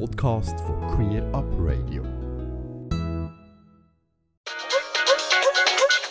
Podcast 0.00 0.58
von 0.60 0.80
Queer 0.88 1.22
Up 1.32 1.44
Radio. 1.58 2.02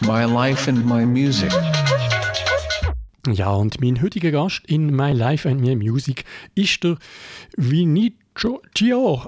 My 0.02 0.24
life 0.24 0.70
and 0.70 0.86
my 0.86 1.06
music. 1.06 1.52
Ja, 3.28 3.52
und 3.52 3.82
mein 3.82 4.02
heutiger 4.02 4.32
Gast 4.32 4.62
in 4.68 4.96
My 4.96 5.12
Life 5.12 5.50
and 5.50 5.62
My 5.62 5.76
Music 5.76 6.24
ist 6.56 6.84
der 6.84 6.98
Vinicio 7.58 8.62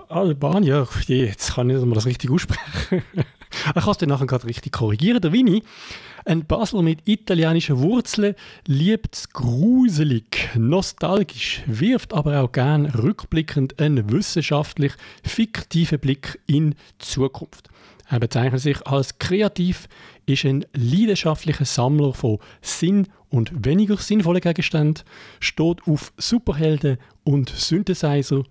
Albania. 0.07 0.87
Jetzt 1.07 1.55
kann 1.55 1.69
ich 1.69 1.93
das 1.93 2.05
richtig 2.05 2.29
aussprechen. 2.29 3.03
Ich 3.67 3.73
kann 3.83 3.91
es 3.91 3.97
dann 3.97 4.09
nachher 4.09 4.27
gerade 4.27 4.45
richtig 4.45 4.73
korrigieren. 4.73 5.21
Der 5.21 5.33
Vini, 5.33 5.63
ein 6.25 6.45
Basel 6.45 6.81
mit 6.81 7.07
italienischen 7.07 7.79
Wurzeln, 7.79 8.35
liebt 8.67 9.15
es 9.15 9.29
gruselig, 9.29 10.49
nostalgisch, 10.55 11.61
wirft 11.65 12.13
aber 12.13 12.41
auch 12.41 12.51
gern 12.51 12.85
rückblickend 12.85 13.79
einen 13.79 14.11
wissenschaftlich 14.11 14.93
fiktiven 15.23 15.99
Blick 15.99 16.39
in 16.47 16.71
die 16.71 16.77
Zukunft. 16.99 17.69
Er 18.07 18.19
bezeichnet 18.19 18.61
sich 18.61 18.85
als 18.85 19.17
kreativ, 19.17 19.87
ist 20.27 20.45
ein 20.45 20.65
leidenschaftlicher 20.73 21.65
Sammler 21.65 22.13
von 22.13 22.39
Sinn- 22.61 23.07
und 23.29 23.65
weniger 23.65 23.97
sinnvollen 23.97 24.41
Gegenständen, 24.41 25.03
steht 25.39 25.87
auf 25.87 26.13
Superhelden 26.17 26.97
und 27.23 27.49
Synthesizer, 27.49 28.43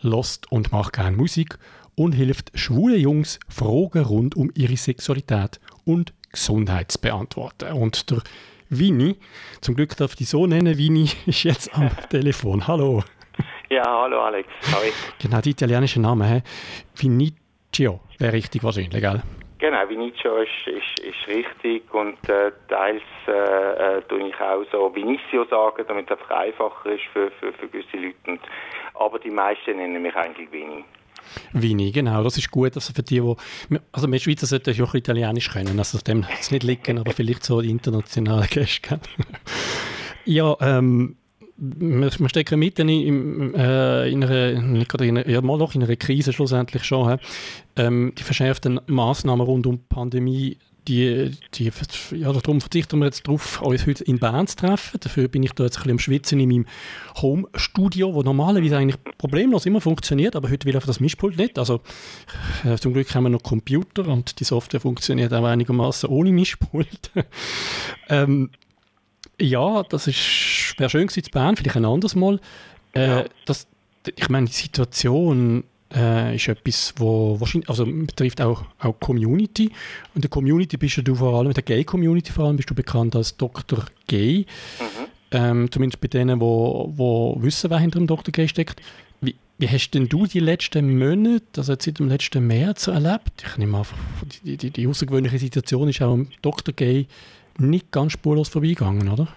lost 0.00 0.50
und 0.50 0.72
macht 0.72 0.94
gerne 0.94 1.16
Musik 1.16 1.58
und 1.96 2.12
hilft 2.12 2.56
schwulen 2.58 3.00
Jungs, 3.00 3.40
Fragen 3.48 4.04
rund 4.04 4.36
um 4.36 4.50
ihre 4.54 4.76
Sexualität 4.76 5.60
und 5.84 6.12
Gesundheit 6.30 6.92
zu 6.92 7.00
beantworten. 7.00 7.72
Und 7.72 8.10
der 8.10 8.18
Vini, 8.68 9.16
zum 9.60 9.74
Glück 9.74 9.96
darf 9.96 10.12
ich 10.12 10.16
dich 10.18 10.28
so 10.28 10.46
nennen, 10.46 10.76
Vini, 10.76 11.08
ist 11.26 11.44
jetzt 11.44 11.74
am 11.74 11.90
Telefon. 12.10 12.66
Hallo. 12.66 13.02
Ja, 13.68 13.82
hallo 13.84 14.20
Alex. 14.20 14.48
Hi. 14.72 14.92
Genau, 15.20 15.40
der 15.40 15.50
italienische 15.50 16.00
Name, 16.00 16.26
he? 16.26 16.42
Vinicio, 16.94 18.00
wäre 18.18 18.32
richtig 18.32 18.62
wahrscheinlich, 18.62 19.00
gell? 19.00 19.22
Genau, 19.58 19.88
Vinicio 19.88 20.36
ist, 20.36 20.66
ist, 20.66 21.00
ist 21.00 21.28
richtig 21.28 21.82
und 21.92 22.16
äh, 22.28 22.52
teils 22.68 23.02
äh, 23.26 23.96
äh, 23.98 24.02
tue 24.02 24.28
ich 24.28 24.40
auch 24.40 24.62
so 24.70 24.94
Vinicio 24.94 25.46
sagen, 25.46 25.82
damit 25.88 26.10
es 26.10 26.12
einfach 26.12 26.30
einfacher 26.30 26.90
ist 26.92 27.04
für, 27.12 27.30
für, 27.40 27.52
für 27.54 27.66
gewisse 27.66 27.96
Leute. 27.96 28.38
Aber 28.94 29.18
die 29.18 29.30
meisten 29.30 29.76
nennen 29.78 30.02
mich 30.02 30.14
eigentlich 30.14 30.52
Vini. 30.52 30.84
Vini, 31.52 31.92
genau, 31.92 32.22
das 32.22 32.38
ist 32.38 32.50
gut. 32.50 32.74
Also 32.74 32.92
für 32.92 33.02
die, 33.02 33.20
die, 33.20 33.78
also 33.92 34.10
wir 34.10 34.18
Schweizer 34.18 34.46
sollten 34.46 34.74
ja 34.74 34.84
auch 34.84 34.94
Italienisch 34.94 35.50
können, 35.50 35.78
also 35.78 35.98
dem 35.98 36.24
es 36.40 36.50
nicht 36.50 36.62
liegen, 36.62 36.98
aber 36.98 37.12
vielleicht 37.12 37.44
so 37.44 37.60
die 37.60 37.70
internationalen 37.70 38.48
Gäste. 38.48 39.00
ja, 40.24 40.56
ähm, 40.60 41.16
wir, 41.56 42.10
wir 42.18 42.28
stecken 42.28 42.58
mitten 42.58 42.88
in, 42.88 43.54
äh, 43.54 44.08
in, 44.08 44.24
einer, 44.24 44.50
in, 44.50 45.24
ja, 45.26 45.40
mal 45.40 45.58
noch 45.58 45.74
in 45.74 45.82
einer 45.82 45.96
Krise 45.96 46.32
schlussendlich 46.32 46.84
schon. 46.84 47.18
Ähm, 47.76 48.12
die 48.18 48.22
verschärften 48.22 48.80
Massnahmen 48.86 49.46
rund 49.46 49.66
um 49.66 49.76
die 49.76 49.84
Pandemie 49.88 50.58
die, 50.88 51.32
die, 51.54 51.70
ja, 52.12 52.32
darum 52.32 52.60
verzichten 52.60 52.98
wir 52.98 53.06
jetzt 53.06 53.26
darauf, 53.26 53.60
uns 53.60 53.86
heute 53.86 54.04
in 54.04 54.18
Bern 54.18 54.46
zu 54.46 54.56
treffen. 54.56 55.00
Dafür 55.00 55.28
bin 55.28 55.42
ich 55.42 55.52
da 55.52 55.64
jetzt 55.64 55.76
ein 55.76 55.82
bisschen 55.82 55.92
am 55.92 55.98
Schwitzen 55.98 56.40
in 56.40 56.48
meinem 56.48 56.66
Home-Studio, 57.20 58.14
wo 58.14 58.22
normalerweise 58.22 58.76
eigentlich 58.76 59.02
problemlos 59.18 59.66
immer 59.66 59.80
funktioniert, 59.80 60.36
aber 60.36 60.50
heute 60.50 60.66
will 60.66 60.74
einfach 60.74 60.86
das 60.86 61.00
Mischpult 61.00 61.38
nicht. 61.38 61.58
Also 61.58 61.80
äh, 62.64 62.76
zum 62.76 62.92
Glück 62.92 63.12
haben 63.14 63.24
wir 63.24 63.30
noch 63.30 63.42
Computer 63.42 64.06
und 64.06 64.38
die 64.38 64.44
Software 64.44 64.80
funktioniert 64.80 65.32
auch 65.32 65.44
einigermaßen 65.44 66.08
ohne 66.08 66.30
Mischpult. 66.30 67.10
ähm, 68.08 68.50
ja, 69.40 69.82
das 69.82 70.06
wäre 70.06 70.90
schön 70.90 71.06
gewesen 71.06 71.24
in 71.26 71.30
Bern, 71.32 71.56
vielleicht 71.56 71.76
ein 71.76 71.84
anderes 71.84 72.14
Mal. 72.14 72.40
Äh, 72.94 73.06
ja. 73.06 73.24
das, 73.44 73.66
ich 74.14 74.28
meine, 74.28 74.46
die 74.46 74.52
Situation 74.52 75.64
äh, 75.94 76.36
ist 76.36 76.48
etwas, 76.48 76.94
wo 76.96 77.38
wahrscheinlich, 77.40 77.68
also 77.68 77.84
betrifft 77.86 78.40
auch, 78.40 78.64
auch 78.78 78.98
Community. 79.00 79.70
Und 80.14 80.24
der 80.24 80.30
Community 80.30 80.76
bist 80.76 81.00
du 81.06 81.14
vor 81.14 81.38
allem, 81.38 81.52
der 81.52 81.62
Gay-Community 81.62 82.32
vor 82.32 82.46
allem, 82.46 82.56
bist 82.56 82.70
du 82.70 82.74
bekannt 82.74 83.14
als 83.16 83.36
Dr. 83.36 83.84
Gay. 84.06 84.46
Mhm. 84.80 85.06
Ähm, 85.32 85.70
zumindest 85.70 86.00
bei 86.00 86.08
denen, 86.08 86.40
wo, 86.40 86.92
wo 86.96 87.36
wissen, 87.40 87.70
wer 87.70 87.78
hinter 87.78 87.98
dem 87.98 88.06
Dr. 88.06 88.32
Gay 88.32 88.48
steckt. 88.48 88.80
Wie, 89.20 89.34
wie 89.58 89.68
hast 89.68 89.90
denn 89.90 90.08
du 90.08 90.26
die 90.26 90.40
letzten 90.40 90.98
Monate, 90.98 91.44
also 91.56 91.74
seit 91.78 91.98
dem 91.98 92.08
letzten 92.08 92.46
März 92.46 92.86
erlebt? 92.86 93.44
Ich 93.44 93.56
nehme 93.56 93.78
an, 93.78 93.86
die, 94.44 94.56
die, 94.56 94.70
die 94.70 94.86
außergewöhnliche 94.86 95.38
Situation 95.38 95.88
ist 95.88 96.02
auch 96.02 96.14
im 96.14 96.28
Dr. 96.42 96.74
Gay 96.74 97.06
nicht 97.58 97.90
ganz 97.90 98.12
spurlos 98.12 98.48
vorbeigegangen, 98.48 99.08
oder? 99.08 99.28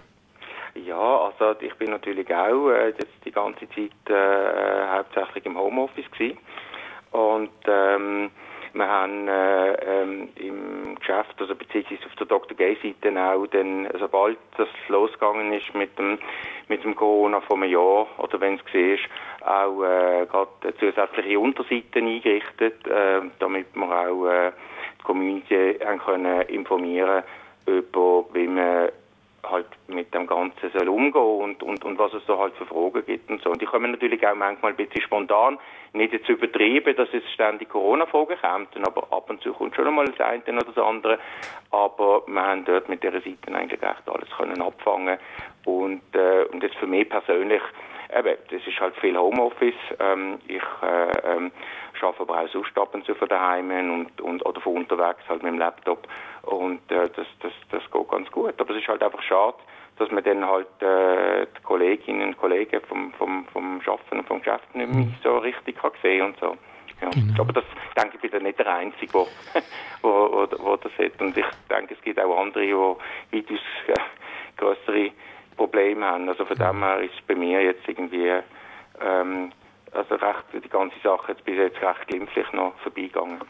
Also 1.40 1.62
ich 1.62 1.74
bin 1.76 1.90
natürlich 1.90 2.32
auch 2.34 2.68
äh, 2.70 2.88
jetzt 2.88 3.24
die 3.24 3.32
ganze 3.32 3.66
Zeit 3.70 4.10
äh, 4.10 4.88
hauptsächlich 4.94 5.46
im 5.46 5.58
Homeoffice 5.58 6.10
gewesen. 6.10 6.38
und 7.12 7.50
ähm, 7.66 8.30
wir 8.72 8.86
haben 8.86 9.26
äh, 9.26 9.72
ähm, 9.72 10.28
im 10.36 10.94
Geschäft, 10.96 11.34
also 11.38 11.56
beziehungsweise 11.56 12.06
auf 12.06 12.14
der 12.14 12.26
Dr. 12.26 12.56
Gay-Seite 12.56 13.10
auch, 13.18 13.46
dann, 13.46 13.88
sobald 13.98 14.38
das 14.56 14.68
losgegangen 14.88 15.52
ist 15.52 15.74
mit 15.74 15.98
dem, 15.98 16.18
mit 16.68 16.84
dem 16.84 16.94
Corona 16.94 17.42
einem 17.50 17.64
Jahr, 17.64 18.06
oder 18.18 18.40
wenn 18.40 18.54
es 18.54 18.64
gesehen 18.66 18.94
ist, 18.94 19.44
auch 19.44 19.82
äh, 19.82 20.26
gerade 20.26 20.74
zusätzliche 20.78 21.40
Unterseiten 21.40 22.06
eingerichtet, 22.06 22.86
äh, 22.86 23.22
damit 23.40 23.74
wir 23.74 23.90
auch 23.90 24.26
äh, 24.26 24.52
die 25.00 25.02
Community 25.02 25.78
können 26.04 26.42
informieren 26.42 27.24
über, 27.66 28.24
wie 28.34 28.46
man 28.46 28.90
halt 29.50 29.66
mit 29.88 30.12
dem 30.14 30.26
Ganzen 30.26 30.70
soll 30.72 30.88
umgehen 30.88 31.22
und, 31.22 31.62
und, 31.62 31.84
und 31.84 31.98
was 31.98 32.12
es 32.14 32.24
da 32.26 32.38
halt 32.38 32.54
für 32.54 32.66
Fragen 32.66 33.04
gibt 33.04 33.30
und 33.30 33.42
so. 33.42 33.50
Und 33.50 33.60
die 33.60 33.66
kommen 33.66 33.90
natürlich 33.90 34.26
auch 34.26 34.34
manchmal 34.34 34.72
ein 34.72 34.76
bisschen 34.76 35.02
spontan, 35.02 35.58
nicht 35.92 36.12
jetzt 36.12 36.28
übertrieben, 36.28 36.94
dass 36.96 37.08
es 37.12 37.22
ständig 37.32 37.68
Corona-Fragen 37.68 38.36
kommen, 38.40 38.84
aber 38.84 39.12
ab 39.12 39.28
und 39.28 39.40
zu 39.42 39.52
kommt 39.52 39.74
schon 39.74 39.86
einmal 39.86 40.06
das 40.06 40.20
eine 40.20 40.42
oder 40.46 40.64
das 40.64 40.78
andere. 40.78 41.18
Aber 41.70 42.22
wir 42.26 42.42
haben 42.42 42.64
dort 42.64 42.88
mit 42.88 43.02
dieser 43.02 43.20
Seite 43.20 43.54
eigentlich 43.54 43.82
echt 43.82 44.08
alles 44.08 44.30
können 44.36 44.62
abfangen 44.62 45.18
und, 45.64 46.02
äh, 46.14 46.44
und 46.52 46.62
jetzt 46.62 46.76
für 46.76 46.86
mich 46.86 47.08
persönlich 47.08 47.62
eben, 48.16 48.36
das 48.50 48.66
ist 48.66 48.80
halt 48.80 48.96
viel 48.96 49.16
Homeoffice. 49.16 49.74
Ähm, 49.98 50.38
ich 50.46 50.62
äh, 50.82 51.32
ähm, 51.32 51.52
arbeite 52.02 52.22
aber 52.22 52.40
auch 52.40 52.48
sonst 52.48 52.76
ab 52.78 52.94
und 52.94 53.04
zu 53.04 53.14
von 53.14 53.28
daheim 53.28 53.70
und, 53.70 54.20
und, 54.20 54.44
oder 54.44 54.60
von 54.60 54.76
unterwegs 54.76 55.20
halt 55.28 55.42
mit 55.42 55.52
dem 55.52 55.58
Laptop. 55.58 56.06
Und 56.42 56.80
äh, 56.90 57.08
das, 57.14 57.26
das, 57.40 57.52
das 57.70 57.82
geht 57.90 58.08
ganz 58.10 58.30
gut. 58.30 58.60
Aber 58.60 58.70
es 58.74 58.80
ist 58.80 58.88
halt 58.88 59.02
einfach 59.02 59.22
schade, 59.22 59.56
dass 59.98 60.10
man 60.10 60.24
dann 60.24 60.46
halt 60.46 60.82
äh, 60.82 61.46
die 61.46 61.62
Kolleginnen 61.62 62.28
und 62.28 62.38
Kollegen 62.38 62.80
vom, 62.88 63.12
vom, 63.12 63.46
vom 63.52 63.82
Schaffen 63.82 64.18
und 64.18 64.26
vom 64.26 64.38
Geschäft 64.38 64.74
nicht 64.74 64.92
mehr 64.92 65.04
mhm. 65.04 65.14
so 65.22 65.38
richtig 65.38 65.76
kann 65.78 65.92
sehen 66.02 66.22
und 66.22 66.38
so. 66.38 66.56
Ja. 67.02 67.10
Genau. 67.10 67.42
Aber 67.42 67.52
das 67.52 67.64
denke 67.96 68.16
ich 68.16 68.20
bin 68.20 68.30
dann 68.30 68.42
nicht 68.42 68.58
der 68.58 68.74
Einzige, 68.74 69.12
wo, 69.12 69.28
wo, 70.02 70.08
wo, 70.08 70.64
wo 70.64 70.76
das 70.76 70.92
hat. 70.98 71.20
Und 71.20 71.36
ich 71.36 71.44
denke, 71.68 71.94
es 71.94 72.00
gibt 72.02 72.20
auch 72.20 72.38
andere, 72.38 72.64
die 72.64 72.72
weitaus 72.74 73.60
äh, 73.88 73.94
größere 74.56 75.10
Probleme 75.56 76.06
haben. 76.06 76.28
Also 76.28 76.44
von 76.44 76.56
dem 76.56 76.82
her 76.82 77.00
ist 77.00 77.14
es 77.14 77.26
bei 77.26 77.34
mir 77.34 77.62
jetzt 77.62 77.86
irgendwie 77.86 78.32
ähm, 79.02 79.52
also 79.92 80.14
recht, 80.14 80.64
die 80.64 80.68
ganze 80.68 80.96
Sache 81.02 81.32
jetzt 81.32 81.44
bis 81.44 81.56
jetzt 81.56 81.80
recht 81.82 82.06
glimpflich 82.08 82.46
noch 82.52 82.74
vorbeigegangen. 82.82 83.40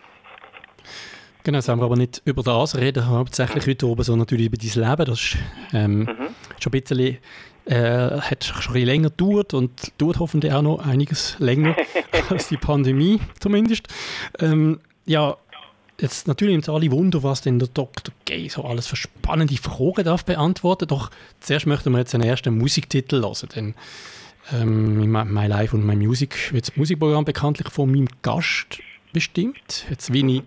Genau, 1.43 1.57
jetzt 1.57 1.69
haben 1.69 1.81
wir 1.81 1.87
aber 1.87 1.97
nicht 1.97 2.21
über 2.27 2.43
das 2.43 2.77
reden, 2.77 3.09
hauptsächlich 3.09 3.67
heute 3.67 3.87
oben, 3.87 4.03
sondern 4.03 4.21
natürlich 4.21 4.47
über 4.47 4.59
dein 4.59 4.91
Leben. 4.91 5.05
Das 5.07 5.21
ist 5.21 5.37
ähm, 5.73 6.01
mhm. 6.01 6.07
schon 6.59 6.73
ein 6.73 6.81
bisschen, 6.81 7.19
äh, 7.65 8.21
hat 8.21 8.45
schon 8.45 8.57
ein 8.57 8.73
bisschen 8.73 8.87
länger 8.87 9.11
gedauert 9.11 9.55
und 9.55 9.93
dauert 10.01 10.19
hoffentlich 10.19 10.53
auch 10.53 10.63
noch 10.63 10.87
einiges 10.87 11.39
länger 11.39 11.75
als 12.31 12.49
die 12.49 12.59
Pandemie 12.59 13.21
zumindest. 13.39 13.89
Ähm, 14.39 14.81
ja, 15.07 15.37
jetzt 15.99 16.29
natürlich 16.29 16.57
uns 16.57 16.69
alle 16.69 16.91
Wunder, 16.91 17.23
was 17.23 17.41
denn 17.41 17.59
der 17.59 17.69
Dr. 17.69 18.15
Gay 18.27 18.49
so 18.49 18.65
alles 18.65 18.87
für 18.87 18.97
spannende 18.97 19.57
Fragen 19.57 20.05
darf 20.05 20.25
beantworten. 20.25 20.89
Doch 20.89 21.11
zuerst 21.41 21.67
möchten 21.67 21.93
wir 21.93 21.99
jetzt 21.99 22.15
einen 22.15 22.25
ersten 22.25 22.57
Musiktitel 22.57 23.23
hören, 23.23 23.49
denn 23.55 23.75
ähm, 24.53 25.11
My 25.11 25.47
Life 25.47 25.75
und 25.77 25.87
My 25.87 25.97
Music 25.97 26.53
wird 26.53 26.69
das 26.69 26.77
Musikprogramm 26.77 27.25
bekanntlich 27.25 27.69
von 27.69 27.91
meinem 27.91 28.09
Gast 28.23 28.83
bestimmt. 29.13 29.87
Jetzt, 29.89 30.13
Winnie, 30.13 30.43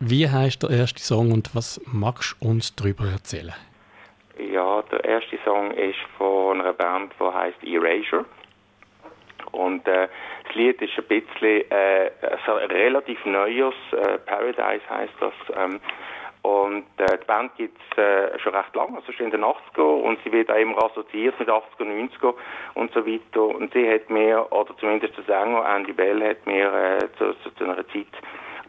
wie 0.00 0.28
heißt 0.28 0.62
der 0.62 0.70
erste 0.70 1.00
Song 1.00 1.32
und 1.32 1.54
was 1.54 1.80
magst 1.86 2.36
du 2.40 2.48
uns 2.48 2.74
darüber 2.76 3.04
erzählen? 3.04 3.54
Ja, 4.52 4.82
der 4.82 5.04
erste 5.04 5.38
Song 5.44 5.72
ist 5.72 5.98
von 6.16 6.60
einer 6.60 6.72
Band, 6.72 7.12
die 7.18 7.24
heißt 7.24 7.64
Erasure. 7.64 8.24
Und 9.52 9.86
äh, 9.88 10.08
das 10.46 10.54
Lied 10.54 10.80
ist 10.80 10.92
ein 10.98 11.04
bisschen 11.04 11.70
äh, 11.70 12.10
ein 12.20 12.70
relativ 12.70 13.24
neues, 13.24 13.74
äh, 13.92 14.18
Paradise 14.18 14.88
heißt 14.88 15.14
das. 15.20 15.32
Ähm, 15.56 15.80
und 16.48 16.84
äh, 16.96 17.18
die 17.18 17.26
Band 17.26 17.54
gibt 17.56 17.78
es 17.78 17.98
äh, 17.98 18.38
schon 18.38 18.54
recht 18.54 18.74
lange, 18.74 18.96
also 18.96 19.12
schon 19.12 19.26
in 19.26 19.32
den 19.32 19.44
80er 19.44 19.82
und 19.82 20.18
sie 20.24 20.32
wird 20.32 20.50
auch 20.50 20.56
immer 20.56 20.82
assoziiert 20.82 21.38
mit 21.38 21.48
80er, 21.48 21.82
90er 21.82 22.34
und 22.72 22.90
so 22.94 23.06
weiter. 23.06 23.42
Und 23.42 23.70
sie 23.74 23.86
hat 23.86 24.08
mir, 24.08 24.46
oder 24.50 24.74
zumindest 24.78 25.14
der 25.18 25.24
Sänger 25.24 25.66
Andy 25.68 25.92
Bell 25.92 26.26
hat 26.26 26.46
mir 26.46 26.72
äh, 26.72 26.98
zu, 27.18 27.34
zu, 27.42 27.50
zu 27.50 27.64
einer 27.64 27.86
Zeit, 27.88 28.06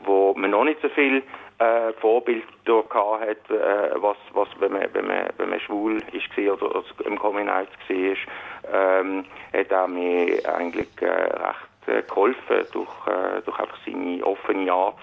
wo 0.04 0.34
man 0.36 0.52
noch 0.52 0.66
nicht 0.66 0.82
so 0.82 0.90
viel 0.90 1.24
äh, 1.60 1.94
Vorbilder 2.02 2.44
gehabt 2.66 3.22
hat, 3.22 3.50
äh, 3.50 4.02
was, 4.02 4.18
was 4.34 4.50
wenn, 4.60 4.74
man, 4.74 4.90
wenn, 4.92 5.08
man, 5.08 5.30
wenn 5.38 5.50
man 5.50 5.60
schwul 5.62 6.04
ist 6.12 6.38
oder, 6.38 6.76
oder 6.76 6.84
im 7.06 7.18
Coming 7.18 7.48
Out 7.48 7.70
war, 7.88 9.00
ähm, 9.00 9.24
hat 9.54 9.72
er 9.72 9.88
mich 9.88 10.46
eigentlich 10.50 10.90
äh, 11.00 11.06
recht 11.06 11.88
äh, 11.88 12.02
geholfen 12.02 12.66
durch, 12.74 13.08
äh, 13.08 13.42
durch 13.46 13.58
einfach 13.58 13.78
seine 13.86 14.22
offene 14.26 14.70
Art, 14.70 15.00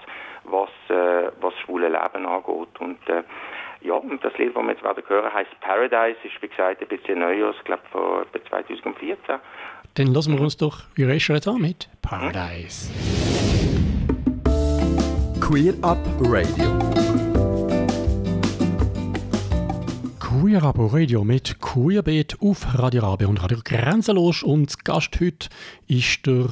was, 0.47 0.69
äh, 0.89 1.31
was 1.41 1.53
das 1.53 1.63
schwule 1.63 1.87
Leben 1.87 2.25
angeht. 2.25 2.79
Und 2.79 3.09
äh, 3.09 3.23
ja, 3.81 3.93
und 3.93 4.23
das 4.23 4.37
Lied, 4.37 4.55
das 4.55 4.63
wir 4.63 4.71
jetzt 4.71 4.83
werden 4.83 5.03
hören, 5.07 5.33
heißt 5.33 5.59
Paradise, 5.61 6.17
ist 6.23 6.41
wie 6.41 6.47
gesagt 6.47 6.81
ein 6.81 6.87
bisschen 6.87 7.19
neuer, 7.19 7.53
ich 7.55 7.63
glaube 7.63 7.83
von 7.91 8.25
2014. 8.49 9.17
Dann 9.95 10.07
lassen 10.07 10.33
wir 10.33 10.41
uns 10.41 10.57
doch 10.57 10.83
Erasure 10.97 11.41
an 11.47 11.61
mit 11.61 11.89
Paradise. 12.01 12.91
Queer 15.41 15.73
Up 15.81 15.97
Radio. 16.21 17.46
Queer 20.39 20.61
Up 20.61 20.75
Radio 20.77 21.23
mit 21.23 21.59
Queerbeat 21.59 22.39
auf 22.41 22.77
Radio 22.77 23.01
Rabe 23.01 23.27
und 23.27 23.41
Radio 23.41 23.57
Grenzenlos. 23.63 24.43
Und 24.43 24.85
Gast 24.85 25.19
heute 25.19 25.49
ist 25.87 26.27
der 26.27 26.49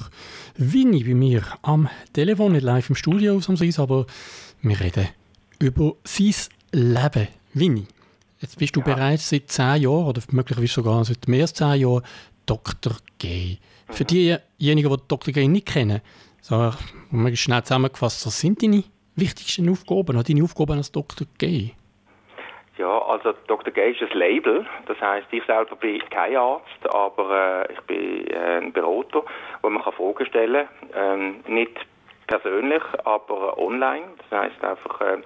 Winnie 0.57 1.03
bei 1.03 1.13
mir 1.13 1.43
am 1.61 1.87
Telefon, 2.11 2.53
nicht 2.53 2.63
live 2.63 2.89
im 2.89 2.95
Studio 2.95 3.35
ausnahmsweise, 3.35 3.83
aber 3.83 4.07
wir 4.63 4.79
reden 4.79 5.07
über 5.59 5.93
sein 6.03 6.33
Leben. 6.71 7.27
Winnie, 7.53 7.85
jetzt 8.41 8.57
bist 8.57 8.75
du 8.75 8.79
ja. 8.79 8.87
bereits 8.87 9.29
seit 9.29 9.51
zehn 9.51 9.83
Jahren 9.83 10.07
oder 10.07 10.21
möglicherweise 10.31 10.73
sogar 10.73 11.05
seit 11.05 11.27
mehr 11.27 11.43
als 11.43 11.53
zehn 11.53 11.81
Jahren 11.81 12.01
Dr. 12.47 12.95
G. 13.19 13.57
Mhm. 13.87 13.93
Für 13.93 14.05
diejenigen, 14.05 14.89
die 14.89 15.03
Dr. 15.07 15.31
G 15.31 15.47
nicht 15.47 15.67
kennen, 15.67 16.01
so 16.41 16.73
schnell 17.35 17.63
zusammengefasst, 17.63 18.25
was 18.25 18.39
sind 18.39 18.63
deine 18.63 18.83
wichtigsten 19.15 19.69
Aufgaben, 19.69 20.23
deine 20.23 20.43
Aufgaben 20.43 20.77
als 20.79 20.91
Dr. 20.91 21.27
G? 21.37 21.73
Ja, 22.77 22.99
also 22.99 23.33
Dr. 23.47 23.73
G 23.73 23.91
ist 23.91 24.01
ein 24.01 24.17
Label. 24.17 24.65
Das 24.85 24.99
heißt, 24.99 25.27
ich 25.31 25.43
selber 25.45 25.75
bin 25.77 26.01
kein 26.09 26.35
Arzt, 26.35 26.93
aber 26.93 27.65
äh, 27.69 27.73
ich 27.73 27.81
bin 27.81 28.27
äh, 28.27 28.57
ein 28.57 28.73
Berater, 28.73 29.23
wo 29.61 29.69
man 29.69 29.81
kann 29.81 29.93
Fragen 29.93 30.25
stellen 30.25 30.67
kann. 30.93 31.21
Ähm, 31.21 31.43
nicht 31.47 31.79
persönlich, 32.27 32.83
aber 33.05 33.57
online. 33.57 34.03
Das 34.29 34.41
heißt 34.41 34.63
einfach, 34.63 35.01
äh, 35.01 35.17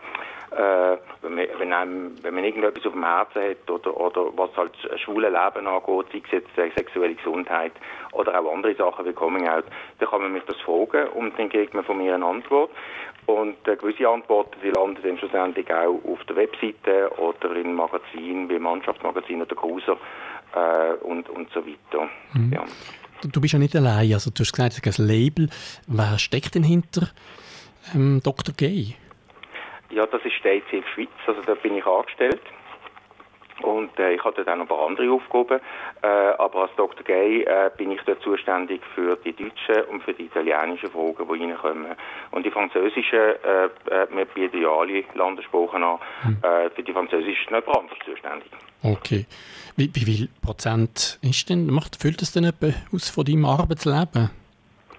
äh, 0.51 0.97
wenn, 1.21 1.35
man, 1.35 1.47
wenn, 1.57 1.73
einem, 1.73 2.23
wenn 2.23 2.33
man 2.33 2.43
irgendetwas 2.43 2.85
auf 2.85 2.93
dem 2.93 3.05
Herzen 3.05 3.41
hat 3.41 3.69
oder, 3.69 3.95
oder 3.95 4.25
was 4.35 4.55
halt 4.57 4.71
schwule 4.99 5.29
Leben 5.29 5.67
angeht, 5.67 6.05
sei 6.11 6.21
es 6.25 6.31
jetzt 6.31 6.57
äh, 6.57 6.71
sexuelle 6.75 7.15
Gesundheit 7.15 7.73
oder 8.11 8.39
auch 8.39 8.53
andere 8.53 8.75
Sachen 8.75 9.05
wie 9.05 9.13
Coming 9.13 9.47
Out, 9.47 9.65
dann 9.99 10.09
kann 10.09 10.21
man 10.21 10.33
mich 10.33 10.43
das 10.45 10.59
fragen 10.61 11.07
und 11.09 11.37
dann 11.37 11.49
kriegt 11.49 11.73
man 11.73 11.83
von 11.83 11.97
mir 11.97 12.15
eine 12.15 12.25
Antwort. 12.25 12.71
Und 13.29 13.67
äh, 13.67 13.75
gewisse 13.75 14.09
Antworten 14.09 14.57
die 14.63 14.71
landen 14.71 14.97
dann 15.03 15.19
schlussendlich 15.19 15.71
auch 15.71 16.01
auf 16.03 16.23
der 16.27 16.35
Webseite 16.35 17.11
oder 17.19 17.55
in 17.55 17.75
Magazinen 17.75 18.49
wie 18.49 18.57
Mannschaftsmagazin 18.57 19.43
oder 19.43 19.55
Cruiser 19.55 19.97
äh, 20.55 20.93
und, 21.03 21.29
und 21.29 21.47
so 21.51 21.63
weiter. 21.63 22.09
Mhm. 22.33 22.51
Ja. 22.51 22.65
Du 23.31 23.39
bist 23.39 23.53
ja 23.53 23.59
nicht 23.59 23.75
allein, 23.75 24.11
also 24.13 24.31
du 24.31 24.39
hast 24.39 24.51
gesagt, 24.51 24.83
es 24.83 24.99
ein 24.99 25.05
Label. 25.05 25.47
Wer 25.85 26.17
steckt 26.17 26.55
denn 26.55 26.63
hinter 26.63 27.09
ähm, 27.93 28.19
Dr. 28.23 28.55
Gay? 28.57 28.95
Ja, 29.91 30.07
das 30.07 30.25
ist 30.25 30.33
State 30.39 30.63
Safe 30.71 30.83
Schweiz, 30.95 31.09
also 31.27 31.41
da 31.43 31.53
bin 31.53 31.75
ich 31.75 31.85
angestellt. 31.85 32.41
Und 33.61 33.97
äh, 34.00 34.13
ich 34.13 34.23
hatte 34.23 34.44
dann 34.44 34.59
noch 34.59 34.65
ein 34.65 34.69
paar 34.69 34.88
andere 34.88 35.11
Aufgaben, 35.11 35.59
äh, 36.01 36.07
aber 36.07 36.63
als 36.63 36.71
Dr. 36.77 37.03
Gay 37.03 37.44
äh, 37.44 37.69
bin 37.77 37.91
ich 37.91 38.01
dort 38.06 38.21
zuständig 38.21 38.81
für 38.95 39.17
die 39.17 39.33
deutschen 39.33 39.83
und 39.91 40.03
für 40.03 40.13
die 40.13 40.25
italienischen 40.25 40.89
Fragen, 40.89 41.27
die 41.27 41.45
reinkommen. 41.45 41.95
Und 42.31 42.45
die 42.45 42.51
französischen, 42.51 43.19
äh, 43.19 43.65
äh, 43.65 44.07
wir 44.11 44.25
bieten 44.25 44.61
ja 44.61 44.69
alle 44.69 45.03
Landessprachen 45.13 45.83
an, 45.83 46.00
hm. 46.21 46.38
äh, 46.41 46.69
für 46.69 46.83
die 46.83 46.94
französische 46.94 47.39
ist 47.39 47.50
jemand 47.50 47.67
anders 47.67 47.97
zuständig. 48.06 48.50
Okay. 48.83 49.25
Wie, 49.75 49.89
wie 49.94 50.00
viel 50.00 50.29
Prozent 50.41 51.19
ist 51.21 51.50
denn, 51.50 51.67
macht, 51.67 51.95
füllt 52.01 52.21
das 52.21 52.31
denn 52.31 52.44
etwa 52.44 52.67
aus 52.94 53.09
von 53.09 53.25
deinem 53.25 53.45
Arbeitsleben, 53.45 54.29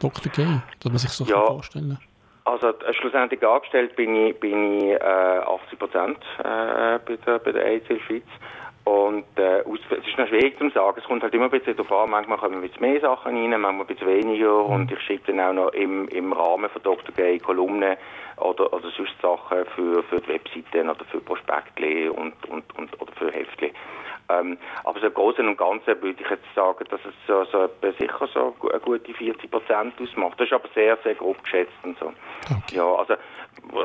Dr. 0.00 0.32
Gay, 0.32 0.60
dass 0.80 0.92
man 0.92 0.98
sich 0.98 1.10
so 1.10 1.24
ja. 1.24 1.46
vorstellen 1.46 1.98
kann? 1.98 2.09
Also 2.50 2.68
äh, 2.68 2.94
schlussendlich 2.94 3.46
angestellt 3.46 3.94
bin 3.96 4.14
ich, 4.16 4.40
bin 4.40 4.80
ich 4.80 4.90
äh, 4.92 4.98
80 5.00 5.78
Prozent 5.78 6.18
äh, 6.38 6.98
bei 6.98 7.16
der, 7.24 7.38
bei 7.38 7.52
der 7.52 7.64
ACL 7.64 8.00
Schweiz. 8.00 8.24
Und 8.84 9.24
äh, 9.36 9.60
es 9.60 10.06
ist 10.06 10.18
noch 10.18 10.26
schwierig 10.26 10.58
zu 10.58 10.68
sagen. 10.70 10.98
Es 10.98 11.04
kommt 11.04 11.22
halt 11.22 11.34
immer 11.34 11.44
ein 11.44 11.50
bisschen 11.50 11.76
darauf 11.76 11.92
an. 11.92 12.10
Manchmal 12.10 12.38
kommen 12.38 12.56
ein 12.56 12.60
bisschen 12.62 12.80
mehr 12.80 13.00
Sachen 13.00 13.36
rein, 13.36 13.50
manchmal 13.50 13.82
ein 13.82 13.86
bisschen 13.86 14.08
weniger. 14.08 14.64
Mhm. 14.64 14.70
Und 14.70 14.90
ich 14.92 15.00
schicke 15.02 15.32
dann 15.32 15.40
auch 15.40 15.52
noch 15.52 15.72
im, 15.74 16.08
im 16.08 16.32
Rahmen 16.32 16.68
von 16.70 16.82
Dr. 16.82 17.14
Gay 17.14 17.38
Kolumnen 17.38 17.96
oder, 18.38 18.72
oder 18.72 18.90
sonst 18.96 19.12
Sachen 19.22 19.64
für, 19.76 20.02
für 20.04 20.20
die 20.20 20.28
Webseiten 20.28 20.88
oder 20.88 21.04
für 21.04 21.20
Prospekte 21.20 22.12
und, 22.12 22.34
und, 22.48 22.64
und, 22.76 23.00
oder 23.00 23.12
für 23.12 23.30
Heftchen. 23.30 23.70
Ähm, 24.30 24.58
aber 24.84 25.00
so 25.00 25.06
im 25.06 25.14
Großen 25.14 25.46
und 25.46 25.56
Ganzen 25.56 26.00
würde 26.02 26.20
ich 26.20 26.30
jetzt 26.30 26.54
sagen, 26.54 26.84
dass 26.90 27.00
es 27.04 27.14
so, 27.26 27.44
so 27.44 27.68
sicher 27.98 28.28
so 28.32 28.54
eine 28.70 28.80
gute 28.80 29.12
40 29.12 29.50
Prozent 29.50 29.94
ausmacht. 30.00 30.38
Das 30.38 30.46
ist 30.46 30.52
aber 30.52 30.68
sehr, 30.74 30.96
sehr 31.02 31.14
grob 31.14 31.42
geschätzt 31.42 31.72
und 31.82 31.98
so. 31.98 32.12
Okay. 32.46 32.76
Ja, 32.76 32.84
also 32.84 33.14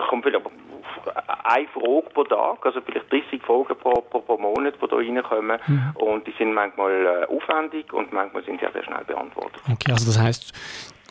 kommt 0.09 0.24
vielleicht 0.24 0.45
eine 0.45 1.68
Frage 1.68 2.09
pro 2.13 2.24
Tag, 2.24 2.65
also 2.65 2.81
vielleicht 2.81 3.12
30 3.12 3.42
Fragen 3.42 3.75
pro, 3.80 4.01
pro, 4.01 4.19
pro 4.19 4.38
Monat, 4.38 4.75
die 4.81 4.88
da 4.88 4.95
reinkommen. 4.95 5.59
Mhm. 5.68 5.92
Und 5.95 6.27
die 6.27 6.33
sind 6.38 6.53
manchmal 6.53 7.06
äh, 7.06 7.25
aufwendig 7.33 7.91
und 7.94 8.12
manchmal 8.13 8.44
sind 8.44 8.59
sie 8.59 8.68
auch 8.68 8.74
sehr 8.74 8.83
schnell 8.83 9.03
beantwortet. 9.06 9.62
Okay, 9.71 9.91
also 9.91 10.06
das 10.06 10.19
heißt, 10.19 10.53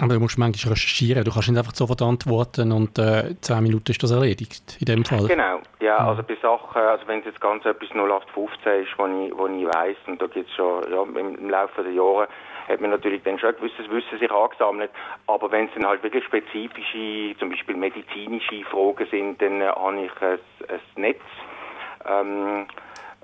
aber 0.00 0.14
du 0.14 0.20
musst 0.20 0.38
manchmal 0.38 0.72
recherchieren, 0.72 1.24
du 1.24 1.32
kannst 1.32 1.48
nicht 1.48 1.58
einfach 1.58 1.74
sofort 1.74 2.02
antworten 2.02 2.72
und 2.72 2.98
äh, 2.98 3.34
10 3.40 3.62
Minuten 3.62 3.90
ist 3.90 4.02
das 4.02 4.10
erledigt, 4.10 4.76
in 4.80 4.86
dem 4.86 5.04
Fall. 5.04 5.26
Genau, 5.28 5.60
ja, 5.80 6.00
mhm. 6.00 6.08
also 6.08 6.22
bei 6.22 6.36
Sachen, 6.42 6.80
also 6.80 7.06
wenn 7.06 7.20
es 7.20 7.26
jetzt 7.26 7.40
ganz 7.40 7.64
etwas 7.64 7.90
0815 7.90 8.82
ist, 8.82 8.98
wo 8.98 9.06
ich, 9.06 9.36
wo 9.36 9.46
ich 9.46 9.66
weiss, 9.74 9.96
und 10.06 10.20
da 10.20 10.26
gibt 10.26 10.48
es 10.48 10.56
schon 10.56 10.82
ja, 10.90 11.02
im, 11.02 11.36
im 11.36 11.50
Laufe 11.50 11.82
der 11.82 11.92
Jahre, 11.92 12.28
hat 12.68 12.80
man 12.80 12.90
natürlich 12.90 13.22
dann 13.22 13.38
schon 13.38 13.54
gewisses 13.56 13.88
Wissen 13.90 14.18
sich 14.18 14.30
angesammelt. 14.30 14.90
Aber 15.26 15.50
wenn 15.50 15.66
es 15.66 15.74
dann 15.74 15.86
halt 15.86 16.02
wirklich 16.02 16.24
spezifische, 16.24 17.38
zum 17.38 17.50
Beispiel 17.50 17.76
medizinische 17.76 18.64
Fragen 18.64 19.06
sind, 19.10 19.42
dann 19.42 19.60
äh, 19.60 19.66
habe 19.66 20.00
ich 20.00 20.22
ein, 20.22 20.38
ein 20.68 20.80
Netz, 20.96 21.22
ähm, 22.06 22.66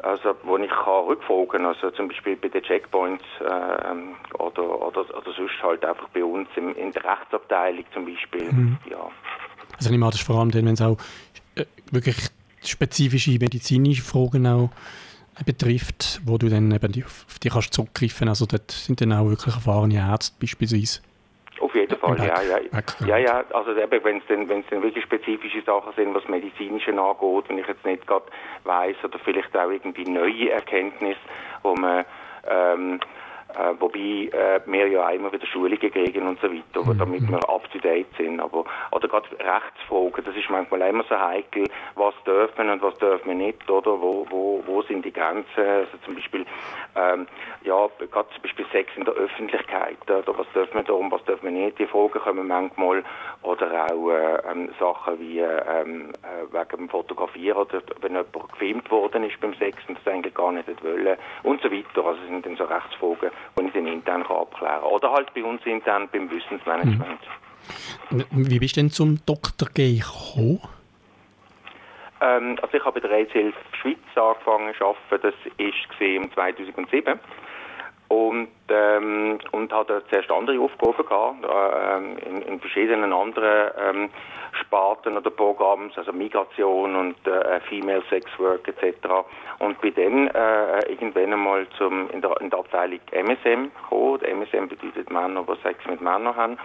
also 0.02 0.34
wo 0.44 0.56
ich 0.56 0.70
kann 0.70 1.04
rückfolgen, 1.06 1.66
also 1.66 1.90
zum 1.90 2.08
Beispiel 2.08 2.36
bei 2.36 2.48
den 2.48 2.62
Checkpoints 2.62 3.24
äh, 3.40 4.34
oder, 4.38 4.86
oder, 4.86 5.00
oder 5.00 5.32
sonst 5.36 5.62
halt 5.62 5.84
einfach 5.84 6.08
bei 6.10 6.24
uns 6.24 6.48
im, 6.56 6.74
in 6.76 6.92
der 6.92 7.04
Rechtsabteilung 7.04 7.84
zum 7.92 8.06
Beispiel. 8.06 8.52
Mhm. 8.52 8.78
Ja. 8.90 9.10
Also 9.76 9.90
ich 9.90 9.98
meine, 9.98 10.12
das 10.12 10.20
vor 10.20 10.36
allem 10.38 10.50
dann, 10.50 10.66
wenn 10.66 10.74
es 10.74 10.82
auch 10.82 10.96
äh, 11.54 11.64
wirklich 11.90 12.16
spezifische 12.62 13.32
medizinische 13.32 14.02
Fragen 14.02 14.46
auch 14.46 14.70
betrifft, 15.44 16.20
wo 16.24 16.36
du 16.36 16.48
dann 16.48 16.70
eben 16.70 17.04
auf 17.04 17.38
die 17.42 17.48
kannst 17.48 17.72
zurückgreifen. 17.72 18.28
Also 18.28 18.46
dort 18.46 18.70
sind 18.70 19.00
dann 19.00 19.12
auch 19.12 19.28
wirklich 19.28 19.54
erfahrene 19.54 19.96
Ärzte 19.96 20.36
beispielsweise. 20.40 21.00
Auf 21.70 21.76
jeden 21.76 21.96
Fall, 21.98 22.18
ja, 22.18 22.42
ja. 22.42 22.58
Ja, 23.06 23.16
ja, 23.16 23.44
also 23.52 23.76
wenn 23.76 24.18
es 24.18 24.24
dann, 24.26 24.48
wenn's 24.48 24.66
dann 24.70 24.82
wirklich 24.82 25.04
spezifische 25.04 25.62
Sachen 25.62 25.92
sind, 25.94 26.12
was 26.14 26.26
Medizinische 26.26 26.90
angeht, 26.90 27.44
wenn 27.48 27.58
ich 27.58 27.66
jetzt 27.68 27.84
nicht 27.84 28.06
gerade 28.08 28.24
weiß 28.64 28.96
oder 29.04 29.18
vielleicht 29.20 29.56
auch 29.56 29.70
irgendwie 29.70 30.04
neue 30.04 30.50
Erkenntnisse, 30.50 31.20
wo 31.62 31.74
man 31.76 32.04
ähm, 32.48 32.98
äh, 33.54 33.74
wobei 33.78 33.98
äh, 33.98 34.60
wir 34.66 34.88
ja 34.88 35.08
immer 35.10 35.32
wieder 35.32 35.46
Schulungen 35.46 35.78
kriegen 35.78 36.26
und 36.26 36.40
so 36.40 36.48
weiter, 36.52 36.84
mhm. 36.84 36.98
damit 36.98 37.28
wir 37.28 37.48
up 37.48 37.70
to 37.70 37.78
date 37.78 38.06
sind. 38.16 38.40
Aber, 38.40 38.64
oder 38.92 39.08
gerade 39.08 39.28
Rechtsfragen, 39.32 40.24
das 40.24 40.36
ist 40.36 40.50
manchmal 40.50 40.82
immer 40.82 41.04
so 41.04 41.18
heikel, 41.18 41.64
was 41.94 42.14
dürfen 42.24 42.70
und 42.70 42.82
was 42.82 42.96
dürfen 42.98 43.28
wir 43.28 43.34
nicht, 43.34 43.68
oder? 43.70 44.00
Wo, 44.00 44.26
wo, 44.30 44.62
wo 44.66 44.82
sind 44.82 45.04
die 45.04 45.12
Grenzen? 45.12 45.46
Also 45.56 45.96
zum 46.04 46.14
Beispiel, 46.14 46.46
ähm, 46.96 47.26
ja, 47.62 47.88
gerade 48.10 48.28
zum 48.30 48.42
Beispiel 48.42 48.66
Sex 48.72 48.90
in 48.96 49.04
der 49.04 49.14
Öffentlichkeit, 49.14 49.98
oder 50.08 50.38
was 50.38 50.46
dürfen 50.52 50.74
wir 50.74 50.82
da 50.82 50.92
und 50.92 51.10
was 51.10 51.24
dürfen 51.24 51.44
wir 51.44 51.64
nicht? 51.64 51.78
Die 51.78 51.86
Fragen 51.86 52.20
kommen 52.20 52.46
manchmal, 52.46 53.04
oder 53.42 53.86
auch 53.86 54.10
äh, 54.10 54.50
ähm, 54.50 54.70
Sachen 54.78 55.18
wie 55.20 55.40
ähm, 55.40 56.12
äh, 56.22 56.52
wegen 56.52 56.76
dem 56.76 56.88
Fotografieren 56.88 57.58
oder 57.58 57.82
wenn 58.00 58.12
jemand 58.12 58.52
gefilmt 58.52 58.90
worden 58.90 59.24
ist 59.24 59.40
beim 59.40 59.54
Sex 59.54 59.78
und 59.88 59.98
das 59.98 60.12
eigentlich 60.12 60.34
gar 60.34 60.52
nicht 60.52 60.68
wollen 60.84 61.16
und 61.42 61.62
so 61.62 61.70
weiter. 61.70 62.04
Also 62.04 62.20
sind 62.26 62.44
dann 62.44 62.56
so 62.56 62.64
Rechtsfragen, 62.64 63.30
die 63.56 63.66
ich 63.66 63.72
dann 63.72 63.86
intern 63.86 64.24
kann 64.24 64.36
abklären 64.36 64.80
kann. 64.80 64.90
Oder 64.90 65.12
halt 65.12 65.32
bei 65.34 65.44
uns 65.44 65.64
intern 65.64 66.08
beim 66.12 66.30
Wissensmanagement. 66.30 67.20
Mhm. 68.10 68.24
Wie 68.30 68.58
bist 68.58 68.76
du 68.76 68.80
denn 68.80 68.90
zum 68.90 69.18
Dr. 69.26 69.68
G 69.72 69.98
gekommen? 69.98 70.60
Ähm, 72.20 72.58
also 72.60 72.76
ich 72.76 72.84
habe 72.84 73.00
bei 73.00 73.08
der 73.08 73.16
AIDS-Hilfe 73.18 73.58
Schweiz 73.80 73.98
angefangen 74.14 74.74
zu 74.74 74.84
arbeiten, 74.84 75.22
das 75.22 75.34
war 75.98 76.06
im 76.06 76.32
2007 76.32 77.20
und, 78.10 78.48
ähm, 78.68 79.38
und 79.52 79.72
hatte 79.72 80.02
zuerst 80.10 80.32
andere 80.32 80.58
Aufgaben 80.58 81.06
gehabt, 81.06 81.44
äh, 81.44 82.28
in, 82.28 82.42
in, 82.42 82.58
verschiedenen 82.58 83.12
anderen 83.12 83.70
ähm, 83.78 84.10
Sparten 84.60 85.16
oder 85.16 85.30
Programmen, 85.30 85.92
also 85.94 86.12
Migration 86.12 86.96
und 86.96 87.24
äh, 87.24 87.60
Female 87.68 88.02
Sex 88.10 88.26
Work 88.38 88.66
etc. 88.66 88.96
Und 89.60 89.80
bin 89.80 89.94
dann 89.94 90.26
äh, 90.26 90.90
irgendwann 90.90 91.32
einmal 91.32 91.68
zum, 91.78 92.10
in, 92.10 92.20
der, 92.20 92.40
in 92.40 92.50
der 92.50 92.58
Abteilung 92.58 92.98
MSM 93.12 93.70
gekommen. 93.80 94.20
MSM 94.22 94.66
bedeutet 94.66 95.08
Männer, 95.08 95.44
die 95.44 95.62
Sex 95.62 95.78
mit 95.86 96.00
Männern 96.00 96.34
haben. 96.34 96.58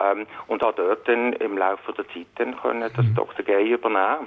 Ähm, 0.00 0.26
und 0.48 0.60
habe 0.60 0.74
dort 0.76 1.06
dann 1.06 1.34
im 1.34 1.56
Laufe 1.56 1.92
der 1.92 2.08
Zeit 2.08 2.26
dann 2.34 2.56
können 2.60 2.80
das 2.80 3.06
mhm. 3.06 3.14
Dr. 3.14 3.44
Gay 3.44 3.70
übernehmen. 3.70 4.26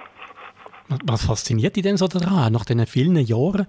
Was 1.04 1.26
fasziniert 1.26 1.76
dich 1.76 1.84
denn 1.84 1.98
so 1.98 2.08
daran, 2.08 2.54
nach 2.54 2.64
diesen 2.64 2.86
vielen 2.86 3.18
Jahren? 3.18 3.68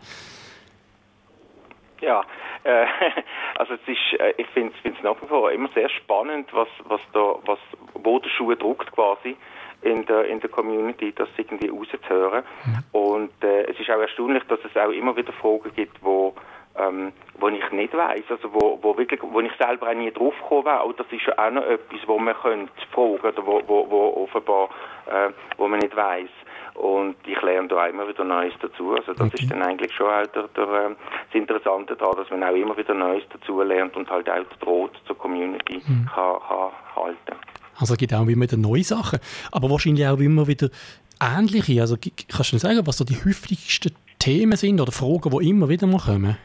Ja, 2.01 2.23
Äh, 2.65 2.87
also 3.59 3.75
es 3.75 3.81
ist, 3.87 4.21
äh, 4.21 4.35
ich 4.37 4.47
finde 4.49 4.75
es 4.83 5.03
nach 5.03 5.21
wie 5.23 5.27
vor 5.27 5.51
immer 5.53 5.69
sehr 5.75 5.89
spannend, 5.89 6.49
was, 6.53 6.69
was 6.85 7.01
da, 7.13 7.37
was, 7.45 7.59
wo 7.95 8.19
der 8.19 8.31
Schuh 8.31 8.55
druckt 8.55 8.91
quasi 8.93 9.37
in 9.83 10.07
der, 10.07 10.25
in 10.27 10.41
der 10.41 10.51
Community, 10.51 11.13
das 11.13 11.29
irgendwie 11.37 11.69
rauszuhören. 11.69 12.43
Mhm. 12.65 12.85
Und 12.93 13.45
äh, 13.45 13.65
es 13.65 13.79
ist 13.79 13.91
auch 13.91 14.01
erstaunlich, 14.01 14.43
dass 14.45 14.61
es 14.65 14.77
auch 14.77 14.91
immer 14.91 15.15
wieder 15.17 15.33
Fragen 15.33 15.73
gibt, 15.75 16.03
wo 16.03 16.35
ähm, 16.77 17.13
wo 17.39 17.49
ich 17.49 17.71
nicht 17.71 17.95
weiß, 17.95 18.25
also 18.31 18.53
wo, 18.53 18.79
wo 18.83 18.97
wirklich, 18.97 19.21
wo 19.23 19.41
ich 19.41 19.53
selber 19.59 19.89
auch 19.89 19.95
nie 19.95 20.11
drauf 20.11 20.35
gekommen 20.43 20.65
wäre, 20.65 20.81
auch 20.81 20.93
das 20.95 21.07
ist 21.11 21.27
ja 21.27 21.39
auch 21.39 21.51
noch 21.51 21.65
etwas, 21.65 22.01
wo 22.07 22.19
man 22.19 22.35
könnte 22.35 22.73
fragen 22.91 23.21
oder 23.21 23.47
wo, 23.47 23.63
wo, 23.67 23.91
wo 23.91 24.25
offenbar, 24.25 24.71
äh, 25.07 25.31
wo 25.57 25.69
man 25.69 25.79
nicht 25.79 25.95
weiß. 25.95 26.29
Und 26.75 27.17
ich 27.25 27.41
lerne 27.41 27.69
da 27.69 27.85
auch 27.85 27.89
immer 27.89 28.09
wieder 28.09 28.25
Neues 28.25 28.53
dazu. 28.61 28.95
Also 28.95 29.13
das 29.13 29.29
okay. 29.29 29.43
ist 29.43 29.51
dann 29.51 29.63
eigentlich 29.63 29.93
schon 29.95 30.07
auch 30.07 30.27
der, 30.27 30.49
der, 30.57 30.65
äh, 30.65 30.91
das 30.91 31.35
Interessante 31.35 31.97
daran, 31.97 32.17
dass 32.17 32.31
man 32.31 32.43
auch 32.43 32.55
immer 32.55 32.77
wieder 32.77 32.95
Neues 32.95 33.23
dazu 33.33 33.63
lernt 33.63 33.97
und 33.97 34.11
halt 34.11 34.29
auch 34.29 34.35
den 34.35 34.59
Draht 34.61 34.91
zur 35.07 35.17
Community 35.17 35.83
mhm. 35.87 36.07
kann, 36.13 36.41
kann 36.41 36.71
halten. 36.97 37.37
Also 37.77 37.95
es 37.95 37.99
gibt 37.99 38.13
auch 38.15 38.27
immer 38.27 38.43
wieder 38.43 38.57
neue 38.57 38.85
Sachen, 38.85 39.19
aber 39.53 39.71
wahrscheinlich 39.71 40.07
auch 40.07 40.19
immer 40.19 40.47
wieder 40.47 40.69
ähnliche. 41.21 41.81
Also 41.81 41.97
kannst 42.29 42.53
du 42.53 42.59
sagen, 42.59 42.87
was 42.87 42.99
so 42.99 43.05
die 43.05 43.17
häufigsten 43.17 43.95
Themen 44.19 44.57
sind 44.57 44.81
oder 44.81 44.93
Fragen, 44.93 45.31
die 45.31 45.49
immer 45.49 45.69
wieder 45.69 45.87
mal 45.87 45.99
kommen? 45.99 46.37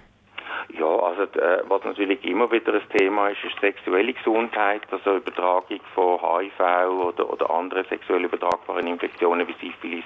Also 1.20 1.40
äh, 1.40 1.64
was 1.68 1.84
natürlich 1.84 2.24
immer 2.24 2.50
wieder 2.50 2.74
ein 2.74 2.98
Thema 2.98 3.28
ist, 3.28 3.44
ist 3.44 3.60
sexuelle 3.60 4.14
Gesundheit, 4.14 4.82
also 4.90 5.18
Übertragung 5.18 5.82
von 5.94 6.20
HIV 6.20 6.60
oder, 6.90 7.30
oder 7.30 7.50
anderen 7.50 7.86
sexuell 7.86 8.24
übertragbaren 8.24 8.88
Infektionen 8.88 9.46
wie 9.48 9.54
Syphilis 9.54 10.06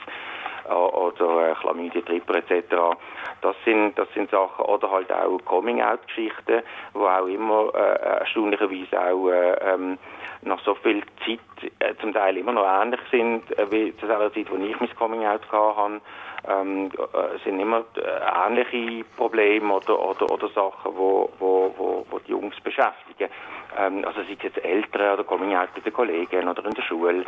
äh, 0.68 0.74
oder 0.74 1.52
äh, 1.52 1.56
Chlamydia, 1.56 2.02
Tripper 2.02 2.36
etc. 2.36 2.98
Das 3.42 3.56
sind, 3.64 3.98
das 3.98 4.12
sind 4.16 4.32
Sachen, 4.32 4.66
oder 4.66 4.90
halt 4.90 5.12
auch 5.12 5.38
Coming-out-Geschichten, 5.46 6.64
die 6.96 7.00
auch 7.00 7.28
immer 7.28 7.72
äh, 7.76 8.20
erstaunlicherweise 8.20 9.00
auch 9.00 9.30
äh, 9.30 9.54
ähm, 9.72 10.00
nach 10.42 10.60
so 10.66 10.74
viel 10.76 11.04
Zeit 11.26 11.40
äh, 11.80 11.94
zum 12.02 12.12
Teil 12.14 12.38
immer 12.38 12.54
noch 12.54 12.66
ähnlich 12.66 13.02
sind, 13.12 13.52
äh, 13.60 13.72
wie 13.72 13.96
zu 13.98 14.08
der 14.08 14.34
Zeit, 14.34 14.50
wo 14.50 14.56
ich 14.56 14.80
mein 14.80 14.96
Coming-out 14.96 15.42
hatte 15.52 16.02
ähm, 16.48 16.92
äh, 16.92 17.40
sind 17.44 17.60
immer 17.60 17.86
äh, 17.96 18.48
ähnliche 18.48 19.06
Probleme 19.18 19.74
oder, 19.74 20.00
oder, 20.00 20.30
oder 20.32 20.50
Sachen, 20.50 20.96
wo, 20.96 21.30
wo, 21.40 21.74
wo, 21.78 22.06
wo 22.10 22.20
die 22.20 22.32
Jungs 22.32 22.60
beschäftigen. 22.62 23.30
Ähm, 23.78 24.04
also 24.06 24.22
sind 24.24 24.44
jetzt 24.44 24.64
Eltern 24.64 25.20
oder 25.20 25.24
den 25.24 25.94
Kollegen 25.94 26.48
oder 26.48 26.66
in 26.66 26.74
der 26.74 26.82
Schule 26.84 27.26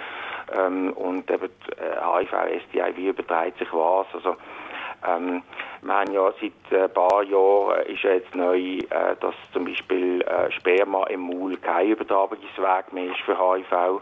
ähm, 0.53 0.91
und 0.93 1.29
eben 1.31 1.49
HIV, 1.79 2.61
STI, 2.69 2.95
wie 2.95 3.07
überträgt 3.07 3.57
sich 3.57 3.71
was, 3.71 4.07
also 4.13 4.35
ähm, 5.07 5.43
wir 5.81 5.93
haben 5.93 6.11
ja 6.11 6.31
seit 6.41 6.81
ein 6.81 6.93
paar 6.93 7.23
Jahren 7.23 7.85
ist 7.85 8.03
ja 8.03 8.13
jetzt 8.13 8.33
neu, 8.33 8.57
äh, 8.57 9.15
dass 9.19 9.35
zum 9.53 9.65
Beispiel 9.65 10.21
äh, 10.21 10.51
Sperma 10.51 11.05
im 11.07 11.21
Maul 11.21 11.57
kein 11.57 11.89
Übertragungsweg 11.89 12.91
mehr 12.91 13.11
ist 13.11 13.21
für 13.21 13.37
HIV. 13.37 14.01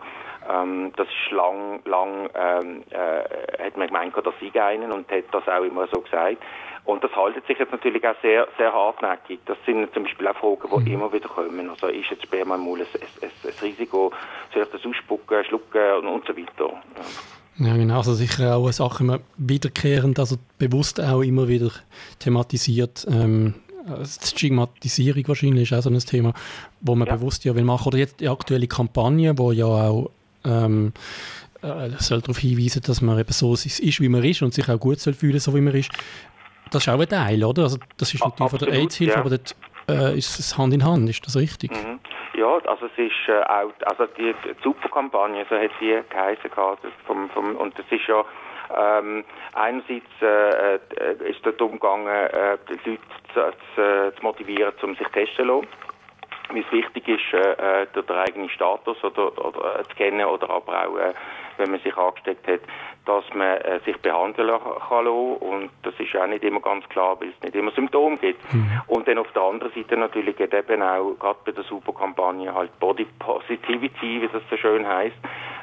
Ähm, 0.49 0.91
das 0.95 1.07
ist 1.07 1.31
lang, 1.31 1.81
lang 1.85 2.29
ähm, 2.35 2.83
äh, 2.89 3.63
hat 3.65 3.77
man 3.77 3.87
gemeint, 3.87 4.13
das 4.15 4.33
sei 4.39 4.63
einen 4.63 4.91
und 4.91 5.09
hat 5.11 5.25
das 5.31 5.47
auch 5.47 5.63
immer 5.63 5.87
so 5.87 6.01
gesagt. 6.01 6.37
Und 6.85 7.01
das 7.01 7.15
haltet 7.15 7.47
sich 7.47 7.57
jetzt 7.57 7.71
natürlich 7.71 8.05
auch 8.05 8.15
sehr, 8.21 8.47
sehr 8.57 8.73
hartnäckig. 8.73 9.39
Das 9.45 9.57
sind 9.65 9.93
zum 9.93 10.03
Beispiel 10.03 10.27
auch 10.27 10.35
Fragen, 10.35 10.83
die 10.83 10.89
mhm. 10.89 10.95
immer 10.95 11.13
wieder 11.13 11.29
kommen. 11.29 11.69
Also 11.69 11.87
ist 11.87 12.09
jetzt 12.09 12.23
Sperma 12.23 12.55
im 12.55 12.65
Maul 12.65 12.81
ein, 12.81 12.87
ein, 13.21 13.29
ein 13.43 13.53
Risiko? 13.61 14.11
Soll 14.53 14.63
ich 14.63 14.69
das 14.69 14.85
ausspucken, 14.85 15.45
schlucken 15.45 15.93
und, 15.99 16.07
und 16.07 16.25
so 16.27 16.35
weiter? 16.35 16.73
Ja. 17.57 17.67
ja. 17.67 17.77
genau. 17.77 17.97
Also 17.97 18.13
sicher 18.13 18.57
auch 18.57 18.63
eine 18.63 18.73
Sache 18.73 19.03
immer 19.03 19.19
wiederkehrend, 19.37 20.19
also 20.19 20.35
bewusst 20.59 20.99
auch 20.99 21.21
immer 21.21 21.47
wieder 21.47 21.71
thematisiert. 22.19 23.07
Ähm, 23.09 23.55
Stigmatisierung 24.05 25.27
wahrscheinlich 25.27 25.71
ist 25.71 25.77
auch 25.77 25.83
so 25.83 25.89
ein 25.89 25.99
Thema, 25.99 26.33
wo 26.81 26.95
man 26.95 27.07
ja. 27.07 27.15
bewusst 27.15 27.45
ja 27.45 27.55
will 27.55 27.63
machen. 27.63 27.87
Oder 27.87 27.97
jetzt 27.97 28.19
die 28.19 28.27
aktuelle 28.27 28.67
Kampagne, 28.67 29.37
wo 29.37 29.53
ja 29.53 29.65
auch 29.65 30.09
ähm, 30.45 30.93
äh, 31.61 31.89
soll 31.97 32.21
darauf 32.21 32.37
hinweisen, 32.37 32.81
dass 32.85 33.01
man 33.01 33.19
eben 33.19 33.31
so 33.31 33.53
ist, 33.53 34.01
wie 34.01 34.09
man 34.09 34.23
ist 34.23 34.41
und 34.41 34.53
sich 34.53 34.69
auch 34.69 34.79
gut 34.79 34.99
soll 34.99 35.13
fühlen, 35.13 35.39
so 35.39 35.55
wie 35.55 35.61
man 35.61 35.73
ist. 35.73 35.91
Das 36.71 36.85
ist 36.85 36.93
auch 36.93 36.99
ein 36.99 37.07
Teil, 37.07 37.43
oder? 37.43 37.63
Also 37.63 37.77
das 37.97 38.13
ist 38.13 38.23
natürlich 38.23 38.49
von 38.49 38.59
der 38.59 38.73
AIDS-Hilfe, 38.73 39.13
ja. 39.13 39.19
aber 39.19 39.29
dort 39.29 39.55
äh, 39.89 40.17
ist 40.17 40.39
es 40.39 40.57
Hand 40.57 40.73
in 40.73 40.83
Hand, 40.83 41.09
ist 41.09 41.25
das 41.25 41.35
richtig? 41.35 41.71
Mhm. 41.71 41.99
Ja, 42.35 42.57
also 42.65 42.87
es 42.87 42.97
ist 42.97 43.29
äh, 43.29 43.43
auch, 43.43 43.71
also 43.85 44.11
die, 44.17 44.33
die 44.43 44.63
Superkampagne, 44.63 45.45
so 45.49 45.55
hat 45.55 45.71
sie 45.79 45.99
geheißen 46.09 46.49
vom, 47.05 47.29
vom, 47.29 47.55
und 47.57 47.77
das 47.77 47.85
ist 47.91 48.07
ja 48.07 48.25
ähm, 48.75 49.23
einerseits 49.53 50.09
äh, 50.21 50.75
äh, 50.75 51.29
ist 51.29 51.45
es 51.45 51.57
darum 51.57 51.73
gegangen, 51.73 52.07
äh, 52.07 52.57
die 52.69 52.89
Leute 52.89 53.01
zu, 53.33 53.41
zu, 53.75 54.13
zu 54.15 54.23
motivieren, 54.23 54.73
um 54.81 54.95
sich 54.95 55.07
testen 55.09 55.35
zu 55.35 55.43
lassen 55.43 55.67
wie 56.51 56.59
es 56.59 56.71
wichtig 56.71 57.07
ist, 57.07 57.33
äh, 57.33 57.87
den, 57.95 58.05
den 58.05 58.15
eigenen 58.15 58.49
Status 58.49 59.01
oder, 59.03 59.37
oder 59.45 59.79
äh, 59.79 59.83
zu 59.83 59.95
kennen 59.95 60.25
oder 60.25 60.49
aber 60.49 60.87
auch, 60.87 60.97
äh, 60.97 61.13
wenn 61.57 61.71
man 61.71 61.79
sich 61.81 61.95
angesteckt 61.95 62.47
hat, 62.47 62.61
dass 63.05 63.23
man 63.33 63.57
äh, 63.57 63.79
sich 63.85 63.97
behandeln 63.97 64.49
kann 64.49 65.05
lassen. 65.05 65.37
und 65.37 65.69
das 65.83 65.93
ist 65.99 66.15
auch 66.15 66.27
nicht 66.27 66.43
immer 66.43 66.59
ganz 66.59 66.87
klar, 66.89 67.19
weil 67.19 67.29
es 67.29 67.41
nicht 67.43 67.55
immer 67.55 67.71
Symptome 67.71 68.17
gibt. 68.17 68.53
Mhm. 68.53 68.81
Und 68.87 69.07
dann 69.07 69.17
auf 69.17 69.31
der 69.33 69.43
anderen 69.43 69.73
Seite 69.73 69.97
natürlich 69.97 70.35
geht 70.35 70.53
eben 70.53 70.81
auch, 70.81 71.13
gerade 71.19 71.39
bei 71.45 71.51
der 71.51 71.63
Superkampagne, 71.63 72.53
halt 72.53 72.77
Body 72.79 73.05
Positivity, 73.19 74.21
wie 74.21 74.29
das 74.31 74.41
so 74.49 74.57
schön 74.57 74.87
heißt, 74.87 75.15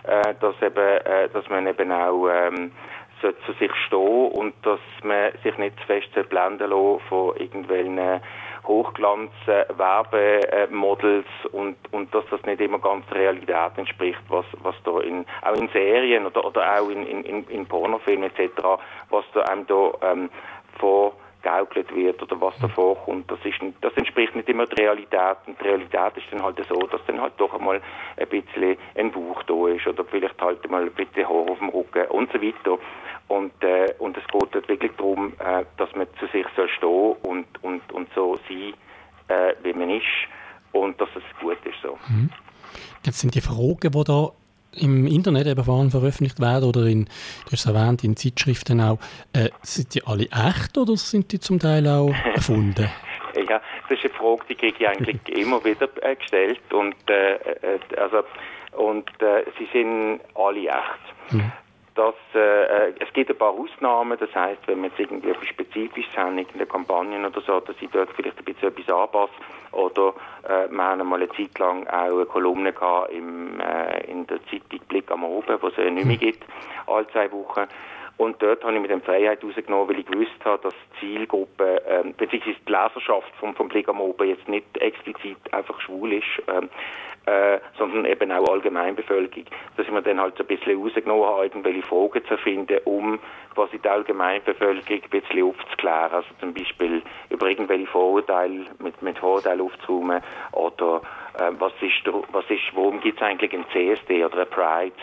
äh, 0.04 0.34
dass 0.40 0.60
eben, 0.62 0.78
äh, 0.78 1.28
dass 1.32 1.48
man 1.48 1.66
eben 1.66 1.92
auch 1.92 2.28
ähm, 2.28 2.72
zu 3.20 3.52
sich 3.58 3.72
stehen 3.86 4.30
und 4.32 4.54
dass 4.62 4.80
man 5.02 5.32
sich 5.42 5.56
nicht 5.58 5.78
zu 5.80 5.86
fest 5.86 6.28
blenden 6.30 6.70
lassen 6.70 7.00
von 7.08 7.36
irgendwelchen 7.36 7.98
Hochglanz-Werbemodels 8.66 11.26
und, 11.52 11.76
und 11.92 12.14
dass 12.14 12.24
das 12.30 12.42
nicht 12.44 12.60
immer 12.60 12.78
ganz 12.78 13.06
der 13.08 13.20
Realität 13.20 13.76
entspricht, 13.76 14.20
was, 14.28 14.46
was 14.62 14.74
da 14.84 15.00
in, 15.00 15.26
auch 15.42 15.56
in 15.56 15.68
Serien 15.68 16.26
oder, 16.26 16.44
oder 16.44 16.80
auch 16.80 16.88
in, 16.88 17.06
in, 17.06 17.44
in 17.48 17.66
Pornofilmen 17.66 18.30
etc., 18.30 18.52
was 19.10 19.24
da 19.34 19.40
einem 19.42 19.66
da 19.66 19.92
ähm, 20.02 20.30
vorgaukelt 21.42 21.94
wird 21.94 22.22
oder 22.22 22.40
was 22.40 22.54
da 22.60 22.68
vorkommt, 22.68 23.30
das, 23.30 23.38
ist, 23.44 23.56
das 23.80 23.92
entspricht 23.94 24.34
nicht 24.34 24.48
immer 24.48 24.66
der 24.66 24.78
Realität. 24.78 25.36
Und 25.46 25.60
die 25.60 25.64
Realität 25.64 26.16
ist 26.16 26.26
dann 26.30 26.42
halt 26.42 26.60
so, 26.68 26.86
dass 26.86 27.00
dann 27.06 27.20
halt 27.20 27.34
doch 27.38 27.52
einmal 27.54 27.80
ein 28.16 28.28
bisschen 28.28 28.76
ein 28.94 29.10
Buch 29.10 29.42
da 29.44 29.68
ist 29.68 29.86
oder 29.86 30.04
vielleicht 30.04 30.40
halt 30.40 30.68
mal 30.70 30.82
ein 30.82 30.92
bisschen 30.92 31.28
Haar 31.28 31.50
auf 31.50 31.58
dem 31.58 31.68
Rücken 31.68 32.06
und 32.08 32.32
so 32.32 32.40
weiter. 32.40 32.78
Und, 33.28 33.52
äh, 33.62 33.94
und 33.98 34.16
es 34.16 34.26
geht 34.26 34.54
dort 34.54 34.68
wirklich 34.68 34.92
darum, 34.96 35.32
äh, 35.38 35.64
dass 35.76 35.94
man 35.94 36.06
zu 36.18 36.26
sich 36.26 36.46
soll 36.56 36.68
stehen 36.68 37.16
und, 37.22 37.46
und, 37.62 37.92
und 37.92 38.08
so 38.14 38.36
sein, 38.48 38.74
äh, 39.28 39.54
wie 39.62 39.72
man 39.72 39.90
ist 39.90 40.04
und 40.72 41.00
dass 41.00 41.08
es 41.14 41.22
gut 41.40 41.58
ist. 41.64 41.80
So. 41.82 41.98
Mhm. 42.08 42.30
Jetzt 43.04 43.20
sind 43.20 43.34
die 43.34 43.40
Fragen, 43.40 43.78
die 43.80 44.04
da 44.04 44.30
im 44.76 45.06
Internet 45.06 45.46
eben 45.46 45.90
veröffentlicht 45.90 46.40
werden 46.40 46.68
oder 46.68 46.86
in, 46.86 47.04
du 47.04 47.52
hast 47.52 47.66
es 47.66 47.66
erwähnt, 47.66 48.04
in 48.04 48.16
Zeitschriften 48.16 48.80
auch, 48.80 48.98
äh, 49.32 49.50
sind 49.62 49.94
die 49.94 50.04
alle 50.04 50.24
echt 50.24 50.76
oder 50.78 50.96
sind 50.96 51.32
die 51.32 51.40
zum 51.40 51.58
Teil 51.58 51.86
auch 51.88 52.14
erfunden? 52.34 52.90
ja, 53.48 53.60
das 53.88 53.98
ist 53.98 54.04
eine 54.04 54.14
Frage, 54.14 54.42
die 54.48 54.54
kriege 54.54 54.76
ich 54.78 54.88
eigentlich 54.88 55.28
immer 55.36 55.64
wieder 55.64 55.88
äh, 56.02 56.16
gestellt 56.16 56.60
und, 56.72 56.94
äh, 57.08 57.34
äh 57.34 57.78
also, 57.96 58.22
und 58.76 59.08
äh, 59.20 59.44
sie 59.58 59.68
sind 59.72 60.20
alle 60.34 60.60
echt. 60.60 61.32
Mhm 61.32 61.52
dass 62.00 62.14
äh, 62.34 62.88
äh, 62.88 62.94
es 62.98 63.12
gibt 63.12 63.28
ein 63.28 63.36
paar 63.36 63.52
Ausnahmen, 63.52 64.16
das 64.18 64.34
heißt, 64.34 64.66
wenn 64.66 64.80
man 64.80 64.88
jetzt 64.88 64.98
irgendwie 64.98 65.28
etwas 65.28 65.48
Spezifisches 65.48 66.16
haben, 66.16 66.38
in 66.38 66.46
der 66.56 66.66
Kampagnen 66.66 67.26
oder 67.26 67.42
so, 67.42 67.60
dass 67.60 67.76
ich 67.78 67.90
dort 67.90 68.08
vielleicht 68.16 68.38
ein 68.38 68.44
bisschen 68.44 68.68
etwas 68.68 68.88
anpasse. 68.88 69.32
Oder 69.72 70.14
äh, 70.48 70.70
wir 70.70 70.82
haben 70.82 71.06
mal 71.06 71.16
eine 71.16 71.28
Zeit 71.28 71.58
lang 71.58 71.86
auch 71.88 72.16
eine 72.16 72.24
Kolumne 72.24 72.72
gehabt 72.72 73.12
im, 73.12 73.60
äh, 73.60 74.10
in 74.10 74.26
der 74.26 74.38
Zeitung 74.44 74.80
Blick 74.88 75.10
am 75.10 75.24
Oben, 75.24 75.58
wo 75.60 75.66
es 75.66 75.76
ja 75.76 75.90
nicht 75.90 76.06
mehr 76.06 76.16
gibt, 76.16 76.42
alle 76.86 77.06
zwei 77.08 77.30
Wochen. 77.32 77.66
Und 78.16 78.42
dort 78.42 78.64
habe 78.64 78.74
ich 78.74 78.80
mit 78.80 78.90
dem 78.90 79.02
Freiheit 79.02 79.44
rausgenommen, 79.44 79.88
weil 79.88 79.98
ich 79.98 80.06
gewusst 80.06 80.44
habe, 80.44 80.62
dass 80.62 80.74
die 80.74 81.00
Zielgruppe, 81.00 81.82
ähm, 81.86 82.14
beziehungsweise 82.16 82.56
die 82.66 82.72
Leserschaft 82.72 83.34
vom, 83.38 83.54
vom 83.54 83.68
Blick 83.68 83.88
am 83.88 84.00
Oben 84.00 84.26
jetzt 84.26 84.48
nicht 84.48 84.64
explizit 84.78 85.38
einfach 85.52 85.78
schwul 85.82 86.14
ist, 86.14 86.42
ähm, 86.48 86.70
äh, 87.26 87.58
sondern 87.78 88.06
eben 88.06 88.32
auch 88.32 88.48
Allgemeinbevölkerung. 88.48 89.46
Dass 89.76 89.86
ich 89.86 89.92
mir 89.92 90.02
dann 90.02 90.20
halt 90.20 90.36
so 90.36 90.44
ein 90.44 90.46
bisschen 90.46 90.80
rausgenommen 90.80 91.24
habe, 91.24 91.44
irgendwelche 91.44 91.82
Fragen 91.82 92.24
zu 92.26 92.36
finden, 92.38 92.78
um 92.84 93.18
quasi 93.54 93.78
die 93.78 93.88
Allgemeinbevölkerung 93.88 95.02
ein 95.02 95.10
bisschen 95.10 95.42
aufzuklären. 95.42 96.12
Also 96.12 96.28
zum 96.40 96.54
Beispiel 96.54 97.02
über 97.28 97.48
irgendwelche 97.48 97.86
Vorurteile, 97.86 98.64
mit, 98.78 99.00
mit 99.02 99.18
Vorurteilen 99.18 99.60
aufzuräumen 99.60 100.22
oder 100.52 101.02
äh, 101.38 101.50
was 101.58 101.72
ist, 101.80 102.06
was 102.32 102.44
ist, 102.48 102.74
worum 102.74 103.00
gibt 103.00 103.20
es 103.20 103.26
eigentlich 103.26 103.52
ein 103.52 103.64
CSD 103.72 104.24
oder 104.24 104.40
ein 104.40 104.48
Pride? 104.48 104.96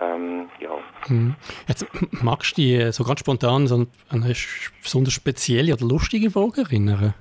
Ähm, 0.00 0.48
ja. 0.60 0.70
Hm. 1.06 1.34
Jetzt 1.66 1.86
magst 2.22 2.56
du 2.56 2.62
dich 2.62 2.94
so 2.94 3.04
ganz 3.04 3.20
spontan 3.20 3.68
an 3.70 3.88
eine 4.10 4.34
besonders 4.82 5.12
spezielle 5.12 5.74
oder 5.74 5.86
lustige 5.86 6.30
Frage 6.30 6.62
erinnern? 6.62 7.14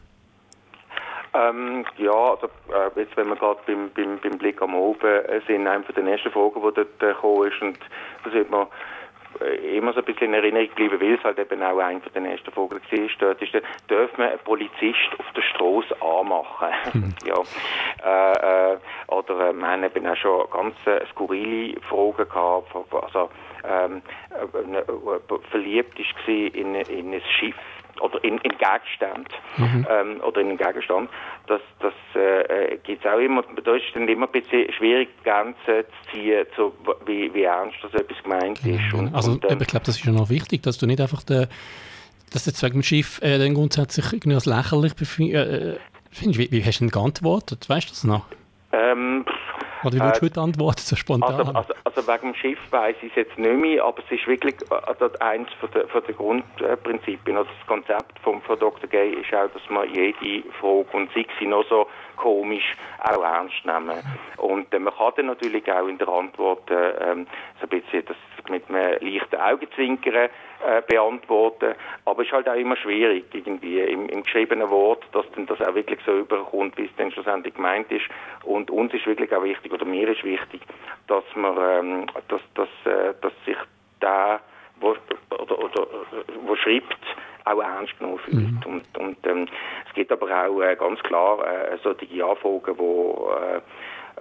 Ähm, 1.38 1.86
ja, 1.98 2.12
also 2.12 2.48
äh, 2.70 3.00
jetzt 3.00 3.16
wenn 3.18 3.28
wir 3.28 3.36
gerade 3.36 3.60
beim, 3.68 3.92
beim, 3.92 4.20
beim 4.20 4.38
Blick 4.38 4.62
am 4.62 4.76
Oben 4.76 5.06
äh, 5.06 5.42
sind, 5.48 5.68
eine 5.68 5.84
von 5.84 5.94
den 5.94 6.08
ersten 6.08 6.32
Fragen, 6.32 6.56
die 6.56 6.74
dort 6.74 7.04
äh, 7.04 7.08
gekommen 7.08 7.52
ist 7.52 7.62
und 7.62 7.80
da 8.24 8.30
sieht 8.32 8.50
man 8.50 8.68
äh, 9.42 9.78
immer 9.78 9.94
so 9.94 10.00
ein 10.00 10.06
bisschen 10.06 10.28
in 10.28 10.34
Erinnerung 10.34 10.70
geblieben, 10.70 11.00
weil 11.00 11.16
es 11.16 11.24
halt 11.24 11.38
eben 11.38 11.62
auch 11.62 11.78
einer 11.78 12.02
von 12.02 12.14
den 12.14 12.26
ersten 12.26 12.52
Vogel 12.52 12.80
war. 12.80 13.10
Dort 13.20 13.42
ist, 13.42 13.54
darf 13.54 14.18
man 14.18 14.30
einen 14.30 14.40
Polizist 14.40 15.10
auf 15.20 15.26
der 15.36 15.42
Straße 15.42 15.96
anmachen. 16.02 16.70
Hm. 16.94 17.14
ja. 17.26 17.36
Äh, 18.04 18.74
äh, 18.74 18.78
oder 19.08 19.50
äh, 19.50 19.54
wir 19.54 19.68
haben 19.68 19.84
eben 19.84 20.08
auch 20.08 20.16
schon 20.16 20.50
ganz 20.52 20.76
skurrile 21.12 21.80
Fragen 21.82 22.30
gehabt. 22.30 22.76
Also, 22.92 23.30
ähm, 23.64 24.02
äh, 24.32 25.48
verliebt 25.52 26.00
ist 26.00 26.28
in, 26.28 26.76
in 26.76 27.14
ein 27.14 27.22
Schiff 27.40 27.56
oder 28.02 28.24
in, 28.24 28.36
mhm. 28.36 29.88
ähm, 29.90 30.22
oder 30.22 30.42
in 30.42 30.50
einen 30.50 30.58
Gegenstand, 30.58 31.10
das, 31.48 31.62
das 31.80 31.94
äh, 32.16 32.74
äh 32.74 32.78
gibt 32.84 33.06
es 33.06 33.12
auch 33.12 33.20
immer, 33.20 33.44
da 33.64 33.76
ist 33.76 33.86
dann 33.94 34.08
immer 34.08 34.28
ein 34.28 34.32
bisschen 34.32 34.72
schwierig, 34.74 35.10
Grenzen 35.24 35.56
zu 35.66 36.12
ziehen, 36.12 36.46
zu, 36.56 36.74
wie, 37.06 37.34
wie 37.34 37.44
ernst 37.44 37.78
das 37.82 37.94
etwas 37.94 38.22
gemeint 38.24 38.62
genau. 38.64 38.78
ist. 38.78 38.94
Und, 38.94 39.16
also 39.16 39.32
und, 39.32 39.52
ähm, 39.52 39.60
ich 39.62 39.68
glaube, 39.68 39.86
das 39.86 39.98
ist 39.98 40.06
ja 40.06 40.12
noch 40.12 40.30
wichtig, 40.30 40.64
dass 40.64 40.78
du 40.78 40.86
nicht 40.86 41.02
einfach 41.02 41.24
der, 41.24 41.48
dass 42.32 42.46
jetzt 42.46 42.62
wegen 42.64 42.80
dem 42.80 42.84
Schiff 42.84 43.22
äh, 43.22 43.38
dann 43.38 43.54
grundsätzlich 43.54 44.12
irgendwie 44.14 44.36
als 44.36 44.46
lächerlich 44.46 44.96
befindest. 44.96 45.50
Äh, 45.50 45.72
äh 45.72 45.78
wie, 46.20 46.52
wie 46.52 46.64
hast 46.64 46.80
du 46.80 46.86
denn 46.86 46.92
geantwortet? 46.92 47.70
Weißt 47.70 47.90
du 47.90 47.92
das 47.92 48.04
noch? 48.04 48.26
Ähm, 48.72 49.26
oder 49.84 49.96
wie 49.96 50.00
würdest 50.00 50.22
du 50.22 50.26
heute 50.26 50.42
antworten, 50.42 50.82
so 50.82 50.96
spontan? 50.96 51.36
Also, 51.36 51.52
also, 51.54 51.74
also 51.84 52.08
wegen 52.08 52.34
dem 52.34 52.36
Schiff 52.36 52.60
weiss 52.72 52.96
ich 53.02 53.10
es 53.12 53.16
jetzt 53.16 53.38
nicht 53.38 53.56
mehr, 53.56 53.84
aber 53.84 54.02
es 54.06 54.12
ist 54.12 54.28
wirklich 54.28 54.56
also 54.70 55.10
eins 55.20 55.50
von 55.60 55.70
der, 55.72 55.88
von 55.88 56.02
der 56.06 56.16
Grundprinzipien. 56.16 57.38
Also 57.38 57.50
das 57.58 57.68
Konzept 57.68 58.20
von, 58.20 58.42
von 58.42 58.60
Dr. 58.60 58.90
Gay 58.90 59.12
ist 59.12 59.34
auch, 59.34 59.50
dass 59.52 59.70
man 59.70 59.92
jede 59.94 60.44
Frage, 60.60 60.86
und 60.94 61.10
sei 61.14 61.26
sie 61.40 61.48
noch 61.48 61.66
so 61.70 61.88
komisch, 62.18 62.76
auch 63.04 63.24
ernst 63.24 63.66
nehmen. 63.66 63.98
Und 64.38 64.74
äh, 64.74 64.80
man 64.80 64.94
kann 64.96 65.14
dann 65.16 65.28
natürlich 65.28 65.72
auch 65.72 65.88
in 65.88 65.98
der 65.98 66.08
Antwort 66.08 66.70
äh, 66.70 67.12
ähm, 67.12 67.28
so 67.62 67.68
ein 67.68 67.70
bisschen 67.70 68.04
das 68.06 68.18
mit 68.50 68.70
einem 68.70 68.98
leichten 69.02 69.36
Augenzwinkern 69.36 70.30
äh, 70.66 70.82
beantworten. 70.82 71.76
Aber 72.06 72.22
es 72.22 72.28
ist 72.28 72.34
halt 72.34 72.50
auch 72.50 72.56
immer 72.56 72.76
schwierig, 72.78 73.26
irgendwie 73.34 73.80
im, 73.80 74.10
im 74.10 74.24
geschriebenen 74.24 74.70
Wort, 74.70 75.04
dass 75.12 75.26
dann 75.36 75.46
das 75.46 75.62
auch 75.62 75.76
wirklich 75.76 76.00
so 76.06 76.18
überkommt, 76.18 76.78
wie 76.78 76.86
es 76.86 76.96
dann 76.98 77.12
schlussendlich 77.12 77.54
gemeint 77.54 77.92
ist. 77.92 78.06
Und 78.44 78.72
uns 78.72 78.94
ist 78.94 79.06
wirklich 79.06 79.34
auch 79.34 79.44
wichtig, 79.44 79.72
oder 79.72 79.86
mir 79.86 80.08
ist 80.10 80.24
wichtig, 80.24 80.62
dass 81.08 81.24
man, 81.36 81.58
ähm, 81.60 82.06
dass, 82.28 82.42
dass, 82.56 82.70
äh, 82.92 83.14
dass 83.22 83.34
sich 83.46 83.58
der, 84.02 84.40
wo, 84.80 84.96
oder, 85.32 85.60
oder, 85.60 85.88
wo 86.46 86.56
schreibt, 86.56 86.98
auch 87.46 87.62
ernst 87.62 87.98
genommen 87.98 88.20
fühlt. 88.20 88.66
Mhm. 88.66 88.74
Und, 88.74 88.98
und 88.98 89.28
ähm, 89.28 89.48
es 89.88 89.94
gibt 89.94 90.12
aber 90.12 90.26
auch 90.26 90.62
äh, 90.62 90.76
ganz 90.76 91.02
klar 91.04 91.40
äh, 91.46 91.78
solche 91.84 92.26
Anfragen, 92.26 92.76
die 92.78 92.84
äh, 92.84 93.62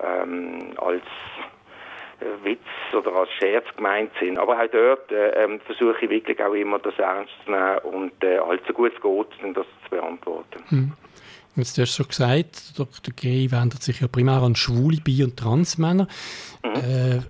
ähm, 0.03 0.73
als 0.77 1.03
Witz 2.43 2.61
oder 2.97 3.15
als 3.15 3.31
Scherz 3.39 3.65
gemeint 3.77 4.11
sind. 4.21 4.39
Aber 4.39 4.55
auch 4.59 4.71
dort 4.71 5.11
äh, 5.11 5.45
ähm, 5.45 5.61
versuche 5.61 6.05
ich 6.05 6.11
wirklich 6.11 6.43
auch 6.43 6.55
immer 6.55 6.79
das 6.79 6.99
ernst 6.99 7.33
zu 7.45 7.51
nehmen 7.51 7.79
und 7.79 8.25
äh, 8.25 8.39
halt 8.39 8.63
so 8.67 8.73
gut 8.73 8.93
es 8.95 9.03
geht, 9.03 9.57
das 9.57 9.67
zu 9.85 9.91
beantworten. 9.91 10.63
Hm. 10.69 10.93
Jetzt 11.57 11.79
hast 11.79 11.79
du 11.79 11.87
schon 11.87 12.09
gesagt, 12.09 12.79
Dr. 12.79 13.15
Gay 13.15 13.51
wendet 13.51 13.83
sich 13.83 14.01
ja 14.01 14.09
primär 14.09 14.43
an 14.43 14.57
schwule, 14.57 14.99
bi- 14.99 15.25
und 15.25 15.39
transmänner. 15.39 16.07
Mhm. 16.63 16.75
Äh, 16.75 17.21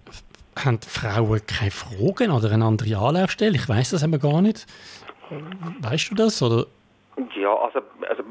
haben 0.59 0.81
Frauen 0.81 1.41
keine 1.47 1.71
Fragen 1.71 2.33
oder 2.33 2.51
eine 2.51 2.65
andere 2.65 2.97
Anlaufstelle? 2.97 3.55
Ich 3.55 3.69
weiß 3.69 3.91
das 3.91 4.03
aber 4.03 4.19
gar 4.19 4.43
nicht. 4.43 4.67
Weißt 5.81 6.11
du 6.11 6.15
das? 6.17 6.43
Oder? 6.43 6.67
Ja, 7.37 7.55
also 7.55 7.81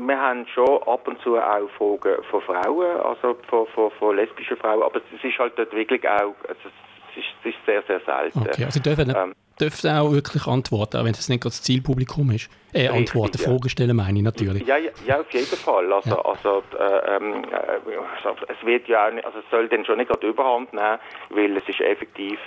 wir 0.07 0.19
haben 0.19 0.45
schon 0.47 0.81
ab 0.83 1.07
und 1.07 1.19
zu 1.21 1.37
auch 1.37 1.69
Fragen 1.77 2.23
von 2.29 2.41
Frauen, 2.41 2.99
also 3.01 3.37
von, 3.47 3.67
von, 3.67 3.91
von 3.91 4.15
lesbischen 4.15 4.57
Frauen, 4.57 4.83
aber 4.83 4.97
es 4.97 5.23
ist 5.23 5.39
halt 5.39 5.53
dort 5.57 5.73
wirklich 5.73 6.07
auch, 6.07 6.35
also 6.47 6.69
es 7.15 7.17
ist, 7.17 7.25
es 7.43 7.53
ist 7.53 7.65
sehr, 7.65 7.83
sehr 7.83 8.01
selten. 8.01 8.39
Okay, 8.39 8.65
also 8.65 8.79
dürfen, 8.79 9.13
ähm, 9.15 9.33
dürfen 9.59 9.89
auch 9.91 10.11
wirklich 10.11 10.47
antworten, 10.47 10.97
auch 10.97 11.05
wenn 11.05 11.13
das 11.13 11.29
nicht 11.29 11.45
das 11.45 11.61
Zielpublikum 11.61 12.31
ist. 12.31 12.49
Äh, 12.73 12.89
antworten, 12.89 13.37
ja. 13.39 13.49
Fragen 13.49 13.69
stellen 13.69 13.95
meine 13.95 14.17
ich 14.17 14.23
natürlich. 14.23 14.67
Ja, 14.67 14.77
ja, 14.77 14.91
ja 15.07 15.21
auf 15.21 15.31
jeden 15.31 15.45
Fall. 15.45 15.93
Also, 15.93 16.09
ja. 16.09 16.25
also, 16.25 16.63
äh, 16.77 17.15
ähm, 17.15 17.45
äh, 17.45 18.25
also, 18.25 18.35
es 18.47 18.65
wird 18.65 18.87
ja 18.87 19.07
auch 19.07 19.25
also 19.25 19.39
es 19.39 19.45
soll 19.49 19.69
dann 19.69 19.85
schon 19.85 19.97
nicht 19.97 20.09
gerade 20.09 20.27
überhand 20.27 20.73
nehmen, 20.73 20.99
weil 21.29 21.55
es 21.55 21.63
ist 21.69 21.79
effektiv 21.79 22.39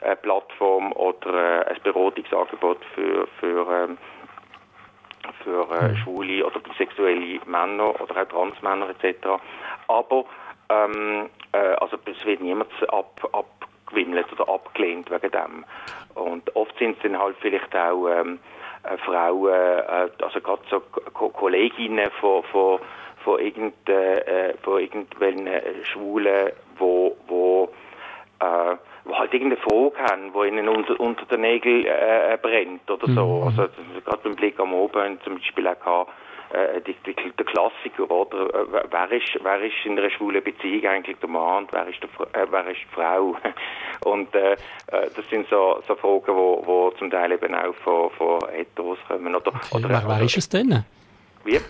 eine 0.00 0.16
Plattform 0.16 0.92
oder 0.92 1.66
äh, 1.66 1.70
ein 1.70 1.76
Beratungsangebot 1.84 2.78
für, 2.94 3.28
für 3.38 3.66
ähm, 3.70 3.98
für 5.42 5.68
äh, 5.70 5.88
mhm. 5.88 5.96
schwule 5.96 6.46
oder 6.46 6.60
bisexuelle 6.60 7.40
Männer 7.46 8.00
oder 8.00 8.22
auch 8.22 8.28
Transmänner 8.28 8.88
etc. 8.90 9.26
Aber 9.88 10.24
ähm, 10.68 11.28
äh, 11.52 11.74
also 11.80 11.96
es 12.04 12.24
wird 12.24 12.40
niemand 12.40 12.70
ab, 12.92 13.20
abgewimmelt 13.32 14.26
oder 14.32 14.48
abgelehnt 14.48 15.10
wegen 15.10 15.30
dem. 15.30 15.64
Und 16.14 16.54
oft 16.56 16.76
sind 16.78 16.96
es 16.96 17.02
dann 17.02 17.18
halt 17.18 17.36
vielleicht 17.40 17.74
auch 17.74 18.08
ähm, 18.08 18.38
äh, 18.82 18.96
Frauen, 18.98 19.52
äh, 19.52 20.08
also 20.22 20.40
gerade 20.40 20.62
so 20.70 20.80
Ko 20.80 21.28
Kolleginnen 21.30 22.10
von, 22.20 22.42
von, 22.44 22.80
von, 23.24 23.38
irgend, 23.38 23.88
äh, 23.88 24.54
von 24.62 24.80
irgendwelchen 24.80 25.48
Schwulen, 25.84 26.52
wo, 26.78 27.16
wo 27.26 27.72
äh, 28.40 28.76
halt 29.12 29.32
irgendeine 29.32 29.60
Frage 29.60 29.98
haben, 29.98 30.32
die 30.32 30.48
ihnen 30.48 30.68
unter, 30.68 30.98
unter 31.00 31.24
den 31.26 31.40
Nägeln 31.42 31.84
äh, 31.84 32.34
äh 32.34 32.38
brennt 32.40 32.90
oder 32.90 33.06
so. 33.06 33.40
Mhm. 33.40 33.46
Also 33.46 33.68
gerade 34.04 34.20
beim 34.22 34.36
Blick 34.36 34.58
am 34.58 34.72
Oben 34.74 35.18
zum 35.22 35.36
Beispiel 35.36 35.66
auch 35.68 35.78
gehabt, 35.78 36.10
äh, 36.50 36.80
die, 36.80 36.94
die, 37.04 37.14
der 37.14 37.44
Klassiker, 37.44 38.10
oder? 38.10 38.54
Äh, 38.54 38.84
wer 38.90 39.12
ist, 39.12 39.38
wer 39.42 39.60
ist 39.62 39.74
in 39.84 39.98
einer 39.98 40.10
schwulen 40.10 40.42
Beziehung 40.42 40.86
eigentlich 40.86 41.16
der 41.18 41.28
Mann 41.28 41.64
und 41.64 41.72
wer 41.72 41.86
ist, 41.88 41.98
der, 42.02 42.42
äh, 42.42 42.46
wer 42.50 42.66
ist 42.68 42.80
die 42.80 42.94
Frau? 42.94 43.36
und 44.04 44.34
äh, 44.34 44.52
äh, 44.52 44.56
das 44.88 45.28
sind 45.30 45.48
so, 45.48 45.82
so 45.86 45.94
Fragen, 45.96 46.36
wo, 46.36 46.62
wo 46.64 46.90
zum 46.98 47.10
Teil 47.10 47.32
eben 47.32 47.54
auch 47.54 47.74
von, 47.82 48.10
von 48.10 48.48
Heteros 48.50 48.98
kommen. 49.08 49.34
Oder, 49.34 49.48
okay, 49.48 49.76
oder, 49.76 49.88
wer, 49.88 50.04
wer 50.06 50.22
ist 50.22 50.36
es 50.36 50.48
denn? 50.48 50.84
Wie? 51.46 51.60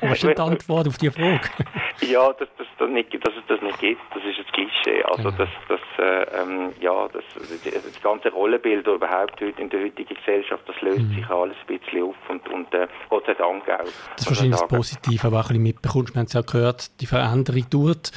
Was 0.00 0.18
ist 0.24 0.24
die 0.24 0.36
Antwort 0.36 0.88
auf 0.88 0.98
die 0.98 1.10
Frage? 1.10 1.48
ja, 2.00 2.32
dass, 2.32 2.48
dass, 2.58 2.66
das 2.78 2.90
nicht, 2.90 3.14
dass 3.14 3.34
es 3.34 3.44
das 3.46 3.62
nicht 3.62 3.78
gibt, 3.78 4.00
das 4.12 4.22
ist 4.24 4.38
ein 4.38 4.52
Klischee. 4.52 5.04
Also, 5.04 5.30
genau. 5.30 5.36
dass, 5.36 5.48
dass, 5.68 5.80
äh, 5.98 6.42
ähm, 6.42 6.72
ja, 6.80 7.08
das, 7.12 7.22
das 7.36 8.02
ganze 8.02 8.30
Rollenbild 8.30 8.86
überhaupt 8.86 9.40
heute 9.40 9.62
in 9.62 9.70
der 9.70 9.84
heutigen 9.84 10.14
Gesellschaft, 10.14 10.64
das 10.66 10.80
löst 10.80 11.02
mhm. 11.02 11.14
sich 11.14 11.30
alles 11.30 11.56
ein 11.68 11.78
bisschen 11.78 12.02
auf 12.02 12.16
und, 12.28 12.48
und 12.48 12.74
äh, 12.74 12.88
Gott 13.08 13.24
sei 13.26 13.34
Dank 13.34 13.62
auch. 13.68 13.84
Das 14.16 14.20
ist 14.20 14.26
wahrscheinlich 14.28 14.58
das 14.58 14.68
Positive, 14.68 15.26
ein 15.28 15.32
bisschen 15.32 15.62
mitbekommst. 15.62 16.14
Wir 16.14 16.18
haben 16.18 16.26
es 16.26 16.32
ja 16.32 16.42
gehört, 16.42 17.00
die 17.00 17.06
Veränderung 17.06 17.70
dauert. 17.70 18.10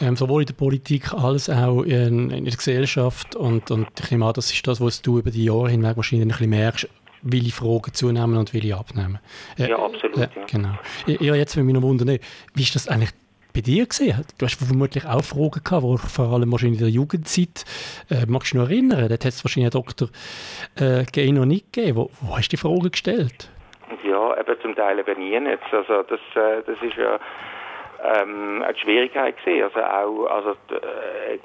Ähm, 0.00 0.16
sowohl 0.16 0.42
in 0.42 0.46
der 0.46 0.54
Politik 0.54 1.12
als 1.12 1.48
auch 1.48 1.82
in, 1.82 2.30
in 2.30 2.44
der 2.44 2.56
Gesellschaft. 2.56 3.36
Und, 3.36 3.70
und 3.70 3.86
ich 4.00 4.10
nehme 4.10 4.26
an, 4.26 4.32
das 4.32 4.52
ist 4.52 4.66
das, 4.66 4.80
was 4.80 5.02
du 5.02 5.20
über 5.20 5.30
die 5.30 5.44
Jahre 5.44 5.70
hinweg 5.70 5.96
wahrscheinlich 5.96 6.26
ein 6.26 6.28
bisschen 6.28 6.50
merkst, 6.50 6.88
will 7.24 7.46
ich 7.46 7.54
Fragen 7.54 7.92
zunehmen 7.92 8.36
und 8.36 8.54
will 8.54 8.64
ich 8.64 8.74
abnehmen. 8.74 9.18
Äh, 9.58 9.70
ja, 9.70 9.78
absolut. 9.78 10.16
Äh, 10.16 10.28
ja. 10.34 10.46
Genau. 10.50 10.74
Ja, 11.06 11.34
jetzt 11.34 11.56
würde 11.56 11.64
mich 11.64 11.74
noch 11.74 11.82
wundern, 11.82 12.18
wie 12.54 12.62
ist 12.62 12.74
das 12.74 12.88
eigentlich 12.88 13.10
bei 13.54 13.60
dir 13.60 13.86
gesehen? 13.86 14.24
Du 14.38 14.46
hast 14.46 14.56
vermutlich 14.56 15.06
auch 15.06 15.22
Fragen 15.22 15.62
gehabt, 15.62 15.82
wo 15.82 15.96
vor 15.96 16.32
allem 16.32 16.50
wahrscheinlich 16.52 16.80
in 16.80 16.86
der 16.86 16.92
Jugendzeit, 16.92 17.64
äh, 18.10 18.26
magst 18.26 18.52
du 18.52 18.58
dich 18.58 18.62
noch 18.62 18.70
erinnern, 18.70 19.08
dort 19.08 19.24
hat 19.24 19.32
es 19.32 19.44
wahrscheinlich 19.44 19.72
einen 19.74 19.82
Doktor 19.82 20.08
äh, 20.78 21.32
noch 21.32 21.44
nicht 21.44 21.72
gegeben. 21.72 21.96
Wo, 21.96 22.10
wo 22.20 22.36
hast 22.36 22.48
du 22.48 22.56
die 22.56 22.60
Fragen 22.60 22.90
gestellt? 22.90 23.48
Ja, 24.04 24.38
eben 24.38 24.60
zum 24.60 24.74
Teil 24.74 24.98
eben 24.98 25.18
nie 25.18 25.32
jetzt. 25.32 25.72
Also 25.72 26.02
das, 26.02 26.20
äh, 26.34 26.62
das 26.66 26.76
ist 26.82 26.96
ja 26.96 27.18
ähm, 28.04 28.62
eine 28.62 28.76
Schwierigkeit 28.76 29.36
gesehen. 29.38 29.64
Also 29.64 29.80
auch, 29.80 30.26
also, 30.26 30.50
äh, 30.50 31.38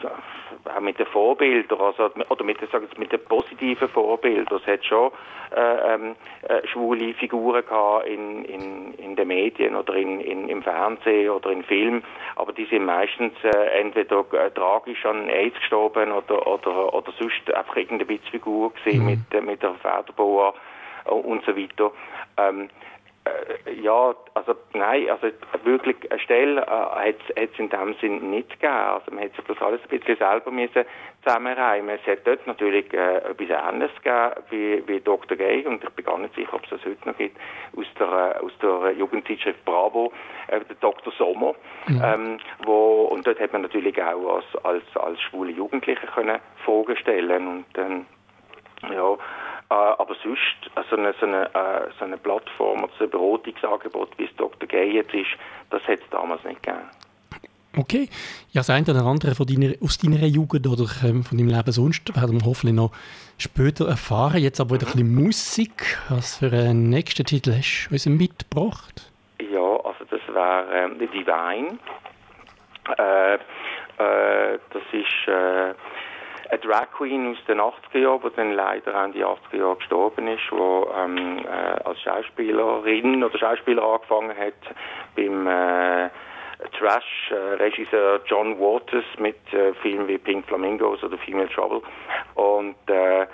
auch 0.66 0.80
mit 0.82 1.00
den 1.00 1.06
Vorbildern, 1.08 1.80
also, 1.80 2.10
oder 2.30 2.44
mit, 2.44 2.60
sagen 2.72 2.88
wir, 2.90 3.00
mit 3.00 3.12
den 3.12 3.24
positiven 3.26 3.88
Vorbildern. 3.88 4.60
Es 4.62 4.68
hat 4.68 4.86
schon 4.86 5.12
äh, 5.56 5.94
ähm, 5.94 6.16
äh, 6.48 6.68
schwule 6.68 7.14
Figuren 7.14 7.66
gehabt 7.66 8.08
in, 8.08 8.46
in, 8.46 8.94
in 8.96 9.16
den 9.16 9.28
Medien 9.28 9.76
oder 9.76 9.96
in, 9.96 10.20
in, 10.20 10.50
im 10.50 10.62
Fernsehen 10.62 11.30
oder 11.30 11.52
in 11.52 11.64
Film, 11.64 12.04
aber 12.36 12.54
die 12.54 12.66
sind 12.66 12.86
meistens 12.86 13.34
äh, 13.44 13.80
entweder 13.80 14.26
äh, 14.34 14.52
tragisch 14.52 15.06
an 15.06 15.30
AIDS 15.30 15.58
gestorben 15.60 16.12
oder, 16.12 16.46
oder, 16.46 16.94
oder 16.94 17.12
sonst 17.18 17.52
einfach 17.54 17.78
irgendeine 17.78 18.10
Witzfigur 18.10 18.74
gesehen 18.74 19.02
mhm. 19.02 19.06
mit, 19.06 19.34
äh, 19.34 19.42
mit 19.42 19.64
der 19.64 19.76
Federboa 19.76 20.54
und 21.06 21.44
so 21.46 21.56
weiter. 21.56 21.92
Ähm, 22.38 22.66
äh, 22.66 22.70
ja, 23.82 24.16
also 24.34 24.56
nein, 24.74 25.10
also 25.10 25.28
wirklich 25.64 25.96
eine 26.10 26.20
Stelle 26.20 26.62
äh, 26.62 26.66
hat 26.66 27.16
es 27.36 27.60
in 27.60 27.70
dem 27.70 27.96
Sinn 28.02 28.30
nicht 28.30 28.50
gegeben. 28.50 28.74
Also 28.74 29.12
man 29.12 29.24
hat 29.24 29.36
sich 29.36 29.46
das 29.46 29.62
alles 29.62 29.82
ein 29.82 30.00
bisschen 30.00 30.18
selber 30.18 30.52
müssen 30.52 30.86
zusammenreimen. 31.24 32.00
Es 32.02 32.08
hat 32.08 32.26
dort 32.26 32.46
natürlich 32.48 32.94
äh, 32.94 33.18
etwas 33.18 33.52
anderes 33.52 33.92
gegeben 33.96 34.44
wie, 34.50 34.88
wie 34.88 35.00
Dr. 35.00 35.38
Gay 35.38 35.66
und 35.66 35.84
ich 35.84 35.90
bin 35.92 36.06
gar 36.06 36.18
nicht 36.18 36.36
sicher, 36.36 36.54
ob 36.54 36.64
es 36.64 36.70
das 36.70 36.86
heute 36.86 37.08
noch 37.08 37.18
gibt, 37.18 37.38
aus 37.76 37.88
der, 38.00 38.42
aus 38.44 38.52
der 38.62 38.92
Jugendzeitschrift 38.94 39.64
Bravo, 39.66 40.12
äh, 40.48 40.60
der 40.62 40.76
Dr. 40.80 41.12
Sommer. 41.18 41.56
Mhm. 41.88 42.02
Ähm, 42.04 42.38
wo, 42.66 43.06
und 43.06 43.26
dort 43.26 43.40
hat 43.40 43.54
man 43.54 43.64
natürlich 43.64 44.02
auch 44.02 44.36
als, 44.36 44.66
als, 44.66 44.84
als 44.96 45.20
schwule 45.22 45.52
Jugendliche 45.52 46.08
können 46.08 46.40
Fragen 46.66 46.96
stellen 46.98 47.48
und 47.48 47.66
dann, 47.74 48.06
ja, 48.92 49.14
äh, 49.14 49.18
aber 49.70 50.16
sonst, 50.24 50.42
äh, 50.76 50.82
so 50.90 50.96
eine, 50.96 51.14
so, 51.20 51.26
eine, 51.26 51.46
äh, 51.54 51.90
so 52.00 52.06
eine 52.06 52.18
Plattform 52.18 52.84
oder 52.84 52.94
so 52.98 53.04
ein 53.06 53.10
Beratungsangebot, 53.10 54.18
wie 54.18 54.26
es 54.26 54.36
Dr. 54.38 54.68
Gay 54.68 54.94
jetzt 54.94 55.14
ist, 55.14 55.30
das 55.70 55.82
hat 55.84 56.00
es 56.00 56.10
damals 56.10 56.44
nicht 56.44 56.64
gegeben. 56.64 56.90
Okay. 57.78 58.10
Ja, 58.52 58.62
das 58.62 58.70
eine 58.72 58.86
oder 58.90 59.06
andere 59.06 59.36
von 59.36 59.46
deiner, 59.46 59.76
aus 59.82 60.00
deiner 60.00 60.26
Jugend 60.26 60.66
oder 60.68 60.86
ähm, 61.06 61.24
von 61.24 61.38
deinem 61.38 61.50
Leben 61.50 61.72
sonst 61.72 62.16
werden 62.16 62.42
wir 62.42 62.46
hoffentlich 62.46 62.76
noch 62.76 62.92
später 63.38 63.88
erfahren. 63.88 64.42
Jetzt 64.42 64.60
aber 64.60 64.76
wieder 64.76 64.88
ein 64.88 64.94
bisschen 64.94 65.16
Musik. 65.16 65.98
Was 66.10 66.38
für 66.38 66.52
einen 66.52 66.90
nächsten 66.90 67.26
Titel 67.26 67.54
hast 67.54 67.88
du 67.88 67.94
uns 67.94 68.06
mitgebracht? 68.08 69.12
Ja, 69.40 69.60
also 69.60 70.04
das 70.10 70.22
wäre 70.28 70.66
ähm, 70.74 70.98
Divine. 70.98 71.78
Äh, 72.98 73.36
äh, 73.36 74.60
das 74.74 74.84
ist 74.92 75.28
äh, 75.28 75.74
eine 76.50 76.60
Drag 76.60 76.92
Queen 76.92 77.32
aus 77.32 77.46
den 77.48 77.60
80er 77.60 78.00
Jahren, 78.00 78.22
die 78.24 78.36
dann 78.36 78.54
leider 78.54 78.92
den 79.12 79.24
80er 79.24 79.58
Jahren 79.58 79.78
gestorben 79.78 80.28
ist, 80.28 80.42
die 80.52 80.56
ähm, 80.56 81.46
äh, 81.46 81.84
als 81.84 82.02
Schauspielerin 82.02 83.24
oder 83.24 83.38
Schauspieler 83.38 83.84
angefangen 83.84 84.36
hat 84.36 84.76
beim 85.16 85.48
äh, 85.48 86.10
Trash-Regisseur 86.78 88.22
John 88.26 88.60
Waters 88.60 89.06
mit 89.18 89.38
äh, 89.54 89.74
Filmen 89.76 90.08
wie 90.08 90.18
Pink 90.18 90.46
Flamingos 90.48 91.04
oder 91.04 91.18
Female 91.20 91.50
Trouble. 91.50 91.82
Und 92.36 92.76
äh, 92.88 93.28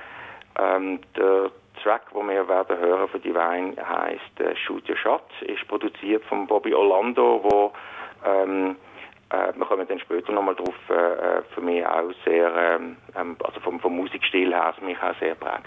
ähm, 0.60 1.00
der 1.16 1.52
Track, 1.82 2.04
den 2.14 2.28
wir 2.28 2.48
werden 2.48 2.78
hören 2.78 3.08
von 3.08 3.22
Divine, 3.22 3.76
heißt 3.78 4.40
äh, 4.42 4.56
Shoot 4.58 4.90
Your 4.90 4.98
Shot, 4.98 5.24
ist 5.42 5.68
produziert 5.68 6.24
von 6.26 6.48
Bobby 6.48 6.74
Orlando, 6.74 7.42
wo 7.44 7.72
ähm, 8.26 8.72
äh, 8.72 8.85
wir 9.30 9.66
kommen 9.66 9.88
dann 9.88 10.00
später 10.00 10.32
nochmal 10.32 10.56
drauf, 10.56 10.76
äh, 10.90 10.94
äh, 10.94 11.42
für 11.54 11.62
mich 11.62 11.86
auch 11.86 12.12
sehr, 12.24 12.52
ähm, 12.56 12.98
ähm, 13.16 13.36
also 13.44 13.60
vom, 13.60 13.80
vom 13.80 13.96
Musikstil 13.96 14.52
her, 14.52 14.74
mich 14.82 14.98
auch 14.98 15.18
sehr 15.20 15.36
prägt. 15.36 15.66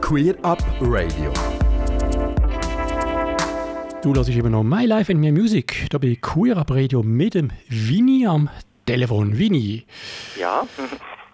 Queer 0.00 0.34
Up 0.42 0.62
Radio. 0.80 1.32
Du 4.02 4.14
hörst 4.14 4.30
eben 4.30 4.52
noch 4.52 4.62
My 4.62 4.86
Life 4.86 5.12
and 5.12 5.20
My 5.20 5.30
Music, 5.30 5.86
da 5.90 5.98
bei 5.98 6.16
Queer 6.20 6.56
Up 6.56 6.70
Radio 6.70 7.02
mit 7.02 7.34
dem 7.34 7.50
Vini 7.68 8.26
am 8.26 8.48
Telefon. 8.86 9.38
Vini. 9.38 9.86
Ja. 10.36 10.66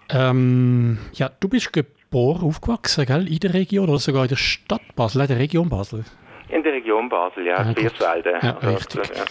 Ähm, 0.09 0.99
ja, 1.15 1.29
du 1.37 1.49
bist 1.49 1.73
geboren, 1.73 2.41
aufgewachsen, 2.41 3.05
gell, 3.05 3.27
in 3.27 3.39
der 3.39 3.53
Region 3.53 3.89
oder 3.89 3.99
sogar 3.99 4.23
in 4.23 4.29
der 4.29 4.37
Stadt 4.37 4.95
Basel, 4.95 5.23
in 5.23 5.27
der 5.27 5.37
Region 5.37 5.67
Basel. 5.67 6.05
In 6.49 6.63
der 6.63 6.73
Region 6.73 7.09
Basel, 7.09 7.45
ja, 7.45 7.57
Ah, 7.57 7.73
Biersfelde. 7.73 8.31
gut. 8.33 8.43
Ja, 8.43 8.57
Also, 8.57 8.67
richtig. 8.69 9.09
Ja, 9.09 9.15
ja. 9.23 9.25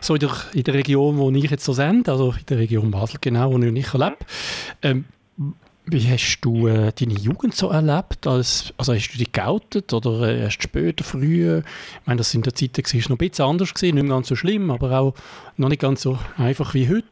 So 0.00 0.14
in 0.14 0.20
der, 0.20 0.30
in 0.54 0.62
der 0.64 0.74
Region, 0.74 1.18
wo 1.18 1.30
ich 1.30 1.50
jetzt 1.50 1.64
so 1.64 1.72
sende, 1.72 2.10
also 2.10 2.30
in 2.38 2.46
der 2.48 2.58
Region 2.58 2.90
Basel, 2.90 3.18
genau, 3.20 3.52
wo 3.52 3.58
ich 3.58 3.70
nicht 3.72 3.92
lebe. 3.92 4.16
Ähm, 4.82 5.04
wie 5.84 6.08
hast 6.08 6.38
du 6.42 6.68
äh, 6.68 6.92
deine 6.98 7.14
Jugend 7.14 7.54
so 7.56 7.68
erlebt? 7.70 8.26
Als, 8.26 8.72
also 8.78 8.94
hast 8.94 9.10
du 9.12 9.18
dich 9.18 9.32
geoutet 9.32 9.92
oder 9.92 10.28
äh, 10.28 10.40
erst 10.42 10.62
später, 10.62 11.02
früher? 11.04 11.58
Ich 12.00 12.06
meine, 12.06 12.18
das 12.18 12.32
in 12.34 12.42
der 12.42 12.54
Zeit 12.54 12.78
war 12.78 12.84
es 13.00 13.08
noch 13.08 13.16
ein 13.16 13.18
bisschen 13.18 13.44
anders, 13.46 13.74
gewesen, 13.74 13.96
nicht 13.96 14.04
mehr 14.04 14.14
ganz 14.14 14.28
so 14.28 14.36
schlimm, 14.36 14.70
aber 14.70 14.98
auch 14.98 15.14
noch 15.56 15.68
nicht 15.68 15.80
ganz 15.82 16.02
so 16.02 16.18
einfach 16.38 16.72
wie 16.74 16.88
heute. 16.88 17.04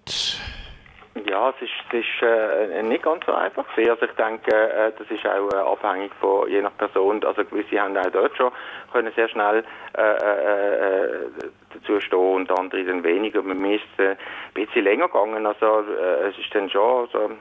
Ja, 1.28 1.50
es 1.50 1.62
ist, 1.62 1.72
es 1.92 2.00
ist 2.00 2.22
äh, 2.22 2.82
nicht 2.82 3.02
ganz 3.02 3.24
so 3.26 3.32
einfach. 3.32 3.64
Also 3.76 4.02
ich 4.04 4.12
denke, 4.12 4.54
äh, 4.54 4.92
das 4.96 5.10
ist 5.10 5.26
auch 5.26 5.52
äh, 5.52 5.56
abhängig 5.56 6.12
von 6.20 6.48
je 6.48 6.62
nach 6.62 6.76
Person. 6.76 7.22
Also 7.24 7.44
gewisse 7.44 7.80
haben 7.80 7.96
auch 7.96 8.10
dort 8.10 8.36
schon 8.36 8.52
können 8.92 9.12
sehr 9.14 9.28
schnell 9.28 9.64
äh, 9.96 10.02
äh, 10.02 11.04
äh, 11.04 11.28
dazu 11.74 12.00
stehen 12.00 12.18
und 12.18 12.58
andere 12.58 12.84
dann 12.84 13.04
weniger. 13.04 13.42
Mir 13.42 13.76
ist 13.76 13.84
es 13.96 14.06
ein 14.06 14.16
bisschen 14.54 14.84
länger 14.84 15.08
gegangen. 15.08 15.46
Also 15.46 15.84
es 16.28 16.38
ist 16.38 16.54
dann 16.54 16.70
schon 16.70 17.08
so 17.12 17.24
hm, 17.24 17.38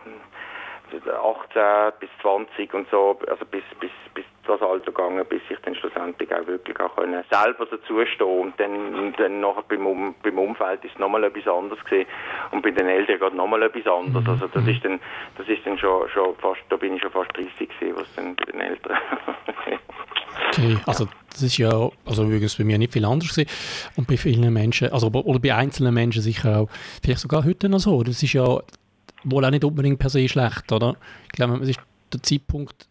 18 0.91 1.99
bis 1.99 2.09
20 2.21 2.73
und 2.73 2.89
so, 2.89 3.19
also 3.27 3.45
bis, 3.45 3.63
bis, 3.79 3.91
bis 4.13 4.25
das 4.49 4.61
Alter 4.61 4.91
gegangen, 4.91 5.23
bis 5.29 5.41
ich 5.49 5.57
dann 5.63 5.75
schlussendlich 5.75 6.33
auch 6.33 6.45
wirklich 6.47 6.79
auch 6.79 6.95
können 6.95 7.23
selber 7.31 7.65
dazu 7.65 8.05
stehen 8.05 8.27
und 8.27 8.59
dann, 8.59 9.13
dann 9.17 9.39
nachher 9.39 9.63
beim, 9.67 9.85
um, 9.85 10.15
beim 10.23 10.37
Umfeld 10.37 10.83
ist 10.83 10.97
nochmal 10.99 11.23
etwas 11.23 11.47
anderes 11.47 11.83
gewesen 11.85 12.07
und 12.51 12.61
bei 12.61 12.71
den 12.71 12.87
Eltern 12.87 13.19
gerade 13.19 13.35
nochmal 13.35 13.63
etwas 13.63 13.85
anderes. 13.87 14.27
Also 14.27 14.47
das 14.47 14.67
ist 14.67 14.83
dann, 14.83 14.99
das 15.37 15.47
ist 15.47 15.65
dann 15.65 15.77
schon, 15.77 16.09
schon 16.09 16.35
fast, 16.37 16.61
da 16.69 16.77
bin 16.77 16.95
ich 16.95 17.01
schon 17.01 17.11
fast 17.11 17.35
30 17.35 17.57
gewesen, 17.57 17.95
was 17.95 18.15
dann 18.15 18.35
bei 18.35 18.45
den 18.45 18.61
Eltern. 18.61 18.97
Okay, 20.51 20.77
also 20.85 21.07
das 21.29 21.41
ist 21.43 21.57
ja 21.57 21.89
also 22.05 22.23
übrigens 22.23 22.57
bei 22.57 22.63
mir 22.63 22.77
nicht 22.77 22.93
viel 22.93 23.05
anders 23.05 23.29
gewesen. 23.29 23.49
und 23.95 24.07
bei 24.07 24.17
vielen 24.17 24.51
Menschen, 24.53 24.91
also 24.91 25.07
oder 25.07 25.39
bei 25.39 25.53
einzelnen 25.53 25.93
Menschen 25.93 26.21
sicher 26.21 26.59
auch, 26.59 26.69
vielleicht 27.03 27.19
sogar 27.21 27.45
heute 27.45 27.69
noch 27.69 27.79
so. 27.79 28.03
Das 28.03 28.23
ist 28.23 28.33
ja 28.33 28.59
wohl 29.23 29.45
auch 29.45 29.51
nicht 29.51 29.63
unbedingt 29.63 29.99
per 29.99 30.09
se 30.09 30.27
schlecht, 30.27 30.71
oder? 30.71 30.95
Ich 31.25 31.31
glaube, 31.33 31.57
es 31.61 31.69
ist 31.69 31.79
der 32.11 32.23
Zeitpunkt, 32.23 32.88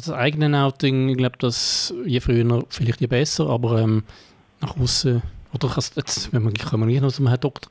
das 0.00 0.10
eigene 0.10 0.62
Outing, 0.62 1.08
ich 1.08 1.16
glaube, 1.16 1.36
dass 1.38 1.94
je 2.04 2.20
früher 2.20 2.64
vielleicht 2.68 3.00
je 3.00 3.06
besser, 3.06 3.48
aber 3.48 3.80
ähm, 3.80 4.04
nach 4.60 4.76
außen 4.76 5.22
oder 5.52 5.68
kannst 5.68 5.96
jetzt, 5.96 6.32
wenn 6.32 6.42
man 6.42 6.54
kann 6.54 6.78
man 6.78 6.88
nicht 6.88 7.02
noch 7.02 7.12
zum 7.12 7.26
Herrn 7.26 7.40
Doktor, 7.40 7.70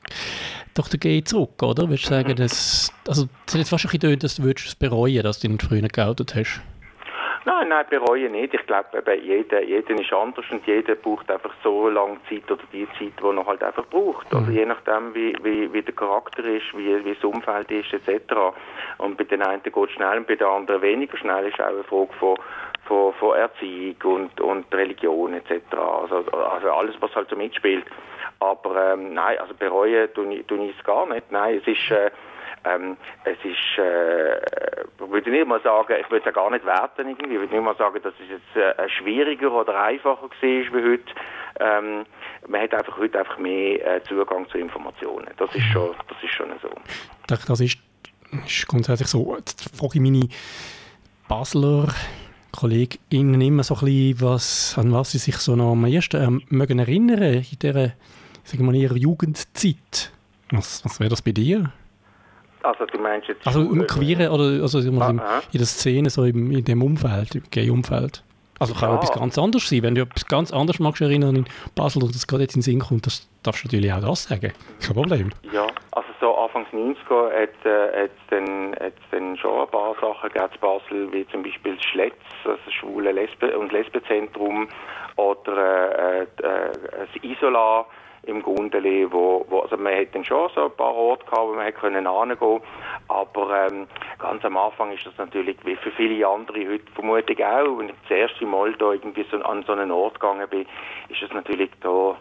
Dr. 0.74 0.98
G 0.98 1.24
zurück, 1.24 1.62
oder? 1.62 1.88
Würdest 1.88 2.04
du 2.04 2.08
sagen, 2.10 2.36
dass, 2.36 2.92
also 3.06 3.28
das 3.46 3.54
hat 3.54 3.58
jetzt 3.60 3.70
fast 3.70 3.84
ein 3.84 3.88
bisschen 3.88 4.00
getönt, 4.00 4.22
dass 4.22 4.34
du 4.36 4.42
würdest 4.42 4.66
es 4.66 4.74
bereuen, 4.74 5.22
dass 5.22 5.40
du 5.40 5.48
dich 5.48 5.62
früher 5.62 5.88
geoutet 5.88 6.34
hast. 6.34 6.60
Nein, 7.46 7.68
nein, 7.68 7.86
bereue 7.88 8.28
nicht. 8.28 8.52
Ich 8.52 8.66
glaube, 8.66 8.86
jeder, 9.22 9.62
jeder 9.62 9.94
ist 9.98 10.12
anders 10.12 10.44
und 10.50 10.66
jeder 10.66 10.94
braucht 10.94 11.30
einfach 11.30 11.52
so 11.62 11.88
lange 11.88 12.18
Zeit 12.28 12.50
oder 12.50 12.62
die 12.70 12.86
Zeit, 12.98 13.12
die 13.18 13.24
er 13.24 13.46
halt 13.46 13.62
einfach 13.62 13.86
braucht. 13.86 14.26
Also 14.34 14.50
je 14.50 14.66
nachdem, 14.66 15.14
wie, 15.14 15.34
wie, 15.42 15.72
wie 15.72 15.80
der 15.80 15.94
Charakter 15.94 16.44
ist, 16.44 16.76
wie, 16.76 17.02
wie 17.02 17.14
das 17.14 17.24
Umfeld 17.24 17.70
ist, 17.70 17.92
etc. 17.94 18.34
Und 18.98 19.16
bei 19.16 19.24
den 19.24 19.40
einen 19.40 19.62
geht 19.62 19.74
es 19.74 19.90
schnell 19.92 20.18
und 20.18 20.26
bei 20.26 20.36
den 20.36 20.46
anderen 20.46 20.82
weniger 20.82 21.16
schnell. 21.16 21.46
ist 21.46 21.60
auch 21.60 21.68
eine 21.68 21.84
Frage 21.84 22.12
von, 22.18 22.36
von, 22.84 23.14
von 23.14 23.36
Erziehung 23.36 23.96
und, 24.04 24.40
und 24.40 24.74
Religion 24.74 25.32
etc. 25.32 25.62
Also, 25.72 26.16
also 26.32 26.70
alles, 26.70 26.94
was 27.00 27.14
halt 27.14 27.30
so 27.30 27.36
mitspielt. 27.36 27.86
Aber 28.40 28.92
ähm, 28.92 29.14
nein, 29.14 29.38
also 29.38 29.54
bereuen 29.54 30.12
tue 30.12 30.34
ich, 30.34 30.78
es 30.78 30.84
gar 30.84 31.06
nicht. 31.06 31.32
Nein, 31.32 31.56
es 31.56 31.66
ist... 31.66 31.90
Äh, 31.90 32.10
ähm, 32.64 32.96
es 33.24 33.38
ist, 33.42 33.78
äh, 33.78 34.79
würde 35.08 35.30
nicht 35.30 35.46
mal 35.46 35.60
sagen, 35.62 35.94
ich 36.00 36.10
würde 36.10 36.28
es 36.28 36.34
gar 36.34 36.50
nicht 36.50 36.64
werten 36.64 37.08
irgendwie, 37.08 37.34
ich 37.34 37.40
würde 37.40 37.54
nicht 37.54 37.64
mal 37.64 37.76
sagen, 37.76 38.00
dass 38.02 38.14
es 38.14 38.28
jetzt 38.28 38.56
äh, 38.56 38.88
schwieriger 38.88 39.52
oder 39.52 39.80
einfacher 39.82 40.22
war 40.22 40.30
wie 40.40 40.90
heute. 40.90 41.12
Ähm, 41.58 42.06
man 42.48 42.60
hat 42.62 42.74
einfach 42.74 42.96
heute 42.98 43.18
einfach 43.18 43.38
mehr 43.38 43.96
äh, 43.96 44.02
Zugang 44.04 44.48
zu 44.48 44.58
Informationen. 44.58 45.28
Das 45.36 45.54
ist 45.54 45.64
schon, 45.72 45.94
das 46.08 46.22
ist 46.22 46.32
schon 46.32 46.48
so. 46.62 46.68
Ich 46.68 47.26
denke, 47.26 47.46
das 47.46 47.60
ist, 47.60 47.78
ist 48.46 48.68
grundsätzlich 48.68 49.08
so. 49.08 49.36
Jetzt 49.36 49.76
frage 49.76 49.94
ich 49.94 50.00
meine 50.00 50.28
Basler 51.28 51.88
KollegInnen 52.52 53.40
immer 53.40 53.62
so 53.62 53.74
ein 53.74 53.80
bisschen, 53.80 54.20
was, 54.20 54.76
an 54.78 54.92
was 54.92 55.12
sie 55.12 55.18
sich 55.18 55.36
so 55.36 55.56
noch 55.56 55.72
am 55.72 55.84
ersten 55.84 56.22
ähm, 56.22 56.42
mögen 56.48 56.78
erinnern 56.78 57.22
in 57.22 57.58
dieser, 57.62 57.92
sagen 58.44 58.58
wir 58.58 58.64
mal, 58.64 58.74
ihrer 58.74 58.96
Jugendzeit. 58.96 60.12
Was, 60.50 60.84
was 60.84 60.98
wäre 60.98 61.10
das 61.10 61.22
bei 61.22 61.32
dir? 61.32 61.72
Also 62.62 62.84
du 62.86 62.98
meinst 62.98 63.28
jetzt... 63.28 63.46
Also 63.46 63.60
im 63.62 63.86
Queeren 63.86 64.28
oder 64.30 64.62
also 64.62 64.80
im, 64.80 65.00
Aha. 65.00 65.42
in 65.52 65.58
der 65.58 65.66
Szene, 65.66 66.10
so 66.10 66.24
im, 66.24 66.50
in 66.50 66.64
dem 66.64 66.82
Umfeld, 66.82 67.34
im 67.34 67.42
Gay-Umfeld. 67.50 68.22
Also 68.58 68.74
kann 68.74 68.90
Ja. 68.90 68.96
auch 68.96 69.02
etwas 69.02 69.18
ganz 69.18 69.38
anderes 69.38 69.68
sein. 69.68 69.82
Wenn 69.82 69.94
du 69.94 70.02
etwas 70.02 70.26
ganz 70.26 70.52
anderes 70.52 70.80
magst 70.80 71.00
erinnern 71.00 71.34
in 71.34 71.44
Basel 71.74 72.02
und 72.02 72.14
das 72.14 72.26
gerade 72.26 72.42
jetzt 72.42 72.54
in 72.54 72.60
den 72.60 72.64
Sinn 72.64 72.78
kommt, 72.80 73.06
das 73.06 73.26
darfst 73.42 73.64
du 73.64 73.68
natürlich 73.68 73.90
auch 73.92 74.00
das 74.02 74.24
sagen. 74.24 74.52
Kein 74.84 74.94
Problem. 74.94 75.30
Ja, 75.50 75.66
also 75.92 76.08
so 76.20 76.34
Anfangs 76.36 76.68
90er 76.68 77.32
hat 77.32 77.64
äh, 77.64 78.02
hat's 78.02 78.12
dann, 78.28 78.74
hat's 78.78 79.00
dann 79.10 79.36
schon 79.38 79.62
ein 79.62 79.68
paar 79.68 79.94
Sachen 79.94 80.28
gegeben 80.28 80.50
in 80.52 80.60
Basel, 80.60 81.12
wie 81.12 81.26
zum 81.28 81.42
Beispiel 81.42 81.74
das 81.76 81.84
Schletz, 81.86 82.14
also 82.44 82.58
das 82.66 82.74
schwule 82.74 83.12
Lesbe- 83.12 83.56
und 83.58 83.72
Lesbenzentrum, 83.72 84.68
oder 85.16 86.20
äh, 86.20 86.22
äh, 86.22 86.26
das 86.36 87.22
Isola 87.22 87.86
im 88.24 88.42
Gundeli, 88.42 89.10
wo, 89.10 89.44
wo 89.48 89.60
also 89.60 89.76
man 89.76 89.94
hat 89.94 90.08
schon 90.26 90.50
so 90.54 90.64
ein 90.64 90.76
paar 90.76 90.94
Orte 90.94 91.24
gehabt, 91.24 91.48
wo 91.48 91.54
man 91.54 91.64
hätte 91.64 91.80
können 91.80 92.06
hingehen 92.06 92.60
aber 93.08 93.66
ähm, 93.66 93.86
ganz 94.18 94.44
am 94.44 94.56
Anfang 94.56 94.92
ist 94.92 95.06
das 95.06 95.16
natürlich, 95.18 95.56
wie 95.64 95.76
für 95.76 95.90
viele 95.92 96.26
andere 96.26 96.68
heute 96.68 96.92
vermutlich 96.94 97.44
auch, 97.44 97.78
wenn 97.78 97.88
ich 97.88 97.94
das 98.08 98.18
erste 98.18 98.46
Mal 98.46 98.72
da 98.74 98.92
irgendwie 98.92 99.26
so 99.30 99.38
an 99.42 99.64
so 99.64 99.72
einen 99.72 99.90
Ort 99.90 100.20
gegangen 100.20 100.48
bin, 100.48 100.66
ist 101.08 101.22
das 101.22 101.32
natürlich 101.32 101.70
da 101.80 102.16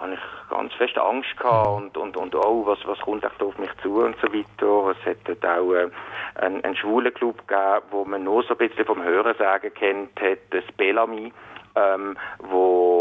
habe 0.00 0.14
ich 0.14 0.50
ganz 0.50 0.72
fest 0.74 0.96
Angst 0.98 1.36
gehabt 1.36 1.76
und, 1.76 1.96
und, 1.96 2.16
und 2.16 2.34
oh, 2.34 2.64
was, 2.66 2.78
was 2.86 2.98
kommt 3.00 3.24
echt 3.24 3.42
auf 3.42 3.58
mich 3.58 3.70
zu 3.82 3.96
und 4.04 4.16
so 4.20 4.32
weiter. 4.32 4.96
Es 4.98 5.06
hat 5.06 5.16
dort 5.24 5.44
auch 5.44 5.72
äh, 5.72 5.88
einen, 6.36 6.62
einen 6.64 6.76
schwulen 6.76 7.12
Club 7.12 7.46
gegeben, 7.46 7.86
wo 7.90 8.04
man 8.04 8.24
nur 8.24 8.42
so 8.44 8.54
ein 8.54 8.58
bisschen 8.58 8.84
vom 8.84 9.02
Hörensagen 9.02 9.74
kennt 9.74 10.20
hat, 10.20 10.38
das 10.50 10.64
Bellamy, 10.76 11.32
ähm, 11.74 12.16
wo, 12.38 12.98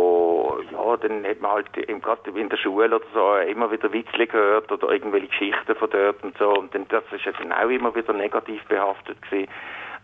ja, 0.71 0.97
dann 0.97 1.25
hat 1.25 1.41
man 1.41 1.51
halt 1.51 1.77
im, 1.77 2.01
gerade 2.01 2.29
in 2.31 2.49
der 2.49 2.57
Schule 2.57 2.95
oder 2.95 3.05
so 3.13 3.35
immer 3.49 3.71
wieder 3.71 3.91
Witzli 3.91 4.27
gehört 4.27 4.71
oder 4.71 4.89
irgendwelche 4.89 5.27
Geschichten 5.27 5.75
von 5.75 5.89
dort 5.89 6.23
und 6.23 6.37
so 6.37 6.49
und 6.53 6.73
dann, 6.73 6.87
das 6.89 7.03
ist 7.11 7.25
ja 7.25 7.31
dann 7.33 7.51
auch 7.51 7.69
immer 7.69 7.93
wieder 7.95 8.13
negativ 8.13 8.63
behaftet 8.65 9.21
gewesen. 9.21 9.49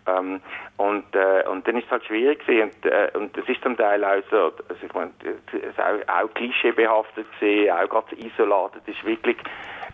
Ähm, 0.06 0.42
und, 0.78 1.16
äh, 1.16 1.48
und 1.48 1.66
dann 1.66 1.78
ist 1.78 1.86
es 1.86 1.92
halt 1.92 2.06
schwierig 2.06 2.46
gewesen. 2.46 2.72
und, 2.72 2.86
äh, 2.86 3.12
und 3.14 3.38
das 3.38 3.48
ist 3.48 3.62
zum 3.64 3.78
Teil 3.78 4.04
auch 4.04 4.22
so, 4.30 4.52
also 4.68 4.86
ich 4.86 4.94
meine, 4.94 5.12
es 5.24 5.80
auch, 5.80 6.14
auch 6.14 6.34
klischeebehaftet 6.34 7.26
gewesen, 7.40 7.72
auch 7.72 7.90
gerade 7.90 8.16
isoliert, 8.18 8.72
das 8.76 8.88
ist 8.88 9.06
wirklich 9.06 9.38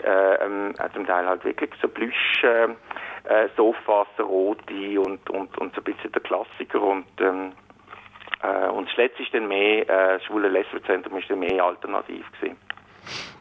äh, 0.03 0.35
ähm, 0.45 0.73
zum 0.93 1.05
Teil 1.05 1.27
halt 1.27 1.43
wirklich 1.45 1.69
so 1.81 1.87
Plüsch 1.87 2.43
äh, 2.43 2.69
äh, 3.25 3.49
Sofas, 3.55 4.07
so 4.17 4.23
rote 4.23 4.99
und, 4.99 5.29
und, 5.29 5.57
und 5.57 5.75
so 5.75 5.81
ein 5.81 5.83
bisschen 5.83 6.11
der 6.11 6.21
Klassiker 6.21 6.81
und 6.81 7.05
ähm, 7.19 7.51
äh, 8.41 8.69
und 8.69 8.87
das 8.89 8.95
letzte 8.97 9.23
ist 9.23 9.33
dann 9.33 9.47
mehr, 9.47 9.81
äh, 9.83 10.17
das 10.17 10.23
schwule 10.23 10.49
Lesbenzentrum 10.49 11.17
ist 11.19 11.29
dann 11.29 11.39
mehr 11.39 11.63
alternativ 11.63 12.25
gewesen. 12.33 12.57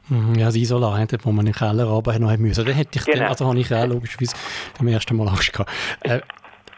Mhm, 0.08 0.34
Ja, 0.37 0.46
das 0.46 0.56
Isolat, 0.56 1.12
dort, 1.12 1.24
wo 1.26 1.30
man 1.32 1.46
in 1.46 1.52
den 1.52 1.58
Keller 1.58 1.84
runter 1.84 2.18
noch 2.18 2.37
müssen. 2.38 2.64
Da 2.64 2.72
hätte 2.72 2.98
ich 2.98 3.04
Genau. 3.04 3.18
dann, 3.18 3.28
also 3.28 3.46
habe 3.46 3.58
ich 3.58 3.72
auch 3.74 3.87
logischerweise 3.87 4.34
beim 4.78 4.88
ersten 4.88 5.16
Mal 5.16 5.28
Angst 5.28 5.52
gehabt. 5.52 5.70
Äh, 6.00 6.20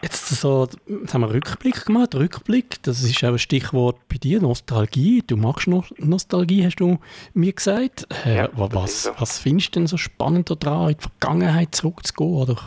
jetzt 0.01 0.27
so, 0.27 0.67
jetzt 0.87 1.13
haben 1.13 1.21
wir 1.21 1.33
Rückblick 1.33 1.85
gemacht. 1.85 2.13
Rückblick, 2.15 2.83
das 2.83 3.01
ist 3.03 3.23
auch 3.23 3.29
ein 3.29 3.39
Stichwort 3.39 3.95
bei 4.09 4.17
dir, 4.17 4.41
Nostalgie. 4.41 5.23
Du 5.25 5.37
magst 5.37 5.67
no 5.67 5.83
Nostalgie, 5.97 6.65
hast 6.65 6.75
du 6.77 6.99
mir 7.33 7.53
gesagt. 7.53 8.07
Äh, 8.25 8.35
Ja, 8.37 8.49
was, 8.53 9.03
so. 9.03 9.11
was 9.17 9.39
findest 9.39 9.75
du 9.75 9.79
denn 9.79 9.87
so 9.87 9.95
spannend 9.97 10.49
daran, 10.63 10.89
in 10.89 10.97
die 10.97 11.01
Vergangenheit 11.01 11.73
zurückzugehen? 11.73 12.33
Oder? 12.33 12.57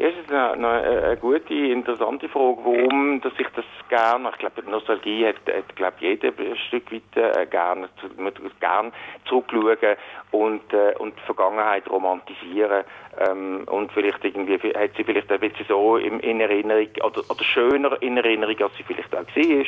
Ja, 0.00 0.06
es 0.08 0.14
eine, 0.30 0.52
eine, 0.52 1.02
eine 1.02 1.16
gute, 1.18 1.52
interessante 1.52 2.26
Frage, 2.30 2.56
warum 2.64 3.20
dass 3.20 3.34
ich 3.38 3.48
das 3.54 3.66
gerne, 3.90 4.30
ich 4.30 4.38
glaube, 4.38 4.70
Nostalgie 4.70 5.26
hat, 5.26 5.36
hat 5.46 5.76
glaube 5.76 5.96
jeder 5.98 6.28
ein 6.28 6.56
Stück 6.68 6.90
weit 6.90 7.02
äh, 7.16 7.44
gerne, 7.44 7.86
man 8.16 8.32
tut 8.32 8.58
gerne 8.60 8.92
zurückschauen 9.26 9.96
und, 10.30 10.72
äh, 10.72 10.94
und 10.98 11.14
die 11.18 11.26
Vergangenheit 11.26 11.86
romantisieren 11.90 12.84
ähm, 13.28 13.64
und 13.66 13.92
vielleicht 13.92 14.24
irgendwie, 14.24 14.54
hat 14.54 14.92
sie 14.96 15.04
vielleicht 15.04 15.30
ein 15.30 15.40
bisschen 15.40 15.66
so 15.68 15.98
im, 15.98 16.18
in 16.20 16.40
Erinnerung, 16.40 16.88
oder, 17.04 17.20
oder 17.28 17.44
schöner 17.44 18.00
in 18.00 18.16
Erinnerung, 18.16 18.56
als 18.58 18.76
sie 18.78 18.84
vielleicht 18.84 19.14
auch 19.14 19.18
war. 19.18 19.64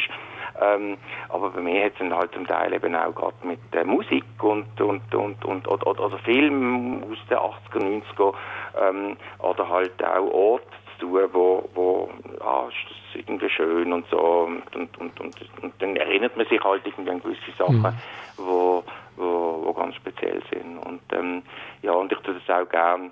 Ähm, 0.60 0.98
aber 1.28 1.50
bei 1.50 1.60
mir 1.60 1.84
hat 1.84 1.92
es 1.92 1.98
dann 1.98 2.14
halt 2.14 2.32
zum 2.32 2.46
Teil 2.46 2.72
eben 2.72 2.94
auch 2.94 3.14
gerade 3.14 3.34
mit 3.42 3.60
äh, 3.72 3.84
Musik 3.84 4.24
und, 4.40 4.80
und, 4.80 5.14
und, 5.14 5.44
und 5.44 5.68
oder, 5.68 5.86
oder, 5.86 6.18
Film 6.18 7.02
aus 7.04 7.18
den 7.28 7.38
80er, 7.38 8.02
90er 8.16 8.34
ähm, 8.80 9.16
oder 9.38 9.68
halt 9.68 10.04
auch 10.04 10.30
Orte 10.30 10.66
zu 10.98 11.06
tun, 11.06 11.28
wo, 11.32 11.68
wo 11.74 12.10
ah, 12.40 12.68
ist 12.68 12.76
das 12.90 13.20
irgendwie 13.20 13.48
schön 13.48 13.92
und 13.92 14.06
so 14.10 14.18
und, 14.18 14.76
und, 14.76 14.98
und, 14.98 15.20
und, 15.20 15.36
und 15.62 15.72
dann 15.78 15.96
erinnert 15.96 16.36
man 16.36 16.46
sich 16.46 16.62
halt 16.62 16.86
irgendwie 16.86 17.10
an 17.10 17.22
gewisse 17.22 17.52
Sachen, 17.58 17.98
wo, 18.36 18.84
wo, 19.16 19.62
wo 19.64 19.72
ganz 19.72 19.94
speziell 19.96 20.42
sind. 20.52 20.78
Und 20.78 21.00
ähm, 21.12 21.42
ja 21.82 21.92
und 21.92 22.12
ich 22.12 22.18
tue 22.18 22.34
das 22.34 22.56
auch 22.56 22.68
gern 22.68 23.10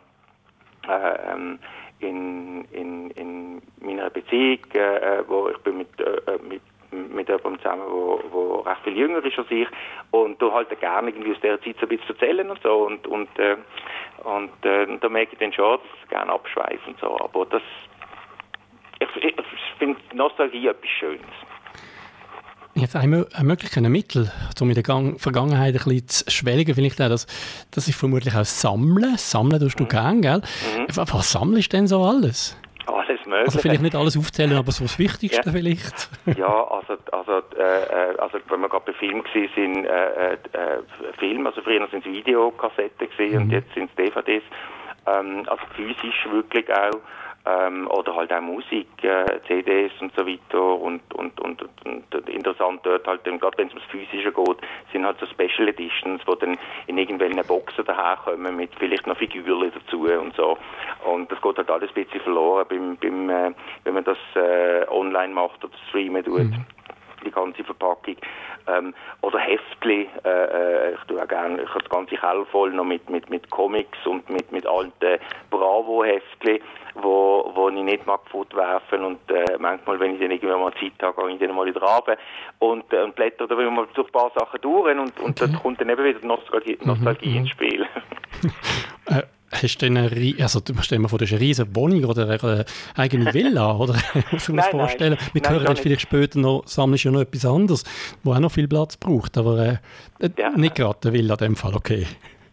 äh, 0.88 1.32
ähm, 1.32 1.58
in, 2.00 2.64
in, 2.72 3.10
in 3.10 3.62
meiner 3.80 4.10
Beziehung, 4.10 4.58
äh, 4.74 4.78
äh, 5.18 5.24
wo 5.28 5.48
ich 5.48 5.58
bin 5.58 5.78
mit, 5.78 6.00
äh, 6.00 6.32
äh, 6.32 6.38
mit 6.48 6.62
mit 6.92 7.28
jemandem 7.28 7.58
zusammen, 7.58 7.82
wo, 7.88 8.20
wo 8.30 8.54
recht 8.60 8.82
viel 8.82 8.96
jünger 8.96 9.24
ist 9.24 9.38
als 9.38 9.50
ich 9.50 9.68
und 10.10 10.40
du 10.40 10.52
halt 10.52 10.68
gerne 10.80 11.10
irgendwie 11.10 11.32
aus 11.32 11.40
dieser 11.40 11.60
Zeit 11.60 11.76
so 11.80 11.86
ein 11.86 11.88
bisschen 11.88 12.08
erzählen 12.08 12.50
und 12.50 12.60
so 12.62 12.86
und 12.86 13.06
und 13.06 13.38
äh, 13.38 13.56
und 14.24 14.64
äh, 14.64 14.98
da 15.00 15.08
merke 15.08 15.32
ich 15.32 15.38
dann 15.38 15.52
schon, 15.52 15.78
dass 15.78 16.02
ich 16.02 16.08
gerne 16.08 16.32
abschweife 16.32 16.88
und 16.88 16.98
so, 17.00 17.18
aber 17.20 17.46
das 17.46 17.62
ich, 19.00 19.24
ich, 19.24 19.34
finde 19.78 19.98
Nostalgie 20.14 20.68
etwas 20.68 20.90
Schönes. 20.98 21.20
Jetzt 22.74 22.94
eine, 22.94 23.26
eine 23.34 23.44
Möglichkeit, 23.44 23.84
ein 23.84 23.90
Mittel, 23.90 24.30
um 24.60 24.68
in 24.68 24.74
der 24.74 24.82
Gang 24.82 25.20
Vergangenheit 25.20 25.74
ein 25.74 25.84
bisschen 25.84 26.08
zu 26.08 26.30
schwelgen, 26.30 26.74
vielleicht 26.74 27.00
auch, 27.02 27.08
das, 27.08 27.26
das 27.70 27.88
ist 27.88 27.98
vermutlich 27.98 28.34
auch 28.34 28.44
Sammeln. 28.44 29.16
Sammeln 29.16 29.60
tust 29.60 29.80
du 29.80 29.86
gern, 29.86 30.22
gell? 30.22 30.40
Was, 30.88 31.12
was 31.12 31.32
sammelst 31.32 31.72
du 31.72 31.76
denn 31.76 31.86
so 31.88 32.02
alles? 32.02 32.56
Alles 32.94 33.26
mögliche. 33.26 33.44
Also 33.46 33.58
vielleicht 33.58 33.82
nicht 33.82 33.94
alles 33.94 34.16
aufzählen, 34.16 34.56
aber 34.56 34.72
so 34.72 34.84
das 34.84 34.98
Wichtigste 34.98 35.42
Ja. 35.46 35.52
vielleicht. 35.52 36.08
Ja, 36.36 36.64
also, 36.64 36.96
also, 37.12 37.42
äh, 37.56 38.12
äh, 38.12 38.18
also 38.18 38.38
wenn 38.48 38.60
wir 38.60 38.68
gerade 38.68 38.84
bei 38.86 38.92
Film 38.94 39.22
gewesen 39.22 39.50
sind, 39.54 39.84
äh, 39.84 40.32
äh, 40.32 40.32
äh, 40.34 40.82
Film, 41.18 41.46
also 41.46 41.60
früher 41.62 41.86
sind 41.88 42.06
es 42.06 42.12
Videokassetten 42.12 43.08
gewesen 43.10 43.42
und 43.42 43.50
jetzt 43.50 43.72
sind 43.74 43.90
es 43.90 43.96
DVDs, 43.96 44.42
ähm, 45.06 45.44
also 45.46 45.62
physisch 45.74 46.26
wirklich 46.30 46.66
auch, 46.72 47.00
ähm, 47.46 47.88
oder 47.88 48.14
halt 48.14 48.32
auch 48.32 48.40
Musik, 48.40 48.86
äh, 49.02 49.40
CDs 49.46 49.92
und 50.00 50.12
so 50.14 50.26
weiter. 50.26 50.62
Und, 50.62 51.02
und, 51.14 51.40
und, 51.40 51.62
und, 51.62 51.86
und 51.86 52.28
interessant 52.28 52.80
dort 52.82 53.06
halt, 53.06 53.24
gerade 53.24 53.58
wenn 53.58 53.68
es 53.68 53.74
ums 53.74 53.86
Physische 53.90 54.32
geht, 54.32 54.56
sind 54.92 55.06
halt 55.06 55.18
so 55.18 55.26
Special 55.26 55.68
Editions, 55.68 56.22
wo 56.26 56.34
dann 56.34 56.58
in 56.86 56.98
irgendwelchen 56.98 57.42
Boxen 57.46 57.84
daherkommen 57.84 58.56
mit 58.56 58.70
vielleicht 58.78 59.06
noch 59.06 59.16
Figürchen 59.16 59.72
dazu 59.72 60.02
und 60.02 60.34
so. 60.36 60.58
Und 61.04 61.30
das 61.32 61.40
geht 61.40 61.56
halt 61.56 61.70
alles 61.70 61.90
ein 61.90 62.04
bisschen 62.04 62.20
verloren 62.20 62.66
beim, 62.68 62.96
beim 62.96 63.30
äh, 63.30 63.52
wenn 63.84 63.94
man 63.94 64.04
das 64.04 64.18
äh, 64.34 64.86
online 64.88 65.32
macht 65.32 65.64
oder 65.64 65.74
streamen 65.88 66.24
tut 66.24 66.50
die 67.24 67.30
ganze 67.30 67.64
Verpackung. 67.64 68.16
Ähm, 68.66 68.94
oder 69.22 69.38
Heftli, 69.38 70.08
äh, 70.24 70.28
äh, 70.28 70.94
ich 70.94 71.00
tue 71.06 71.22
auch 71.22 71.28
gerne, 71.28 71.62
ich 71.62 71.68
habe 71.68 71.80
das 71.80 71.90
ganze 71.90 72.16
Keller 72.16 72.44
voll 72.46 72.72
noch 72.72 72.84
mit, 72.84 73.08
mit, 73.08 73.30
mit 73.30 73.50
Comics 73.50 73.98
und 74.06 74.28
mit, 74.30 74.50
mit 74.52 74.66
alten 74.66 75.20
Bravo-Heftli, 75.50 76.60
wo, 76.94 77.50
wo 77.54 77.68
ich 77.68 77.74
nicht 77.82 78.06
mag 78.06 78.20
fortwerfen 78.28 79.04
und 79.04 79.30
äh, 79.30 79.56
manchmal, 79.58 79.98
wenn 80.00 80.14
ich 80.14 80.20
dann 80.20 80.30
irgendwann 80.30 80.60
mal 80.60 80.72
Zeit 80.74 80.92
habe, 81.02 81.22
gehe 81.26 81.34
ich 81.34 81.40
dann 81.40 81.54
mal 81.54 81.66
wieder 81.66 81.82
runter 81.82 82.16
und, 82.58 82.92
äh, 82.92 83.02
und 83.02 83.14
blätter 83.14 83.46
da 83.46 83.54
mal 83.54 83.86
durch 83.94 84.08
ein 84.08 84.12
paar 84.12 84.30
Sachen 84.36 84.60
durch 84.60 84.96
und, 84.96 85.18
und 85.20 85.40
dann 85.40 85.54
kommt 85.54 85.80
dann 85.80 85.88
eben 85.88 86.04
wieder 86.04 86.26
Nostalgie, 86.26 86.78
Nostalgie 86.82 87.36
ins 87.36 87.50
Spiel. 87.50 87.86
Äh, 89.52 89.56
hast 89.62 89.78
du 89.78 89.86
eine, 89.86 90.02
also 90.40 90.60
stell 90.82 90.98
dir 90.98 91.02
mal 91.02 91.08
vor, 91.08 91.18
du 91.18 91.24
hast 91.24 91.32
eine 91.32 91.40
riesige 91.40 91.74
Wohnung 91.74 92.04
oder 92.04 92.28
eine 92.28 92.64
eigene 92.96 93.32
Villa, 93.34 93.76
oder? 93.78 93.94
Muss 94.30 94.48
man 94.48 94.56
Nein, 94.56 94.64
das 94.64 94.68
vorstellen? 94.68 95.16
Wir 95.32 95.42
Nein, 95.42 95.52
hören 95.52 95.64
dann 95.64 95.72
nicht. 95.74 95.82
vielleicht 95.82 96.00
später 96.02 96.38
noch, 96.38 96.62
sammelst 96.66 97.04
ja 97.04 97.10
noch 97.10 97.20
etwas 97.20 97.44
anderes, 97.44 97.84
wo 98.22 98.32
auch 98.32 98.38
noch 98.38 98.52
viel 98.52 98.68
Platz 98.68 98.96
braucht, 98.96 99.36
aber 99.38 99.58
äh, 99.58 99.76
äh, 100.24 100.30
Ja. 100.38 100.50
nicht 100.50 100.74
gerade 100.74 100.98
eine 101.04 101.12
Villa 101.12 101.34
in 101.34 101.38
dem 101.38 101.56
Fall, 101.56 101.74
okay. 101.74 102.06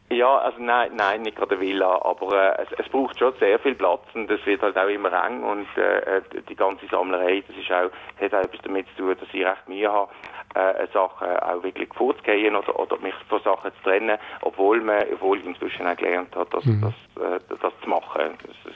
Ja, 0.10 0.38
also 0.38 0.58
nein, 0.62 0.92
nein, 0.96 1.24
nicht 1.24 1.36
gerade 1.36 1.56
eine 1.56 1.62
Villa, 1.66 2.02
aber 2.06 2.58
äh, 2.58 2.64
es, 2.64 2.70
es 2.86 2.90
braucht 2.90 3.20
schon 3.20 3.34
sehr 3.42 3.60
viel 3.60 3.76
Platz 3.76 4.04
und 4.14 4.32
es 4.32 4.44
wird 4.46 4.62
halt 4.62 4.78
auch 4.78 4.88
immer 4.88 5.12
eng 5.26 5.44
und 5.44 5.68
äh, 5.78 6.22
die 6.50 6.56
ganze 6.56 6.88
Sammlerei, 6.90 7.44
das 7.46 7.58
ist 7.58 7.70
auch, 7.70 7.92
hat 8.24 8.34
auch 8.34 8.46
etwas 8.46 8.62
damit 8.64 8.88
zu 8.96 9.04
tun, 9.04 9.16
dass 9.20 9.28
ich 9.34 9.46
recht 9.46 9.68
Mühe 9.68 9.92
habe, 9.92 10.10
äh, 10.58 10.88
Sachen 10.94 11.28
auch 11.28 11.64
wirklich 11.64 11.90
vorzugehen 11.94 12.56
oder, 12.56 12.78
oder 12.80 12.98
mich 13.00 13.14
von 13.30 13.42
Sachen 13.44 13.72
zu 13.78 13.84
trennen, 13.84 14.18
obwohl 14.42 14.82
man, 14.82 15.04
obwohl 15.14 15.40
ich 15.40 15.46
inzwischen 15.46 15.88
auch 15.88 15.96
gelernt 15.96 16.36
habe, 16.36 16.50
das, 16.52 16.64
das, 16.64 17.24
äh, 17.24 17.40
das 17.50 17.74
zu 17.84 17.90
machen. 17.90 18.38
Das, 18.46 18.56
das 18.64 18.74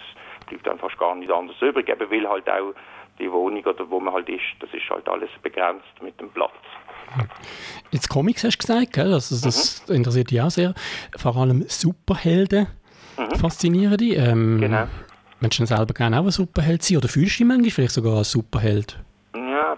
bleibt 0.48 0.68
dann 0.68 0.80
fast 0.80 0.98
gar 0.98 1.16
nicht 1.16 1.32
anders 1.32 1.62
übrig, 1.62 1.90
eben 1.90 2.10
weil 2.10 2.28
halt 2.28 2.50
auch 2.50 2.74
die 3.20 3.32
Wohnung 3.32 3.64
oder 3.64 3.90
wo 3.90 4.00
man 4.00 4.14
halt 4.14 4.30
ist, 4.30 4.42
das 4.60 4.74
ist 4.74 4.90
halt 4.90 5.08
alles 5.08 5.30
begrenzt 5.42 6.02
mit 6.02 6.20
dem 6.20 6.30
Platz. 6.30 6.52
Jetzt 7.92 8.10
Comics 8.10 8.44
hast 8.44 8.58
du 8.58 8.68
gesagt, 8.68 8.94
gell? 8.94 9.14
Also 9.14 9.36
das 9.44 9.88
interessiert 9.90 10.32
dich 10.32 10.42
auch 10.42 10.50
sehr. 10.50 10.74
Vor 11.18 11.36
allem 11.36 11.64
Superhelden 11.68 12.68
faszinieren 13.38 13.98
dich. 13.98 14.18
Ähm, 14.18 14.60
Genau. 14.60 14.88
Denn 15.42 15.66
selber 15.66 15.94
gerne 15.94 16.20
auch 16.20 16.26
ein 16.26 16.32
Superheld 16.32 16.84
sein 16.84 16.98
oder 16.98 17.08
fühlst 17.08 17.40
du 17.40 17.44
dich 17.44 17.48
manchmal 17.48 17.72
vielleicht 17.72 17.94
sogar 17.94 18.18
als 18.18 18.32
Superheld? 18.32 19.00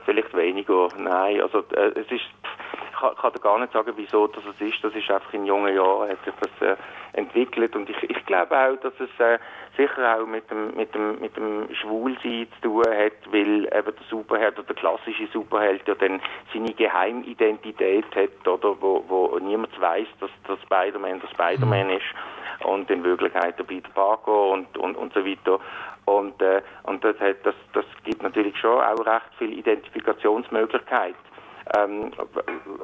Vielleicht 0.06 0.36
weniger. 0.36 0.90
Nein, 0.98 1.42
also 1.42 1.60
äh, 1.76 1.92
es 1.96 2.12
ist, 2.12 2.22
ich 2.22 3.20
kann, 3.20 3.34
gar 3.42 3.60
nicht 3.60 3.74
sagen, 3.74 3.94
wieso 3.96 4.28
das 4.28 4.44
es 4.46 4.62
ist. 4.62 4.84
Das 4.84 4.94
ist 4.94 5.10
einfach 5.10 5.34
in 5.34 5.46
jungen 5.46 5.76
Jahren 5.76 6.10
hat 6.10 6.24
sich 6.24 6.34
das 6.40 6.68
äh, 6.68 6.76
entwickelt 7.14 7.76
und 7.76 7.90
ich, 7.90 8.04
ich 8.04 8.26
glaube 8.26 8.56
auch, 8.58 8.76
dass 8.78 8.94
es 9.00 9.10
äh, 9.20 9.40
sicher 9.78 10.18
auch 10.18 10.26
mit 10.26 10.50
dem 10.50 10.76
mit 10.76 10.94
dem 10.94 11.20
mit 11.20 11.36
dem 11.36 11.68
Schwulsein 11.76 12.48
zu 12.56 12.70
tun 12.70 12.84
hat, 12.86 13.32
weil 13.32 13.66
eben 13.66 13.96
der 13.96 14.06
Superheld 14.10 14.58
oder 14.58 14.68
der 14.68 14.76
klassische 14.76 15.28
Superheld 15.28 15.88
ja 15.88 15.96
dann 15.96 16.22
seine 16.54 16.74
Geheimidentität 16.74 18.06
hat 18.16 18.48
oder 18.48 18.76
wo, 18.80 19.04
wo 19.08 19.38
niemand 19.40 19.80
weiß, 19.80 20.08
dass 20.20 20.32
der 20.48 20.58
Spider-Man 20.64 21.22
der 21.22 21.28
Spider-Man 21.30 21.90
ist 21.90 22.06
und 22.66 22.90
in 22.90 23.04
Wirklichkeit 23.04 23.58
der 23.58 23.64
Peter 23.64 23.90
Parker 23.90 24.50
und, 24.50 24.78
und, 24.78 24.96
und 24.96 25.14
so 25.14 25.26
weiter. 25.26 25.60
Und, 26.06 26.42
äh, 26.42 26.62
und 26.84 27.04
das, 27.04 27.20
hat, 27.20 27.38
das, 27.44 27.56
das 27.74 27.86
gibt 28.04 28.24
natürlich 28.24 28.58
schon 28.58 28.82
auch 28.82 29.06
recht 29.06 29.34
viel 29.38 29.58
Identifikationsmöglichkeit, 29.58 31.16
ähm, 31.78 32.12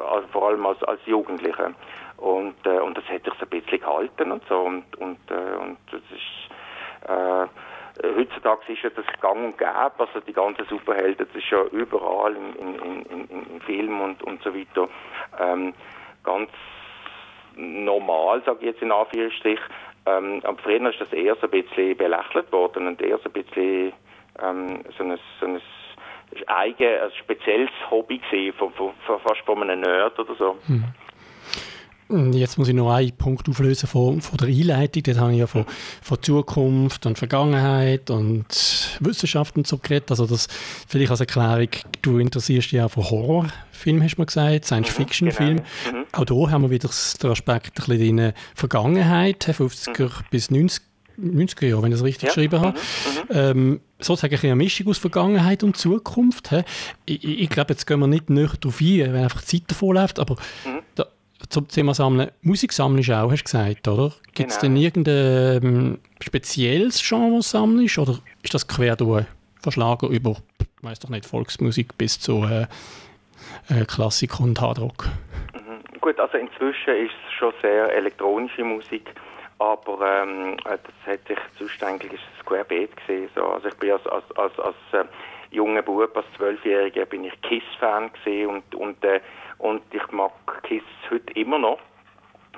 also 0.10 0.27
vor 0.29 0.49
allem 0.49 0.65
als, 0.65 0.82
als 0.84 1.01
Jugendliche. 1.05 1.73
Und, 2.17 2.55
äh, 2.65 2.79
und 2.79 2.97
das 2.97 3.03
hat 3.05 3.23
sich 3.23 3.34
so 3.34 3.45
ein 3.45 3.49
bisschen 3.49 3.79
gehalten 3.79 4.32
und 4.32 4.43
so. 4.47 4.60
Und, 4.60 4.95
und, 4.97 5.19
äh, 5.32 5.58
und 5.58 5.77
das 5.91 6.01
ist... 6.12 7.10
Äh, 7.10 7.47
Heutzutage 8.01 8.71
ist 8.71 8.82
ja 8.82 8.89
das 8.91 9.05
gang 9.19 9.43
und 9.43 9.58
gäbe, 9.58 9.93
also 9.97 10.21
die 10.25 10.32
ganzen 10.32 10.65
Superhelden, 10.69 11.27
das 11.27 11.36
ist 11.36 11.49
ja 11.49 11.63
überall 11.65 12.34
in, 12.34 12.55
in, 12.55 13.05
in, 13.05 13.27
in, 13.27 13.62
Filmen 13.62 13.99
und, 13.99 14.23
und 14.23 14.41
so 14.41 14.55
weiter 14.55 14.88
ähm, 15.38 15.73
ganz 16.23 16.49
normal, 17.55 18.41
sage 18.45 18.60
ich 18.62 18.65
jetzt 18.67 18.82
in 18.82 18.91
Anführungsstrich. 18.91 19.60
Ähm, 20.17 20.41
aber 20.43 20.58
früher 20.63 20.89
ist 20.89 21.02
das 21.02 21.12
eher 21.13 21.36
so 21.36 21.48
ein 21.48 21.52
bisschen 21.52 21.98
belächelt 21.98 22.52
worden 22.52 22.88
und 22.88 23.02
eher 23.02 23.17
so 23.19 23.30
ein 23.30 23.34
bisschen 23.34 23.93
ähm, 24.41 24.84
so 24.98 25.04
ein, 25.04 25.19
so 25.39 25.45
ein 25.45 25.62
eigen, 26.48 27.02
ein 27.02 27.12
spezielles 27.19 27.69
Hobby 27.89 28.19
gesehen, 28.19 28.54
von, 28.54 28.72
von, 28.74 28.91
von, 29.06 29.19
fast 29.19 29.41
von 29.41 29.62
einem 29.63 29.82
Nerd 29.82 30.17
oder 30.19 30.36
so. 30.36 30.58
Jetzt 32.32 32.58
muss 32.58 32.67
ich 32.67 32.74
noch 32.74 32.91
einen 32.91 33.12
Punkt 33.12 33.48
auflösen 33.48 33.86
von, 33.88 34.19
von 34.22 34.38
der 34.38 34.48
Einleitung. 34.48 35.04
Dort 35.04 35.17
habe 35.19 35.34
ich 35.34 35.39
ja 35.39 35.48
von, 35.48 35.65
von 36.02 36.22
Zukunft 36.24 37.06
und 37.06 37.19
Vergangenheit 37.19 38.10
und 38.10 38.45
Wissenschaft 39.00 39.56
und 39.58 39.67
so 39.67 39.78
geredet. 39.78 40.10
Also 40.10 40.26
das 40.26 40.48
vielleicht 40.88 41.12
als 41.12 41.19
Erklärung, 41.19 41.69
du 42.02 42.17
interessierst 42.17 42.72
dich 42.72 42.78
ja 42.78 42.88
für 42.89 43.08
Horrorfilme, 43.10 44.04
hast 44.04 44.15
du 44.15 44.22
mir 44.22 44.26
gesagt, 44.26 44.65
Science-Fiction-Filme. 44.65 45.62
genau. 45.86 45.98
Mhm. 46.00 46.06
Auch 46.13 46.26
da 46.26 46.52
haben 46.52 46.63
wir 46.63 46.72
wieder 46.72 46.89
den 47.22 47.30
Aspekt 47.30 47.80
ein 47.80 47.86
bisschen 47.86 48.02
in 48.02 48.17
der 48.17 48.34
Vergangenheit, 48.56 49.48
50er 49.48 50.10
bis 50.32 50.50
90 50.50 50.84
90er 51.22 51.65
Jahre, 51.67 51.84
wenn 51.84 51.91
ich 51.91 51.98
das 51.98 52.06
richtig 52.06 52.24
Ja. 52.24 52.30
geschrieben 52.30 52.62
habe. 52.62 52.80
Ähm, 53.30 53.82
sozusagen 54.00 54.32
ein 54.34 54.38
bisschen 54.38 54.52
eine 54.52 54.56
Mischung 54.56 54.88
aus 54.88 54.98
Vergangenheit 54.98 55.63
und 55.63 55.76
Zukunft. 55.76 56.50
Ich, 57.06 57.24
ich, 57.24 57.50
glaube, 57.50 57.74
jetzt 57.74 57.86
gehen 57.86 58.00
wir 58.00 58.08
nicht 58.08 58.30
näher 58.30 58.52
darauf 58.60 58.80
ein, 58.80 59.00
wenn 59.13 59.24
einfach 59.24 59.41
die 59.41 59.60
Zeit 59.60 59.63
davon 59.67 59.95
läuft, 59.95 60.17
aber 60.17 60.38
da, 60.95 61.08
zum 61.47 61.67
Thema 61.67 61.93
Sammeln, 61.93 62.32
Musik 62.41 62.73
sammelst 62.73 63.10
du 63.10 63.13
auch, 63.13 63.32
hast 63.32 63.41
du 63.41 63.43
gesagt, 63.45 63.88
oder? 63.88 64.12
Gibt 64.34 64.52
es 64.52 64.60
Genau. 64.60 64.73
denn 64.73 64.84
irgendein 64.84 65.63
ähm, 65.63 65.99
spezielles 66.21 67.02
Genre, 67.08 67.41
sammelst, 67.41 67.97
oder 67.97 68.19
ist 68.43 68.54
das 68.54 68.67
quer 68.67 68.95
durch 68.95 69.25
verschlagen 69.62 70.10
über, 70.10 70.36
ich 70.60 70.84
weiß 70.84 70.99
doch 70.99 71.10
nicht, 71.10 71.25
Volksmusik 71.25 71.97
bis 71.97 72.19
zu 72.19 72.43
äh, 72.43 72.63
äh, 73.69 73.86
Klassik 73.86 74.39
und 74.39 74.60
Hardrock? 74.60 75.06
Mhm. 75.54 75.99
Gut, 76.02 76.19
also 76.19 76.38
inzwischen 76.38 76.95
ist 76.95 77.12
es 77.28 77.34
schon 77.38 77.54
sehr 77.62 77.93
elektronische 77.95 78.63
Musik, 78.63 79.10
aber 79.60 80.23
ähm, 80.23 80.54
äh, 80.65 80.78
das 80.84 81.13
hat 81.13 81.28
sich 81.28 81.38
sonst 81.58 81.84
eigentlich 81.84 82.13
ist 82.13 82.21
es 82.38 82.45
querbeet 82.45 82.95
gesehen. 82.97 83.30
So. 83.36 83.43
Also 83.45 83.67
ich 83.67 83.75
bin 83.75 83.91
als, 83.91 84.06
als, 84.08 84.23
als, 84.36 84.60
als 84.60 84.75
äh, 84.93 85.06
junger 85.52 85.82
Bub, 85.82 86.15
als 86.15 86.25
Zwölfjähriger, 86.38 87.06
bin 87.06 87.25
ich 87.25 87.41
Kiss-Fan 87.41 88.12
gesehen 88.13 88.47
und, 88.49 88.75
und, 88.75 89.04
äh, 89.04 89.19
und 89.60 89.82
ich 89.93 90.12
mag 90.12 90.32
Kiss 90.63 90.84
heute 91.10 91.32
immer 91.34 91.60
noch. 91.60 91.80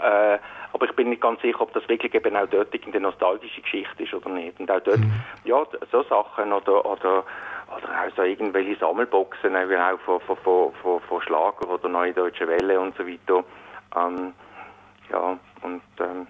Äh, 0.02 0.40
aber 0.74 0.86
ich 0.86 0.96
bin 0.96 1.10
nicht 1.10 1.22
ganz 1.22 1.42
sicher, 1.42 1.62
ob 1.62 1.74
das 1.74 1.88
wirklich 1.90 2.14
eben 2.14 2.36
auch 2.36 2.48
dort 2.50 2.70
eine 2.74 3.00
nostalgische 3.02 3.62
Geschichte 3.62 4.04
ist 4.04 4.14
oder 4.14 4.30
nicht. 4.30 4.58
Und 4.60 4.72
auch 4.72 4.80
dort, 4.80 5.02
ja, 5.44 5.64
d- 5.66 5.78
so 5.92 6.02
Sachen 6.04 6.54
oder, 6.54 6.86
oder, 6.86 7.24
oder 7.68 7.90
auch 7.90 8.16
so 8.16 8.24
irgendwelche 8.24 8.78
Sammelboxen, 8.80 9.54
auch 9.56 9.62
auch 9.94 10.00
von, 10.00 10.22
von, 10.22 10.38
von, 10.38 10.74
von, 10.82 11.02
von 11.02 11.22
Schlager 11.22 11.70
oder 11.70 11.90
Neue 11.90 12.14
Deutsche 12.14 12.48
Welle 12.48 12.80
und 12.80 12.96
so 12.96 13.06
weiter. 13.06 13.44
Ähm, 13.98 14.34
ja, 15.12 15.38
und 15.62 15.82
ähm, 16.00 16.28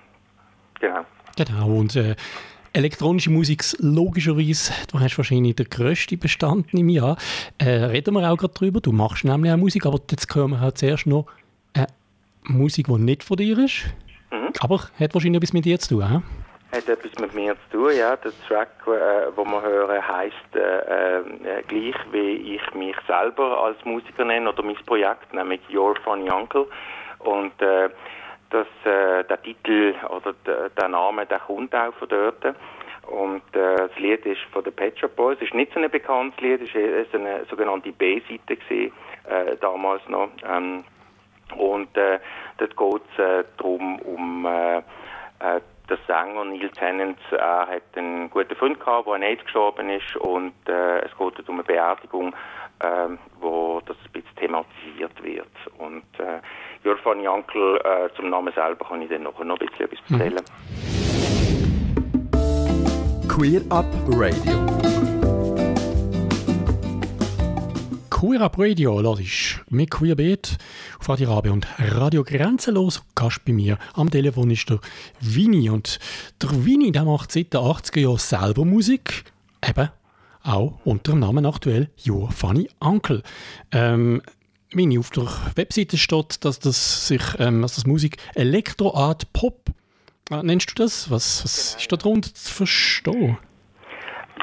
genau. 0.79 1.05
Genau, 1.37 1.67
und 1.67 1.95
äh, 1.95 2.15
elektronische 2.73 3.29
Musik 3.29 3.63
logischerweise, 3.79 4.73
du 4.91 4.99
hast 4.99 5.17
wahrscheinlich 5.17 5.55
den 5.55 5.69
grössten 5.69 6.19
Bestand 6.19 6.73
im 6.73 6.89
Jahr. 6.89 7.17
Äh, 7.57 7.69
reden 7.85 8.13
wir 8.13 8.31
auch 8.31 8.37
gerade 8.37 8.53
drüber, 8.53 8.79
du 8.79 8.91
machst 8.91 9.23
nämlich 9.25 9.51
auch 9.51 9.57
Musik, 9.57 9.85
aber 9.85 9.99
jetzt 10.09 10.33
hören 10.33 10.51
wir 10.51 10.59
halt 10.61 10.77
zuerst 10.77 11.05
noch 11.07 11.25
äh, 11.73 11.85
Musik, 12.43 12.87
die 12.87 12.93
nicht 12.93 13.23
von 13.23 13.37
dir 13.37 13.57
ist, 13.57 13.85
Mhm. 14.31 14.53
aber 14.61 14.79
hat 14.97 15.13
wahrscheinlich 15.13 15.39
etwas 15.41 15.53
mit 15.53 15.65
dir 15.65 15.77
zu 15.77 15.95
tun, 15.95 16.09
hä? 16.09 16.21
Hat 16.77 16.87
etwas 16.87 17.11
mit 17.19 17.33
mir 17.35 17.53
zu 17.69 17.77
tun, 17.77 17.89
ja. 17.97 18.15
Der 18.15 18.31
Track, 18.47 18.69
äh, 18.87 19.27
wo 19.35 19.43
wir 19.43 19.61
hören, 19.61 20.07
heisst 20.07 20.55
äh, 20.55 21.19
äh, 21.19 21.63
gleich, 21.67 21.95
wie 22.13 22.55
ich 22.55 22.73
mich 22.73 22.95
selber 23.07 23.61
als 23.61 23.75
Musiker 23.83 24.23
nenne 24.23 24.47
oder 24.49 24.63
mein 24.63 24.77
Projekt, 24.85 25.33
nämlich 25.33 25.59
Your 25.69 25.97
Funny 26.05 26.29
Uncle. 26.29 26.65
Und 27.19 27.51
äh, 27.61 27.89
das, 28.51 28.67
äh, 28.85 29.23
der 29.23 29.41
Titel 29.41 29.95
oder 30.09 30.33
der, 30.77 30.87
Name, 30.87 31.25
der 31.25 31.39
kommt 31.39 31.73
auch 31.73 31.93
von 31.95 32.09
dort. 32.09 32.43
Und 33.07 33.41
äh, 33.55 33.75
das 33.75 33.97
Lied 33.97 34.25
ist 34.25 34.41
von 34.51 34.63
den 34.63 34.73
Pet 34.73 34.97
Shop 34.99 35.15
Boys. 35.15 35.37
Es 35.39 35.47
ist 35.47 35.53
nicht 35.53 35.73
so 35.73 35.79
ein 35.79 35.89
bekanntes 35.89 36.39
Lied, 36.39 36.61
es 36.61 37.11
so 37.11 37.17
eine 37.17 37.45
sogenannte 37.49 37.91
B-Seite 37.91 38.57
äh, 39.25 39.57
damals 39.59 40.07
noch. 40.07 40.29
Ähm, 40.47 40.83
und 41.57 41.95
äh, 41.97 42.19
dort 42.57 42.77
geht 42.77 43.01
es 43.13 43.19
äh, 43.19 43.43
darum, 43.57 43.99
um 43.99 44.45
äh, 44.45 44.77
äh, 44.77 45.61
der 45.89 45.97
Sänger 46.07 46.45
Neil 46.45 46.69
Tennant 46.69 47.19
äh, 47.31 47.37
hat 47.37 47.81
einen 47.95 48.29
guten 48.29 48.55
Freund 48.55 48.79
gehabt, 48.79 49.07
der 49.07 49.13
an 49.15 49.23
AIDS 49.23 49.43
gestorben 49.43 49.89
ist 49.89 50.15
und 50.15 50.53
äh, 50.67 50.99
es 50.99 51.11
geht 51.17 51.49
um 51.49 51.55
eine 51.55 51.63
Beerdigung, 51.63 52.33
äh, 52.79 53.09
wo 53.41 53.81
das 53.85 53.97
ein 53.97 54.11
bisschen 54.13 54.35
thematisiert 54.37 55.21
wird. 55.21 55.51
Und 55.77 56.05
äh, 56.19 56.39
Your 56.83 56.97
Funny 56.97 57.27
Uncle, 57.27 57.79
äh, 57.83 58.09
zum 58.15 58.29
Namen 58.29 58.51
selber 58.53 58.85
kann 58.85 59.01
ich 59.01 59.09
dann 59.09 59.23
noch, 59.23 59.37
noch 59.43 59.59
ein 59.59 59.67
bisschen 59.67 59.85
etwas 59.85 59.99
erzählen. 60.09 60.43
Queer 63.27 63.61
Up 63.69 63.85
Radio. 64.07 64.65
Queer 68.09 68.41
Up 68.41 68.55
Radio, 68.57 69.01
das 69.01 69.19
ist 69.19 69.61
mit 69.69 69.91
Queerbeat 69.91 70.57
auf 70.99 71.09
Radio 71.09 71.33
Rabe 71.33 71.51
und 71.51 71.67
Radio 71.79 72.23
Grenzenlos. 72.23 73.03
Gast 73.15 73.45
bei 73.45 73.53
mir 73.53 73.77
am 73.93 74.09
Telefon 74.09 74.49
ist 74.49 74.69
der 74.69 74.79
Vini. 75.19 75.69
Und 75.69 75.99
der 76.41 76.49
Vini, 76.65 76.91
der 76.91 77.05
macht 77.05 77.31
seit 77.31 77.53
den 77.53 77.61
80er 77.61 77.99
Jahren 77.99 78.17
selber 78.17 78.65
Musik. 78.65 79.25
Eben 79.67 79.89
auch 80.43 80.79
unter 80.83 81.11
dem 81.13 81.19
Namen 81.19 81.45
aktuell 81.45 81.89
Your 82.07 82.31
Funny 82.31 82.69
Uncle. 82.79 83.21
Ähm, 83.71 84.21
Vini, 84.73 84.97
auf 84.97 85.09
der 85.09 85.23
Webseite 85.55 85.97
steht, 85.97 86.45
dass 86.45 86.59
das 86.59 87.07
sich, 87.07 87.21
ähm, 87.39 87.61
dass 87.61 87.75
das 87.75 87.85
Musik 87.85 88.17
Elektroart 88.35 89.33
Pop 89.33 89.71
äh, 90.31 90.43
nennst 90.43 90.71
du 90.71 90.83
das? 90.83 91.11
Was, 91.11 91.43
was 91.43 91.75
ist 91.75 91.91
da 91.91 91.97
drunter 91.97 92.33
zu 92.33 92.53
verstehen? 92.53 93.37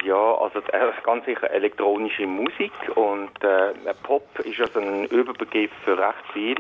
Ja, 0.05 0.35
also 0.35 0.59
äh, 0.59 0.93
ganz 1.03 1.25
sicher 1.25 1.51
elektronische 1.51 2.27
Musik 2.27 2.73
und 2.95 3.31
äh, 3.43 3.73
Pop 4.03 4.27
ist 4.41 4.61
also 4.61 4.81
ein 4.81 5.07
Überbegriff 5.07 5.71
für 5.85 5.99
recht 5.99 6.33
viel. 6.33 6.57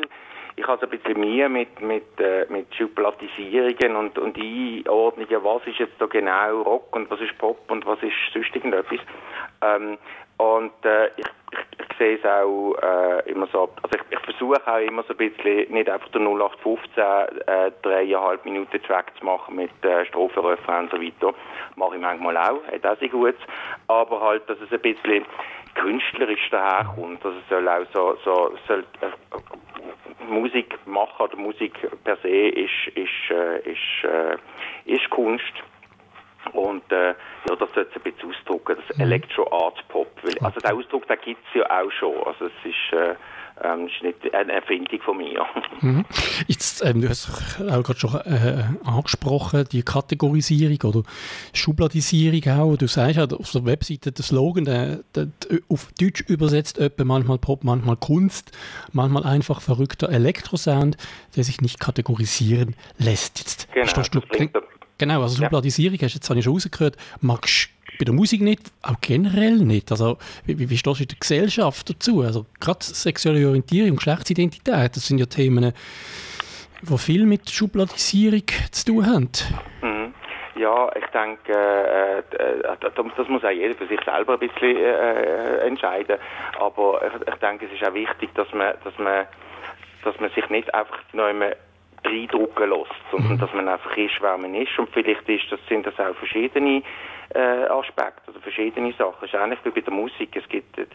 Ich 0.57 0.67
habe 0.67 0.83
ein 0.83 0.91
bisschen 0.91 1.21
Mühe 1.21 1.49
mit, 1.49 1.81
mit, 1.81 2.19
äh, 2.19 2.47
mit 2.49 2.75
Schubladisierungen 2.75 3.97
und, 3.97 4.19
und 4.19 4.37
Einordnungen, 4.37 5.45
was 5.45 5.63
ist 5.67 5.79
jetzt 5.79 6.01
da 6.01 6.07
genau 6.07 6.63
Rock 6.63 6.97
und 6.97 7.09
was 7.11 7.21
ist 7.21 7.37
Pop 7.39 7.71
und 7.71 7.87
was 7.87 8.03
ist 8.03 8.15
sonst 8.33 8.57
irgendetwas. 8.57 8.99
Ähm, 9.63 9.99
und 10.39 10.73
äh, 10.85 11.09
ich, 11.17 11.27
ich, 11.51 11.81
ich 11.81 11.99
sehe 11.99 12.17
es 12.17 12.25
auch 12.25 12.75
äh, 12.81 13.31
immer 13.31 13.47
so, 13.49 13.69
also 13.83 13.97
ich, 13.97 14.17
ich 14.17 14.25
versuche 14.25 14.61
auch 14.67 14.79
immer 14.79 15.03
so 15.03 15.15
ein 15.15 15.17
bisschen, 15.17 15.73
nicht 15.73 15.91
einfach 15.91 16.09
der 16.11 16.21
0815 16.21 17.03
äh, 17.47 17.73
dreieinhalb 17.83 18.45
Minuten 18.45 18.83
Track 18.83 19.13
zu 19.19 19.25
machen 19.25 19.57
mit 19.57 19.71
äh, 19.85 20.07
Strophen, 20.07 20.45
Refrain 20.45 20.85
und 20.85 20.91
so 20.93 21.01
weiter. 21.01 21.35
Mache 21.77 21.97
ich 21.97 22.01
manchmal 22.01 22.37
auch, 22.37 22.63
hat 22.73 22.87
auch 22.87 22.99
sehr 22.99 23.09
gut. 23.09 23.37
Aber 23.89 24.21
halt, 24.21 24.49
dass 24.49 24.59
es 24.61 24.73
ein 24.73 24.81
bisschen 24.81 25.25
künstlerisch 25.75 26.51
daherkommt, 26.51 27.25
dass 27.25 27.35
es 27.35 27.49
soll 27.49 27.69
auch 27.69 27.87
so, 27.93 28.17
so 28.25 28.57
soll, 28.67 28.85
äh, 29.01 30.29
Musik 30.29 30.79
machen 30.87 31.23
oder 31.23 31.37
Musik 31.37 31.75
per 32.05 32.17
se 32.19 32.29
ist, 32.29 32.89
ist, 32.95 33.31
äh, 33.31 33.59
ist, 33.61 34.05
äh, 34.05 34.37
ist 34.85 35.09
Kunst. 35.11 35.53
Und 36.53 36.91
äh, 36.93 37.09
ja, 37.09 37.57
das 37.59 37.69
sollte 37.75 37.97
ein 37.97 38.03
bisschen 38.03 38.31
ausdrücken, 38.31 38.77
das 38.89 38.99
Electro 38.99 39.51
Art 39.51 39.87
Pop. 39.89 40.09
Weil, 40.23 40.39
also 40.41 40.61
den 40.61 40.71
Ausdruck, 40.71 41.07
den 41.07 41.19
gibt 41.25 41.41
es 41.49 41.61
ja 41.61 41.81
auch 41.81 41.91
schon. 41.93 42.15
Also 42.25 42.47
es 42.47 42.53
ist, 42.65 42.93
äh, 42.93 43.15
ähm, 43.63 43.89
ist 43.89 44.03
nicht 44.03 44.35
eine 44.35 44.53
Erfindung 44.53 45.01
von 45.01 45.17
mir. 45.17 45.45
Mhm. 45.81 46.05
Jetzt, 46.49 46.85
ähm, 46.85 47.01
du 47.03 47.09
hast 47.09 47.31
auch 47.61 47.85
gerade 47.85 48.01
schon 48.01 48.13
äh, 48.23 48.65
angesprochen, 48.85 49.65
die 49.71 49.85
Kategorisierung 49.85 50.91
oder 50.91 51.09
Schubladisierung 51.53 52.43
auch. 52.53 52.77
Du 52.77 52.89
sagst 52.89 53.17
ja 53.17 53.25
auf 53.27 53.53
der 53.53 53.65
Webseite 53.65 54.11
der 54.11 54.25
Slogan, 54.25 54.65
der, 54.65 54.99
der, 55.15 55.27
der, 55.27 55.61
auf 55.69 55.89
Deutsch 56.01 56.23
übersetzt 56.27 56.79
etwa 56.79 57.05
manchmal 57.05 57.39
Pop, 57.39 57.63
manchmal 57.63 57.95
Kunst, 57.95 58.51
manchmal 58.93 59.23
einfach 59.23 59.61
verrückter 59.61 60.09
Elektrosound, 60.09 60.97
der 61.37 61.45
sich 61.45 61.61
nicht 61.61 61.79
kategorisieren 61.79 62.75
lässt. 62.99 63.39
Jetzt 63.39 63.73
Genau, 63.73 63.87
du, 63.87 64.21
das 64.21 64.29
bringt 64.29 64.57
genau, 64.99 65.23
also 65.23 65.41
Ja. 65.41 65.47
Schubladisierung 65.47 65.99
hast 66.03 66.15
du 66.15 66.19
jetzt 66.19 66.29
habe 66.29 66.39
ich 66.39 66.45
schon 66.45 66.55
rausgehört, 66.55 66.97
magst 67.21 67.71
bei 67.99 68.05
der 68.05 68.15
Musik 68.15 68.43
nicht, 68.43 68.61
auch 68.83 69.01
generell 69.01 69.57
nicht. 69.57 69.91
Also, 69.91 70.19
wie, 70.45 70.59
wie, 70.59 70.71
wie 70.71 70.77
stehst 70.77 71.01
du 71.01 71.03
in 71.03 71.09
der 71.09 71.19
Gesellschaft 71.19 71.91
dazu? 71.91 72.23
Also, 72.23 72.47
gerade 72.61 72.85
sexuelle 72.85 73.47
Orientierung, 73.47 73.97
Geschlechtsidentität, 73.97 74.95
das 74.97 75.07
sind 75.07 75.19
ja 75.19 75.27
Themen, 75.27 75.73
die 76.83 76.99
viel 76.99 77.27
mit 77.27 77.51
Schubladisierung 77.51 78.45
zu 78.71 78.85
tun 78.85 79.07
haben. 79.07 79.31
Mhm. 79.83 80.15
Ja, 80.57 80.91
ich 80.97 81.07
denke, 81.07 81.53
äh, 81.53 82.19
äh, 82.19 82.77
das 82.81 82.93
das 83.17 83.29
muss 83.29 83.45
auch 83.45 83.51
jeder 83.51 83.77
für 83.77 83.87
sich 83.87 84.01
selber 84.05 84.33
ein 84.35 84.41
bisschen 84.41 84.77
äh, 84.77 85.59
entscheiden. 85.59 86.19
Aber 86.59 87.01
ich, 87.07 87.29
ich 87.29 87.35
denke, 87.37 87.67
es 87.67 87.73
ist 87.73 87.89
auch 87.89 87.95
wichtig, 87.95 88.35
dass 88.35 88.53
man, 88.53 88.75
dass 88.83 88.99
man, 88.99 89.27
dass 90.03 90.19
man 90.19 90.31
sich 90.31 90.49
nicht 90.51 90.73
einfach 90.75 90.99
neu 91.13 91.33
reindrücken 92.05 92.71
lässt, 92.71 92.95
sondern 93.11 93.39
dass 93.39 93.53
man 93.53 93.69
einfach 93.69 93.97
ist, 93.97 94.21
wer 94.21 94.37
man 94.39 94.55
ist. 94.55 94.79
Und 94.79 94.89
vielleicht 94.91 95.29
ist 95.29 95.51
das, 95.51 95.61
sind 95.69 95.87
das 95.87 95.99
auch 95.99 96.15
verschiedene 96.17 96.83
äh, 97.35 97.65
Aspekte 97.67 98.31
oder 98.31 98.41
verschiedene 98.41 98.93
Sachen. 98.95 99.17
Es 99.23 99.33
ist 99.33 99.35
ähnlich 99.35 99.59
wie 99.65 99.71
bei 99.71 99.81
der 99.81 99.93
Musik. 99.93 100.35
Es 100.35 100.49
gibt, 100.49 100.79
es 100.79 100.87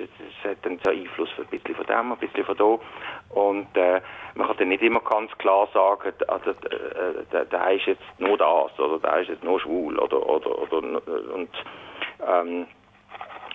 hat 0.43 0.57
dann 0.63 0.79
so 0.83 0.91
Einfluss 0.91 1.29
ein 1.37 1.45
bisschen 1.45 1.75
von 1.75 1.85
dem, 1.85 2.11
ein 2.11 2.17
bisschen 2.17 2.45
von 2.45 2.57
da. 2.57 3.39
Und 3.39 3.77
äh, 3.77 4.01
man 4.35 4.47
kann 4.47 4.57
dann 4.57 4.69
nicht 4.69 4.83
immer 4.83 5.01
ganz 5.01 5.31
klar 5.37 5.67
sagen, 5.73 6.13
also, 6.27 6.49
äh, 6.51 7.23
der, 7.31 7.45
der 7.45 7.71
ist 7.71 7.85
jetzt 7.85 8.19
nur 8.19 8.37
das 8.37 8.79
oder 8.79 8.99
der 8.99 9.21
ist 9.21 9.29
jetzt 9.29 9.43
nur 9.43 9.59
schwul 9.59 9.99
oder 9.99 10.27
oder 10.27 10.57
oder 10.59 10.77
und 10.77 11.49
ähm, 12.27 12.67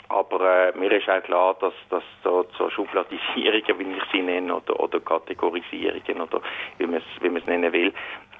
aber 0.08 0.72
äh, 0.74 0.78
mir 0.78 0.90
ist 0.92 1.08
auch 1.08 1.22
klar, 1.22 1.56
dass, 1.60 1.74
dass 1.90 2.02
so, 2.24 2.46
so 2.56 2.70
Schubladisierungen, 2.70 3.78
wie 3.78 3.96
ich 3.96 4.02
sie 4.12 4.22
nenne, 4.22 4.54
oder, 4.54 4.78
oder 4.80 5.00
Kategorisierungen, 5.00 6.22
oder 6.22 6.40
wie 6.78 6.86
man 6.86 7.02
es 7.02 7.22
wie 7.22 7.50
nennen 7.50 7.72
will, 7.72 7.92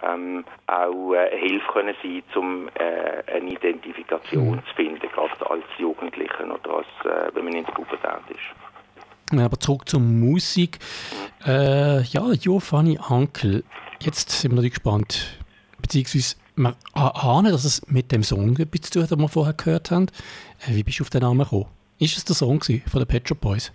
ähm, 0.03 0.45
auch 0.66 1.14
äh, 1.14 1.38
Hilfe 1.38 1.72
können 1.72 1.95
sein, 2.03 2.22
um 2.36 2.68
äh, 2.74 3.32
eine 3.32 3.53
Identifikation 3.53 4.62
zu 4.68 4.74
finden, 4.74 5.09
gerade 5.09 5.51
als 5.51 5.64
Jugendlichen 5.78 6.53
oder 6.53 6.76
als, 6.78 6.86
äh, 7.05 7.34
wenn 7.34 7.45
man 7.45 7.55
in 7.55 7.64
der 7.64 7.72
Pubertät 7.72 8.22
ist. 8.30 9.38
Aber 9.38 9.59
zurück 9.59 9.88
zur 9.88 10.01
Musik. 10.01 10.78
Äh, 11.47 12.03
ja, 12.03 12.22
Funny 12.61 12.99
Uncle. 13.11 13.62
Jetzt 14.01 14.30
sind 14.30 14.53
wir 14.53 14.57
natürlich 14.57 14.74
gespannt. 14.74 15.38
Beziehungsweise, 15.82 16.36
wir 16.57 16.74
ahnen, 16.95 17.53
dass 17.53 17.64
es 17.64 17.86
mit 17.88 18.11
dem 18.11 18.22
Song 18.22 18.57
etwas 18.57 18.80
zu 18.82 18.93
tun 18.93 19.03
hat, 19.03 19.11
den 19.11 19.20
wir 19.20 19.28
vorher 19.28 19.55
gehört 19.55 19.90
haben. 19.90 20.07
Äh, 20.61 20.74
wie 20.74 20.82
bist 20.82 20.98
du 20.98 21.04
auf 21.04 21.11
den 21.11 21.22
Namen 21.22 21.40
gekommen? 21.40 21.66
Ist 21.98 22.16
es 22.16 22.24
der 22.24 22.36
Song 22.36 22.62
von 22.62 23.00
den 23.00 23.06
Pet 23.06 23.28
Shop 23.28 23.40
Boys? 23.40 23.72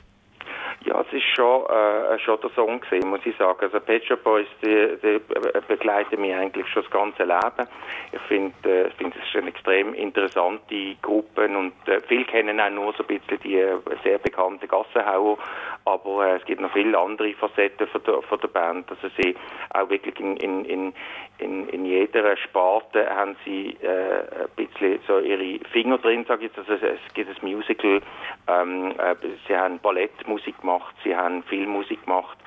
Ja, 0.86 1.02
es 1.02 1.23
schon, 1.34 1.66
äh, 1.66 2.20
schon 2.20 2.40
der 2.42 2.50
Song 2.52 2.80
gesehen, 2.80 3.10
muss 3.10 3.26
ich 3.26 3.36
sagen. 3.38 3.60
Also 3.62 3.80
Pet 3.80 4.06
Shop 4.06 4.24
Boys, 4.24 4.48
die, 4.62 4.98
die 5.02 5.22
begleiten 5.68 6.22
mich 6.22 6.34
eigentlich 6.34 6.68
schon 6.68 6.84
das 6.84 6.92
ganze 6.92 7.24
Leben. 7.24 7.68
Ich 8.12 8.22
finde, 8.22 8.86
äh, 8.86 8.90
find, 8.92 9.16
es 9.16 9.28
ist 9.28 9.36
eine 9.36 9.50
extrem 9.50 9.94
interessante 9.94 10.96
Gruppe 11.02 11.46
und 11.46 11.74
äh, 11.88 12.02
viele 12.08 12.26
kennen 12.26 12.60
auch 12.60 12.70
nur 12.70 12.94
so 12.94 13.04
ein 13.04 13.08
bisschen 13.08 13.40
die 13.44 13.60
äh, 13.60 13.78
sehr 14.04 14.18
bekannte 14.20 14.68
Gassenhauer, 14.68 15.38
aber 15.86 16.28
äh, 16.28 16.36
es 16.38 16.46
gibt 16.46 16.62
noch 16.62 16.72
viele 16.74 16.98
andere 16.98 17.34
Facetten 17.34 17.88
von 17.88 18.04
der, 18.04 18.22
von 18.22 18.40
der 18.40 18.48
Band. 18.48 18.90
Also 18.90 19.10
sie 19.18 19.36
auch 19.74 19.90
wirklich 19.90 20.20
in, 20.20 20.38
in, 20.38 20.66
in, 20.66 20.94
in, 21.40 21.68
in 21.70 21.86
jeder 21.86 22.38
Sparte 22.38 23.10
haben 23.10 23.36
sie 23.46 23.78
äh, 23.82 24.44
ein 24.44 24.50
bisschen 24.56 25.00
so 25.08 25.20
ihre 25.20 25.60
Finger 25.70 25.98
drin, 25.98 26.26
sage 26.28 26.46
ich 26.46 26.56
jetzt. 26.56 26.70
Also 26.70 26.86
es 26.86 27.14
gibt 27.14 27.30
ein 27.30 27.50
Musical, 27.50 28.02
ähm, 28.48 28.94
äh, 28.98 29.16
sie 29.48 29.56
haben 29.56 29.80
Ballettmusik 29.80 30.60
gemacht, 30.62 30.96
sie 31.04 31.16
haben 31.16 31.23
Filmmusik 31.44 32.04
gemacht. 32.06 32.38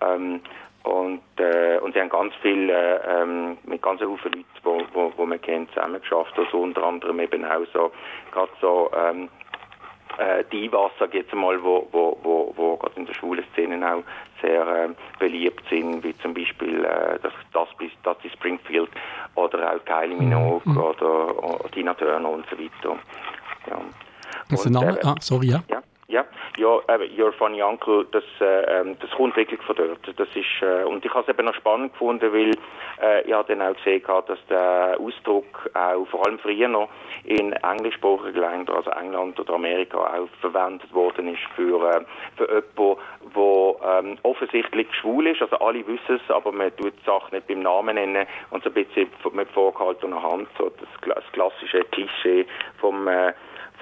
Ähm, 0.00 0.40
und, 0.84 1.22
äh, 1.38 1.78
und 1.78 1.94
sie 1.94 2.00
haben 2.00 2.10
ganz 2.10 2.34
viel 2.42 2.68
äh, 2.68 2.96
ähm, 3.08 3.56
mit 3.64 3.80
ganz 3.80 4.00
vielen 4.00 4.10
Leuten, 4.10 4.44
wo, 4.62 4.82
wo, 4.92 5.12
wo 5.16 5.26
man 5.26 5.40
kennt, 5.40 5.70
zusammen 5.72 6.00
geschafft. 6.00 6.34
Also 6.36 6.60
unter 6.60 6.82
anderem 6.84 7.20
eben 7.20 7.44
auch 7.44 7.64
so, 7.72 7.90
gerade 8.32 8.52
so 8.60 8.90
ähm, 8.94 9.30
äh, 10.18 10.44
Divas, 10.52 10.92
sag 10.98 11.14
ich 11.14 11.22
jetzt 11.22 11.34
mal, 11.34 11.62
wo, 11.62 11.88
wo, 11.90 12.18
wo, 12.22 12.52
wo 12.54 12.76
gerade 12.76 12.96
in 12.96 13.06
der 13.06 13.14
Schulenszene 13.14 13.94
auch 13.94 14.02
sehr 14.42 14.66
äh, 14.66 14.88
beliebt 15.18 15.62
sind, 15.70 16.04
wie 16.04 16.16
zum 16.18 16.34
Beispiel 16.34 16.84
äh, 16.84 17.18
das, 17.22 17.32
das, 17.52 17.68
das 18.02 18.16
ist 18.22 18.34
Springfield 18.34 18.90
oder 19.36 19.72
auch 19.72 19.84
Kylie 19.86 20.16
Minogue 20.16 20.60
mhm. 20.64 20.76
oder, 20.76 21.44
oder 21.44 21.70
Tina 21.70 21.94
Turner 21.94 22.28
und 22.28 22.44
so 22.50 22.58
weiter. 22.58 22.98
Ja. 23.70 23.76
Und, 24.50 24.70
Name, 24.70 24.98
äh, 24.98 25.06
ah, 25.06 25.14
sorry, 25.20 25.46
ja. 25.48 25.62
ja. 25.68 25.82
Ja, 26.06 26.24
ja, 26.58 26.80
äh, 26.88 27.08
Your 27.18 27.32
Funny 27.32 27.62
Uncle, 27.62 28.06
das, 28.12 28.24
äh, 28.38 28.80
ähm, 28.80 28.96
das 29.00 29.10
kommt 29.12 29.36
wirklich 29.36 29.60
von 29.62 29.74
dort. 29.74 30.00
Das 30.18 30.28
ist, 30.34 30.62
äh, 30.62 30.84
und 30.84 31.02
ich 31.02 31.10
habe 31.14 31.22
es 31.22 31.28
eben 31.28 31.46
noch 31.46 31.54
spannend 31.54 31.92
gefunden, 31.92 32.30
weil 32.30 32.50
äh, 33.02 33.22
ich 33.22 33.32
habe 33.32 33.54
dann 33.54 33.66
auch 33.66 33.74
gesehen, 33.76 34.02
dass 34.26 34.38
der 34.50 34.98
Ausdruck 35.00 35.70
auch 35.72 36.06
vor 36.08 36.26
allem 36.26 36.38
früher 36.38 36.68
noch 36.68 36.90
in 37.24 37.54
englischsprachigen 37.54 38.38
Ländern, 38.38 38.76
also 38.76 38.90
England 38.90 39.40
oder 39.40 39.54
Amerika, 39.54 39.98
auch 39.98 40.28
verwendet 40.42 40.92
worden 40.92 41.28
ist 41.28 41.42
für, 41.56 41.82
äh, 41.88 42.04
für 42.36 42.52
jemanden, 42.52 43.00
der 43.34 43.98
ähm, 43.98 44.18
offensichtlich 44.24 44.86
schwul 45.00 45.26
ist. 45.28 45.40
Also 45.40 45.56
alle 45.56 45.86
wissen 45.86 46.20
es, 46.22 46.30
aber 46.30 46.52
man 46.52 46.76
tut 46.76 46.92
die 47.00 47.04
Sache 47.06 47.34
nicht 47.34 47.46
beim 47.46 47.60
Namen 47.60 47.94
nennen 47.94 48.26
und 48.50 48.62
so 48.62 48.68
ein 48.68 48.74
bisschen 48.74 49.08
mit 49.32 49.48
vorgehaltener 49.52 50.22
Hand, 50.22 50.48
so 50.58 50.70
das, 50.78 51.14
das 51.14 51.24
klassische 51.32 51.82
Klischee 51.84 52.46
vom 52.78 53.08
äh, 53.08 53.32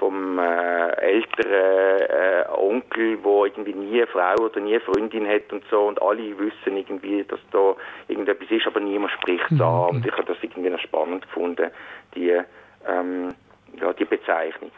vom 0.03 0.37
äh, 0.37 0.89
älteren 0.97 2.01
äh, 2.09 2.45
Onkel, 2.57 3.17
wo 3.23 3.45
irgendwie 3.45 3.73
nie 3.73 4.01
eine 4.01 4.07
Frau 4.07 4.35
oder 4.43 4.59
nie 4.59 4.75
eine 4.75 4.81
Freundin 4.81 5.25
hat 5.25 5.53
und 5.53 5.63
so 5.71 5.87
und 5.87 6.01
alle 6.01 6.37
wissen 6.37 6.75
irgendwie, 6.75 7.23
dass 7.23 7.39
da 7.51 7.73
irgendetwas 8.09 8.51
ist, 8.51 8.67
aber 8.67 8.81
niemand 8.81 9.13
spricht 9.13 9.49
mhm. 9.49 9.61
an 9.61 9.89
und 9.91 10.05
ich 10.05 10.11
habe 10.11 10.25
das 10.25 10.37
irgendwie 10.41 10.69
noch 10.69 10.79
spannend 10.79 11.21
gefunden, 11.23 11.71
die, 12.15 12.37
ähm, 12.85 13.33
ja, 13.79 13.93
die 13.93 14.03
Bezeichnung. 14.03 14.71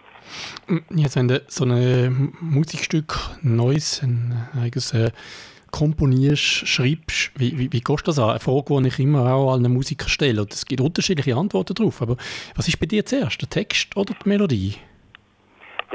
Jetzt, 0.92 1.16
wenn 1.16 1.28
du 1.28 1.42
so 1.48 1.66
ein 1.66 2.34
Musikstück 2.40 3.16
Neues, 3.42 4.04
ein 4.04 4.48
eigenes 4.60 4.94
äh, 4.94 5.10
komponierst, 5.72 6.68
schreibst, 6.68 7.32
wie, 7.36 7.58
wie, 7.58 7.72
wie 7.72 7.82
gehst 7.82 8.02
du 8.02 8.12
das 8.12 8.20
an? 8.20 8.30
Eine 8.30 8.40
Frage, 8.40 8.80
die 8.80 8.88
ich 8.90 9.00
immer 9.00 9.34
auch 9.34 9.54
allen 9.54 9.74
Musikern 9.74 10.10
stelle. 10.10 10.46
es 10.50 10.66
gibt 10.66 10.82
unterschiedliche 10.82 11.36
Antworten 11.36 11.74
darauf. 11.74 12.02
Aber 12.02 12.16
was 12.56 12.68
ist 12.68 12.80
bei 12.80 12.86
dir 12.86 13.06
zuerst, 13.06 13.42
der 13.42 13.50
Text 13.50 13.98
oder 13.98 14.14
die 14.14 14.30
Melodie? 14.30 14.76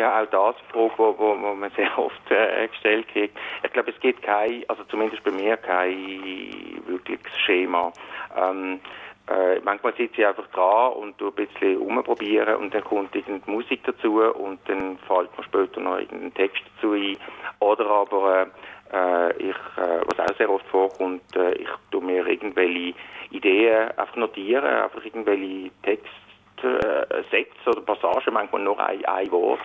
Ja, 0.01 0.23
auch 0.23 0.31
das 0.31 0.57
Frage, 0.73 0.93
wo, 0.97 1.15
wo, 1.19 1.39
wo 1.43 1.55
man 1.55 1.71
sehr 1.73 1.99
oft 1.99 2.31
äh, 2.31 2.69
gestellt 2.69 3.07
kriegt. 3.09 3.37
Ich 3.63 3.71
glaube, 3.71 3.91
es 3.91 4.01
gibt 4.01 4.23
kein, 4.23 4.65
also 4.67 4.83
zumindest 4.85 5.23
bei 5.25 5.31
mir 5.31 5.59
kein 5.59 6.83
wirkliches 6.87 7.37
Schema. 7.45 7.93
Ähm, 8.35 8.81
äh, 9.29 9.61
manchmal 9.61 9.93
sitze 9.97 10.23
ich 10.23 10.27
einfach 10.27 10.47
dran 10.53 10.95
und 10.95 11.19
tu 11.19 11.27
ein 11.27 11.35
bisschen 11.35 11.77
rumprobieren 11.77 12.57
und 12.57 12.73
dann 12.73 12.83
kommt 12.83 13.15
irgendeine 13.15 13.55
Musik 13.55 13.85
dazu 13.85 14.23
und 14.23 14.59
dann 14.71 14.97
fällt 15.07 15.37
mir 15.37 15.45
später 15.45 15.81
noch 15.81 15.99
irgendein 15.99 16.33
Text 16.33 16.63
dazu 16.77 16.95
ein. 16.95 17.19
Oder 17.59 17.85
aber 17.91 18.47
äh, 18.95 19.33
ich, 19.37 19.57
äh, 19.77 20.01
was 20.07 20.31
auch 20.31 20.37
sehr 20.39 20.49
oft 20.49 20.67
vorkommt, 20.69 21.37
äh, 21.37 21.53
ich 21.57 21.69
tu 21.91 22.01
mir 22.01 22.27
irgendwelche 22.27 22.95
Ideen 23.33 23.91
einfach 23.99 24.17
notieren, 24.17 24.65
einfach 24.65 25.05
irgendwelche 25.05 25.71
Texte 25.83 26.30
äh, 26.69 27.23
Sätze 27.31 27.71
oder 27.71 27.81
Passagen, 27.83 28.35
manchmal 28.35 28.63
nur 28.63 28.79
ein, 28.81 29.05
ein 29.05 29.31
Wort. 29.31 29.61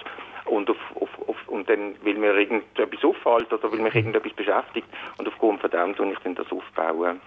Und, 0.46 0.70
auf, 0.70 0.78
auf, 1.00 1.10
auf, 1.28 1.36
und 1.48 1.68
dann 1.68 1.96
will 2.04 2.20
mir 2.20 2.36
irgendetwas 2.36 3.04
auffällt 3.04 3.52
oder 3.52 3.72
will 3.72 3.80
mich 3.80 3.96
irgendetwas 3.96 4.34
beschäftigt 4.34 4.88
und 5.18 5.28
aufgrund 5.28 5.60
von 5.60 5.72
dem 5.72 5.96
tue 5.96 6.12
ich 6.12 6.20
dann 6.20 6.36
das 6.36 6.46
aufbauen. 6.52 7.20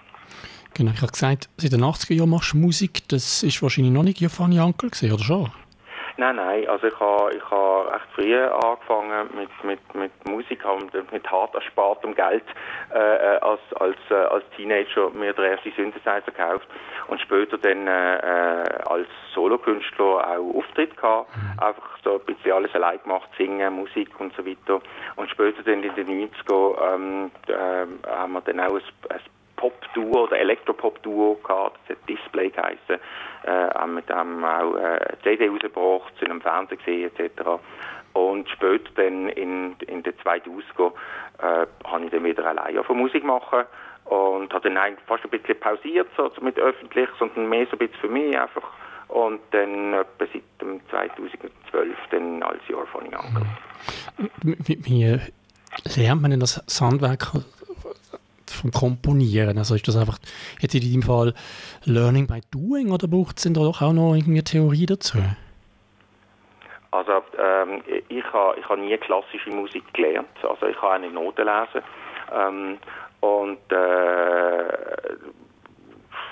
Genau, 0.74 0.92
ich 0.92 1.02
habe 1.02 1.10
gesagt, 1.10 1.48
seit 1.56 1.72
den 1.72 1.82
80er 1.82 2.14
Jahren 2.14 2.30
machst 2.30 2.52
du 2.52 2.58
Musik, 2.58 3.08
das 3.08 3.42
ist 3.42 3.60
wahrscheinlich 3.60 3.92
noch 3.92 4.04
nicht 4.04 4.18
Giovanni 4.18 4.60
Ankel 4.60 4.90
gesehen, 4.90 5.12
oder 5.12 5.24
schon? 5.24 5.50
Nein, 6.20 6.34
nein, 6.34 6.68
also 6.68 6.88
ich 6.88 6.98
habe 6.98 7.32
ich 7.32 7.48
ha 7.48 7.82
recht 7.82 8.06
früh 8.12 8.36
angefangen 8.36 9.28
mit, 9.36 9.50
mit, 9.62 9.94
mit 9.94 10.28
Musik, 10.28 10.64
habe 10.64 10.84
mit 11.12 11.30
hart 11.30 11.54
erspartem 11.54 12.12
Geld 12.12 12.42
äh, 12.92 12.98
äh, 12.98 13.38
als, 13.38 13.60
als, 13.78 13.96
äh, 14.10 14.14
als 14.14 14.42
Teenager 14.56 15.10
mir 15.10 15.32
den 15.32 15.44
ersten 15.44 15.70
Synthesizer 15.76 16.22
gekauft 16.22 16.66
und 17.06 17.20
später 17.20 17.56
dann 17.56 17.86
äh, 17.86 18.16
äh, 18.16 18.82
als 18.86 19.06
Solokünstler 19.32 20.04
auch 20.04 20.56
Auftritt 20.56 20.96
gehabt, 20.96 21.30
mhm. 21.36 21.62
einfach 21.62 21.98
so 22.02 22.14
ein 22.14 22.24
bisschen 22.26 22.50
alles 22.50 22.74
allein 22.74 23.00
gemacht, 23.00 23.28
singen, 23.38 23.74
Musik 23.74 24.18
und 24.18 24.34
so 24.34 24.44
weiter 24.44 24.80
und 25.14 25.30
später 25.30 25.62
dann 25.62 25.84
in 25.84 25.94
den 25.94 26.28
90er 26.28 26.94
ähm, 26.94 27.30
äh, 27.46 28.10
haben 28.10 28.32
wir 28.32 28.40
dann 28.40 28.58
auch 28.58 28.74
ein, 28.74 28.82
ein 29.10 29.20
Pop-Duo 29.58 30.24
oder 30.24 30.38
Elektropop-Duo 30.38 31.38
gehabt, 31.42 31.78
das 31.86 31.96
hat 31.96 32.08
Display 32.08 32.48
geheißen, 32.48 32.98
äh, 33.44 33.86
mit 33.86 34.08
dem 34.08 34.44
auch 34.44 34.74
äh, 34.76 34.98
CD 35.22 35.48
rausgebracht, 35.48 36.12
zu 36.18 36.24
einem 36.24 36.40
Fernsehen 36.40 36.78
gesehen 36.78 37.10
etc. 37.14 37.42
Und 38.14 38.48
später 38.48 38.90
dann 38.96 39.28
in, 39.28 39.76
in 39.86 40.02
den 40.02 40.14
2000er 40.14 40.92
äh, 41.38 41.66
habe 41.84 42.04
ich 42.04 42.10
dann 42.10 42.24
wieder 42.24 42.46
alleine 42.46 42.82
von 42.84 42.96
Musik 42.96 43.24
machen 43.24 43.64
und 44.06 44.52
habe 44.54 44.70
dann 44.70 44.96
fast 45.06 45.24
ein 45.24 45.30
bisschen 45.30 45.58
pausiert 45.60 46.08
so, 46.16 46.30
mit 46.40 46.58
öffentlich, 46.58 47.08
sondern 47.18 47.48
mehr 47.48 47.66
so 47.66 47.72
ein 47.72 47.78
bisschen 47.78 48.00
für 48.00 48.08
mich 48.08 48.38
einfach 48.38 48.62
und 49.08 49.40
dann 49.50 49.94
etwa 49.94 50.26
seit 50.32 50.42
dem 50.60 50.80
2012 50.90 51.96
dann 52.10 52.42
als 52.42 52.60
Jahr 52.68 52.86
von 52.86 53.02
angekommen. 53.02 53.56
Wie, 54.42 54.84
wie 54.84 55.18
lernt 55.96 56.22
man 56.22 56.30
denn 56.30 56.40
das 56.40 56.62
Handwerk 56.80 57.32
vom 58.58 58.70
Komponieren? 58.70 59.58
Also 59.58 59.74
ist 59.74 59.88
das 59.88 59.96
einfach 59.96 60.18
jetzt 60.60 60.74
in 60.74 60.80
diesem 60.80 61.02
Fall 61.02 61.34
Learning 61.84 62.26
by 62.26 62.40
Doing 62.50 62.90
oder 62.90 63.08
braucht 63.08 63.38
es 63.38 63.44
denn 63.44 63.54
da 63.54 63.60
doch 63.60 63.80
auch 63.80 63.92
noch 63.92 64.14
irgendwie 64.14 64.38
eine 64.38 64.44
Theorie 64.44 64.86
dazu? 64.86 65.18
Also 66.90 67.22
ähm, 67.38 67.82
ich 68.08 68.24
habe 68.32 68.58
ich 68.58 68.68
ha 68.68 68.76
nie 68.76 68.96
klassische 68.96 69.50
Musik 69.50 69.84
gelernt, 69.92 70.28
also 70.42 70.66
ich 70.66 70.80
habe 70.80 70.94
eine 70.94 71.10
Noten 71.10 71.44
lesen 71.44 71.84
ähm, 72.34 72.78
und 73.20 73.58
äh, 73.70 74.68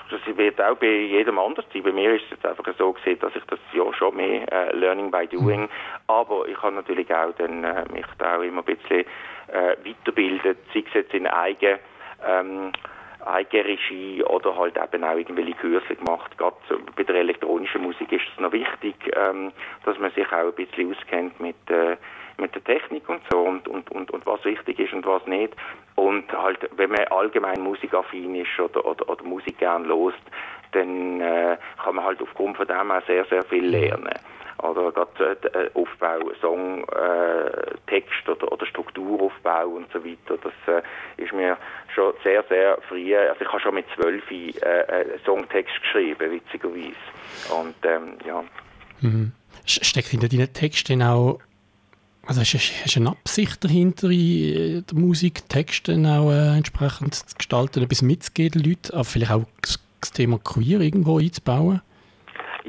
das 0.09 0.37
wird 0.37 0.59
auch 0.61 0.75
bei 0.77 0.87
jedem 0.87 1.37
anders 1.37 1.65
sein. 1.71 1.83
Bei 1.83 1.91
mir 1.91 2.15
ist 2.15 2.23
es 2.25 2.31
jetzt 2.31 2.45
einfach 2.45 2.65
so 2.77 2.93
gesehen, 2.93 3.19
dass 3.19 3.35
ich 3.35 3.43
das 3.45 3.59
ja 3.73 3.93
schon 3.93 4.15
mehr 4.15 4.51
äh, 4.51 4.75
Learning 4.75 5.11
by 5.11 5.27
Doing, 5.27 5.61
mhm. 5.61 5.69
aber 6.07 6.47
ich 6.47 6.59
habe 6.61 6.75
natürlich 6.75 7.13
auch 7.13 7.33
dann, 7.37 7.63
äh, 7.63 7.85
mich 7.93 8.05
da 8.17 8.37
auch 8.37 8.41
immer 8.41 8.63
ein 8.65 8.75
bisschen 8.75 9.05
äh, 9.47 9.75
weiterbildet, 9.85 10.57
sei 10.73 10.83
es 10.87 10.93
jetzt 10.93 11.13
in 11.13 11.27
eigen 11.27 11.77
ähm, 12.25 12.71
Eigenregie 13.25 14.23
oder 14.23 14.55
halt 14.55 14.77
eben 14.77 15.03
auch 15.03 15.15
irgendwelche 15.15 15.53
Kurse 15.55 15.95
gemacht. 15.95 16.37
Gerade 16.37 16.55
bei 16.95 17.03
der 17.03 17.15
elektronischen 17.15 17.81
Musik 17.81 18.11
ist 18.11 18.23
es 18.33 18.39
noch 18.39 18.51
wichtig, 18.51 18.95
ähm, 19.15 19.51
dass 19.85 19.97
man 19.99 20.11
sich 20.11 20.27
auch 20.27 20.47
ein 20.47 20.53
bisschen 20.53 20.95
auskennt 20.95 21.39
mit, 21.39 21.55
äh, 21.69 21.97
mit 22.37 22.53
der 22.55 22.63
Technik 22.63 23.09
und 23.09 23.21
so 23.29 23.39
und, 23.39 23.67
und, 23.67 23.91
und, 23.91 24.11
und 24.11 24.25
was 24.25 24.43
wichtig 24.45 24.79
ist 24.79 24.93
und 24.93 25.05
was 25.05 25.25
nicht. 25.25 25.53
Und 25.95 26.31
halt, 26.31 26.69
wenn 26.77 26.91
man 26.91 27.05
allgemein 27.07 27.61
musikaffin 27.61 28.35
ist 28.35 28.59
oder, 28.59 28.85
oder, 28.85 29.09
oder 29.09 29.23
Musik 29.23 29.57
gern 29.57 29.85
lost, 29.85 30.21
dann 30.71 31.19
äh, 31.19 31.57
kann 31.83 31.95
man 31.95 32.05
halt 32.05 32.21
aufgrund 32.21 32.57
von 32.57 32.67
dem 32.67 32.91
auch 32.91 33.05
sehr, 33.07 33.25
sehr 33.25 33.43
viel 33.43 33.65
lernen 33.65 34.13
oder 34.63 34.91
gerade 34.91 35.37
äh, 35.53 35.69
Aufbau, 35.73 36.31
Song, 36.41 36.83
äh, 36.89 37.75
Text 37.87 38.27
oder, 38.27 38.51
oder 38.51 38.65
Strukturaufbau 38.65 39.67
und 39.67 39.91
so 39.91 40.03
weiter. 40.03 40.37
Das 40.41 40.53
äh, 40.67 41.21
ist 41.21 41.33
mir 41.33 41.57
schon 41.93 42.13
sehr, 42.23 42.43
sehr 42.49 42.77
früh, 42.87 43.15
also 43.15 43.41
ich 43.41 43.47
habe 43.47 43.59
schon 43.61 43.75
mit 43.75 43.85
zwölf 43.95 44.23
äh, 44.31 44.49
äh, 44.49 45.19
Songtext 45.25 45.73
geschrieben, 45.81 46.31
witzigerweise. 46.31 46.95
Und 47.57 47.75
ähm, 47.83 48.17
ja. 48.25 48.43
Mhm. 49.01 49.31
Steckt 49.65 50.07
hinter 50.07 50.29
deinen 50.29 50.51
Texten 50.53 51.01
auch 51.01 51.39
also 52.27 52.41
hast, 52.41 52.53
hast 52.53 52.95
du 52.95 52.99
eine 52.99 53.11
Absicht 53.11 53.63
dahinter, 53.63 54.09
in 54.09 54.83
der 54.85 54.97
Musik 54.97 55.47
Texte 55.47 55.93
auch 55.93 56.29
äh, 56.29 56.57
entsprechend 56.57 57.15
zu 57.15 57.35
gestalten, 57.37 57.83
etwas 57.83 58.01
mitzugeben 58.01 58.63
Leuten, 58.63 58.93
aber 58.93 59.05
vielleicht 59.05 59.31
auch 59.31 59.45
das 59.61 60.11
Thema 60.11 60.37
Queer 60.37 60.81
irgendwo 60.81 61.19
einzubauen? 61.19 61.81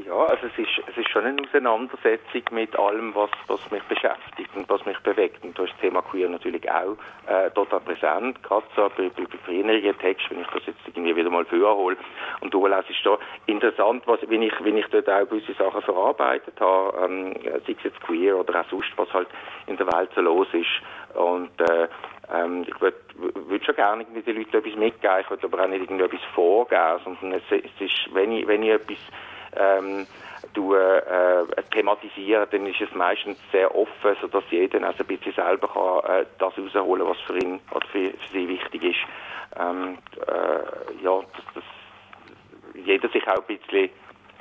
Ja, 0.05 0.25
also 0.25 0.47
es 0.47 0.57
ist, 0.57 0.81
es 0.87 0.97
ist 0.97 1.09
schon 1.09 1.25
eine 1.25 1.41
Auseinandersetzung 1.41 2.43
mit 2.51 2.77
allem, 2.77 3.13
was, 3.15 3.29
was 3.47 3.59
mich 3.71 3.83
beschäftigt 3.83 4.49
und 4.55 4.69
was 4.69 4.85
mich 4.85 4.97
bewegt. 4.99 5.43
Und 5.43 5.57
da 5.57 5.63
ist 5.63 5.73
das 5.73 5.81
Thema 5.81 6.01
Queer 6.01 6.29
natürlich 6.29 6.69
auch 6.69 6.95
äh, 7.27 7.49
total 7.51 7.79
präsent, 7.81 8.41
gerade 8.43 8.65
so 8.75 8.89
bei, 8.95 9.09
bei, 9.09 9.23
bei 9.23 9.37
früheren 9.45 9.97
Texten, 9.99 10.35
wenn 10.35 10.41
ich 10.41 10.47
das 10.47 10.65
jetzt 10.67 10.79
irgendwie 10.87 11.15
wieder 11.15 11.29
mal 11.29 11.45
vorhole. 11.45 11.97
Und 12.39 12.53
du 12.53 12.65
es 12.67 12.89
ist 12.89 13.03
da 13.03 13.17
interessant, 13.47 14.03
was, 14.05 14.19
wenn, 14.27 14.41
ich, 14.41 14.53
wenn 14.63 14.77
ich 14.77 14.85
dort 14.87 15.09
auch 15.09 15.27
gewisse 15.27 15.53
Sachen 15.53 15.81
verarbeitet 15.81 16.59
habe, 16.59 17.05
ähm, 17.05 17.33
sei 17.43 17.75
es 17.77 17.83
jetzt 17.83 17.99
queer 18.01 18.37
oder 18.37 18.61
auch 18.61 18.69
sonst, 18.69 18.91
was 18.95 19.11
halt 19.11 19.27
in 19.67 19.75
der 19.77 19.87
Welt 19.87 20.11
so 20.15 20.21
los 20.21 20.47
ist. 20.53 21.17
Und 21.17 21.49
äh, 21.61 21.87
ähm, 22.33 22.63
ich 22.67 22.79
würde 22.79 22.97
würd 23.15 23.65
schon 23.65 23.75
gerne 23.75 24.05
mit 24.13 24.27
den 24.27 24.37
Leuten 24.37 24.55
etwas 24.55 24.75
mitgeben, 24.75 25.19
ich 25.21 25.29
würde 25.29 25.47
aber 25.47 25.63
auch 25.63 25.67
nicht 25.67 25.81
irgendetwas 25.81 26.21
vorgeben, 26.35 26.99
sondern 27.03 27.33
es, 27.33 27.43
es 27.49 27.81
ist, 27.81 28.13
wenn 28.13 28.31
ich, 28.31 28.47
wenn 28.47 28.63
ich 28.63 28.69
etwas 28.69 28.97
ähm, 29.55 30.07
du, 30.53 30.73
äh, 30.73 31.45
thematisieren, 31.71 32.47
dann 32.51 32.65
ist 32.65 32.81
es 32.81 32.93
meistens 32.93 33.37
sehr 33.51 33.73
offen, 33.75 34.15
sodass 34.21 34.43
jeder 34.49 34.85
also 34.85 35.03
ein 35.03 35.07
bisschen 35.07 35.33
selber 35.33 35.67
kann, 35.67 36.21
äh, 36.21 36.25
das 36.37 36.53
rausholen 36.57 37.07
was 37.07 37.19
für 37.21 37.37
ihn 37.37 37.59
oder 37.71 37.87
für, 37.87 38.11
für 38.11 38.33
sie 38.33 38.47
wichtig 38.47 38.83
ist. 38.83 38.99
Ähm, 39.59 39.97
äh, 40.27 41.03
ja, 41.03 41.19
dass, 41.19 41.53
dass 41.55 41.63
jeder 42.85 43.09
sich 43.09 43.27
auch 43.27 43.47
ein 43.47 43.57
bisschen 43.57 43.89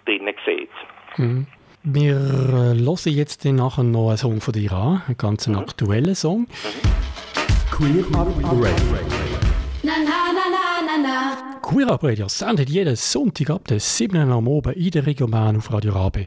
drinnen 0.05 0.35
sieht. 0.45 0.71
Mhm. 1.17 1.47
Wir 1.83 2.17
äh, 2.17 2.77
hören 2.77 2.99
jetzt 3.07 3.45
nachher 3.45 3.83
noch 3.85 4.09
einen 4.09 4.17
Song 4.17 4.41
von 4.41 4.53
dir 4.53 4.73
an, 4.73 5.03
einen 5.07 5.17
ganz 5.17 5.47
mhm. 5.47 5.59
aktuellen 5.59 6.15
Song. 6.15 6.41
Mhm. 6.41 6.99
Queer 7.71 8.05
Radio. 8.13 9.28
Na, 10.99 11.03
na, 11.03 11.11
na, 11.11 11.21
na, 11.21 11.35
na, 11.35 11.53
na. 11.53 11.59
Queer 11.61 11.91
Up 11.91 12.03
Radio 12.03 12.29
sendet 12.29 12.71
jeden 12.71 12.97
Sonntag 12.97 13.51
ab 13.51 13.69
der 13.69 13.79
7. 13.81 14.17
am 14.17 14.49
Abend 14.49 14.77
in 14.77 14.91
der 14.91 15.07
Region 15.07 15.31
Bern 15.31 15.57
auf 15.57 15.71
Radio 15.73 15.93
Rabe 15.93 16.27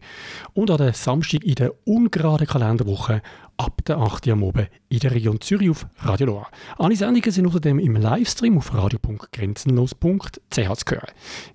und 0.54 0.70
an 0.70 0.78
der 0.78 0.94
Samstag 0.94 1.44
in 1.44 1.56
der 1.56 1.74
ungeraden 1.86 2.48
Kalenderwoche 2.48 3.22
ab 3.62 3.86
der 3.86 4.00
8. 4.00 4.28
am 4.30 4.44
Abend 4.44 4.70
in 4.90 4.98
der 5.00 5.12
Region 5.12 5.40
Zürich 5.40 5.70
auf 5.70 5.86
Radio 6.00 6.26
Loa. 6.28 6.48
Alle 6.80 6.96
Sendungen 6.96 7.32
sind 7.32 7.46
außerdem 7.46 7.78
im 7.78 7.96
Livestream 7.96 8.58
auf 8.58 8.74
radio.grenzenlos.ch 8.74 10.40
zu 10.50 10.62
hören. 10.62 11.12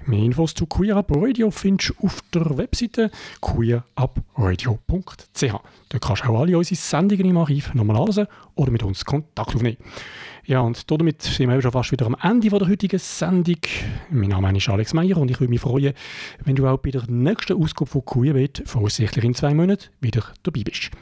Mehr 0.06 0.22
Infos 0.22 0.54
zu 0.54 0.66
Queer 0.66 0.98
Up 0.98 1.10
Radio 1.16 1.50
findest 1.50 1.90
du 1.90 1.94
auf 2.06 2.22
der 2.32 2.56
Webseite 2.56 3.10
queerupradio.ch. 3.40 5.52
Dort 5.88 6.00
kannst 6.00 6.22
du 6.22 6.28
auch 6.28 6.42
alle 6.42 6.56
unsere 6.56 6.76
Sendungen 6.76 7.26
im 7.26 7.38
Archiv 7.38 7.74
nochmal 7.74 8.06
lesen 8.06 8.28
oder 8.54 8.70
mit 8.70 8.84
uns 8.84 9.04
Kontakt 9.04 9.56
aufnehmen. 9.56 9.78
Ja, 10.44 10.60
und 10.60 10.88
damit 10.88 11.22
sind 11.22 11.50
wir 11.50 11.60
schon 11.60 11.72
fast 11.72 11.90
wieder 11.90 12.06
am 12.06 12.14
Ende 12.22 12.48
der 12.48 12.68
heutigen 12.68 13.00
Sendung. 13.00 13.58
Mein 14.10 14.28
Name 14.28 14.56
ist 14.56 14.68
Alex 14.68 14.94
Meyer 14.94 15.16
und 15.16 15.28
ich 15.28 15.40
würde 15.40 15.50
mich 15.50 15.60
freuen, 15.60 15.92
wenn 16.44 16.54
du 16.54 16.68
auch 16.68 16.78
bei 16.78 16.92
der 16.92 17.02
nächsten 17.08 17.60
Ausgabe 17.60 17.90
von 17.90 18.04
QIBet, 18.04 18.62
voraussichtlich 18.64 19.24
in 19.24 19.34
zwei 19.34 19.54
Monaten, 19.54 19.86
wieder 20.00 20.22
dabei 20.44 20.62
bist. 20.62 20.92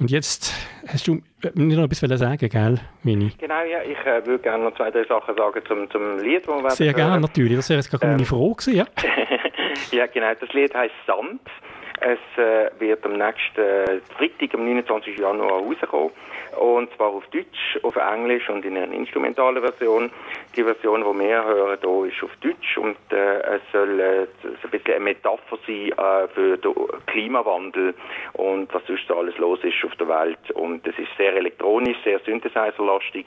Und 0.00 0.10
jetzt 0.12 0.54
hast 0.86 1.08
du 1.08 1.14
nicht 1.54 1.76
noch 1.76 1.84
etwas 1.84 2.20
sagen, 2.20 2.48
gell, 2.48 2.78
Mini? 3.02 3.32
Genau, 3.38 3.62
ja. 3.62 3.82
Ich 3.82 3.98
äh, 4.06 4.24
würde 4.24 4.42
gerne 4.42 4.64
noch 4.64 4.76
zwei, 4.76 4.90
drei 4.90 5.04
Sachen 5.04 5.36
sagen 5.36 5.60
zum, 5.66 5.90
zum 5.90 6.18
Lied, 6.18 6.46
das 6.46 6.62
wir 6.62 6.70
Sehr 6.70 6.94
gerne, 6.94 7.20
natürlich. 7.20 7.56
Das 7.56 7.68
wäre 7.68 7.78
jetzt 7.80 7.90
gerade 7.90 8.06
ähm, 8.06 8.12
meine 8.12 8.24
Frage 8.24 8.54
gewesen, 8.54 8.76
ja. 8.76 8.86
ja, 9.98 10.06
genau. 10.06 10.32
Das 10.34 10.52
Lied 10.52 10.72
heisst 10.74 10.94
Sand. 11.06 11.40
Es 12.00 12.18
äh, 12.38 12.70
wird 12.78 13.04
am 13.04 13.14
nächsten 13.14 13.60
äh, 13.60 14.00
Freitag, 14.16 14.54
am 14.54 14.64
29. 14.64 15.18
Januar, 15.18 15.50
rauskommen. 15.50 16.10
Und 16.58 16.92
zwar 16.96 17.08
auf 17.08 17.26
Deutsch, 17.28 17.78
auf 17.82 17.96
Englisch 17.96 18.48
und 18.48 18.64
in 18.64 18.76
einer 18.76 18.92
instrumentalen 18.92 19.62
Version. 19.62 20.10
Die 20.56 20.64
Version, 20.64 21.00
die 21.00 21.18
wir 21.20 21.44
hören, 21.44 21.78
hier 21.80 22.04
ist 22.04 22.22
auf 22.22 22.34
Deutsch 22.40 22.78
und 22.78 22.96
äh, 23.12 23.56
es 23.56 23.62
soll 23.72 24.00
äh, 24.00 24.26
ein 24.44 24.70
bisschen 24.70 24.94
eine 24.94 25.04
Metapher 25.04 25.58
sein 25.66 25.92
äh, 25.92 26.28
für 26.34 26.56
den 26.56 26.74
Klimawandel 27.06 27.94
und 28.32 28.72
was 28.72 28.84
sonst 28.86 29.10
alles 29.10 29.36
los 29.38 29.60
ist 29.62 29.84
auf 29.84 29.94
der 29.96 30.08
Welt. 30.08 30.50
Und 30.52 30.86
es 30.86 30.98
ist 30.98 31.10
sehr 31.16 31.34
elektronisch, 31.36 31.98
sehr 32.04 32.18
synthesizerlastig. 32.20 33.26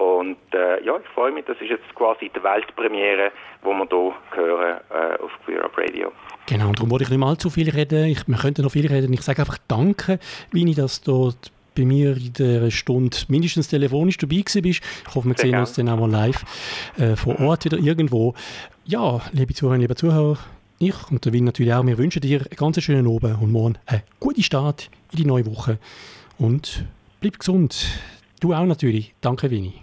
Und 0.00 0.38
äh, 0.54 0.82
ja, 0.82 0.96
ich 0.96 1.06
freue 1.12 1.30
mich, 1.30 1.44
das 1.44 1.58
ist 1.60 1.68
jetzt 1.68 1.94
quasi 1.94 2.30
die 2.34 2.42
Weltpremiere, 2.42 3.32
die 3.62 3.66
wir 3.66 3.86
hier 3.90 4.14
hören 4.30 4.80
äh, 4.88 5.22
auf 5.22 5.30
Queer 5.44 5.62
Up 5.62 5.76
Radio. 5.76 6.10
Genau, 6.46 6.68
und 6.68 6.78
darum 6.78 6.90
wollte 6.90 7.04
ich 7.04 7.10
nicht 7.10 7.18
mal 7.18 7.36
zu 7.36 7.50
viel 7.50 7.68
reden. 7.68 8.06
Ich, 8.06 8.26
wir 8.26 8.38
könnten 8.38 8.62
noch 8.62 8.72
viel 8.72 8.86
reden. 8.86 9.12
Ich 9.12 9.20
sage 9.20 9.40
einfach 9.42 9.58
Danke, 9.68 10.18
Vini, 10.52 10.74
dass 10.74 11.02
du 11.02 11.32
bei 11.76 11.84
mir 11.84 12.16
in 12.16 12.32
der 12.32 12.70
Stunde 12.70 13.14
mindestens 13.28 13.68
telefonisch 13.68 14.16
dabei 14.16 14.42
bist. 14.42 14.56
Ich 14.56 14.80
hoffe, 15.14 15.28
wir 15.28 15.34
Sehr 15.34 15.42
sehen 15.42 15.50
gern. 15.50 15.60
uns 15.60 15.74
dann 15.74 15.88
auch 15.90 15.98
mal 15.98 16.10
live 16.10 16.44
äh, 16.96 17.14
vor 17.14 17.38
Ort 17.38 17.66
wieder 17.66 17.76
irgendwo. 17.76 18.32
Ja, 18.86 19.20
liebe 19.32 19.52
Zuhörerinnen, 19.52 19.82
liebe 19.82 19.96
Zuhörer, 19.96 20.38
ich 20.78 21.10
und 21.10 21.26
der 21.26 21.34
Win 21.34 21.44
natürlich 21.44 21.74
auch, 21.74 21.84
wir 21.84 21.98
wünschen 21.98 22.22
dir 22.22 22.40
einen 22.40 22.56
ganz 22.56 22.82
schönen 22.82 23.06
Abend 23.06 23.42
und 23.42 23.52
morgen 23.52 23.78
einen 23.84 24.00
guten 24.18 24.42
Start 24.42 24.88
in 25.12 25.18
die 25.18 25.26
neue 25.26 25.44
Woche. 25.44 25.78
Und 26.38 26.86
bleib 27.20 27.38
gesund. 27.38 27.86
Du 28.40 28.54
auch 28.54 28.64
natürlich. 28.64 29.14
Danke, 29.20 29.50
Winnie. 29.50 29.74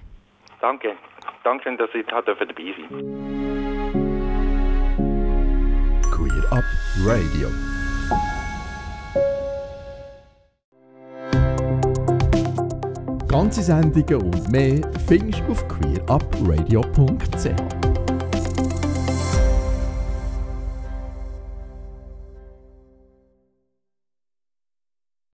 Danke. 0.62 0.95
Danke, 1.43 1.76
dass 1.78 1.89
ich 1.93 2.05
dabei 2.08 2.34
sein 2.34 2.47
durfte. 2.47 2.64
Queer 6.12 6.51
Up 6.51 6.64
Radio. 7.05 7.49
Ganze 13.28 13.62
Sendungen 13.62 14.34
und 14.34 14.51
mehr 14.51 14.82
findest 15.08 15.43
du 15.47 15.51
auf 15.51 15.68
queerupradio.ch. 15.68 17.76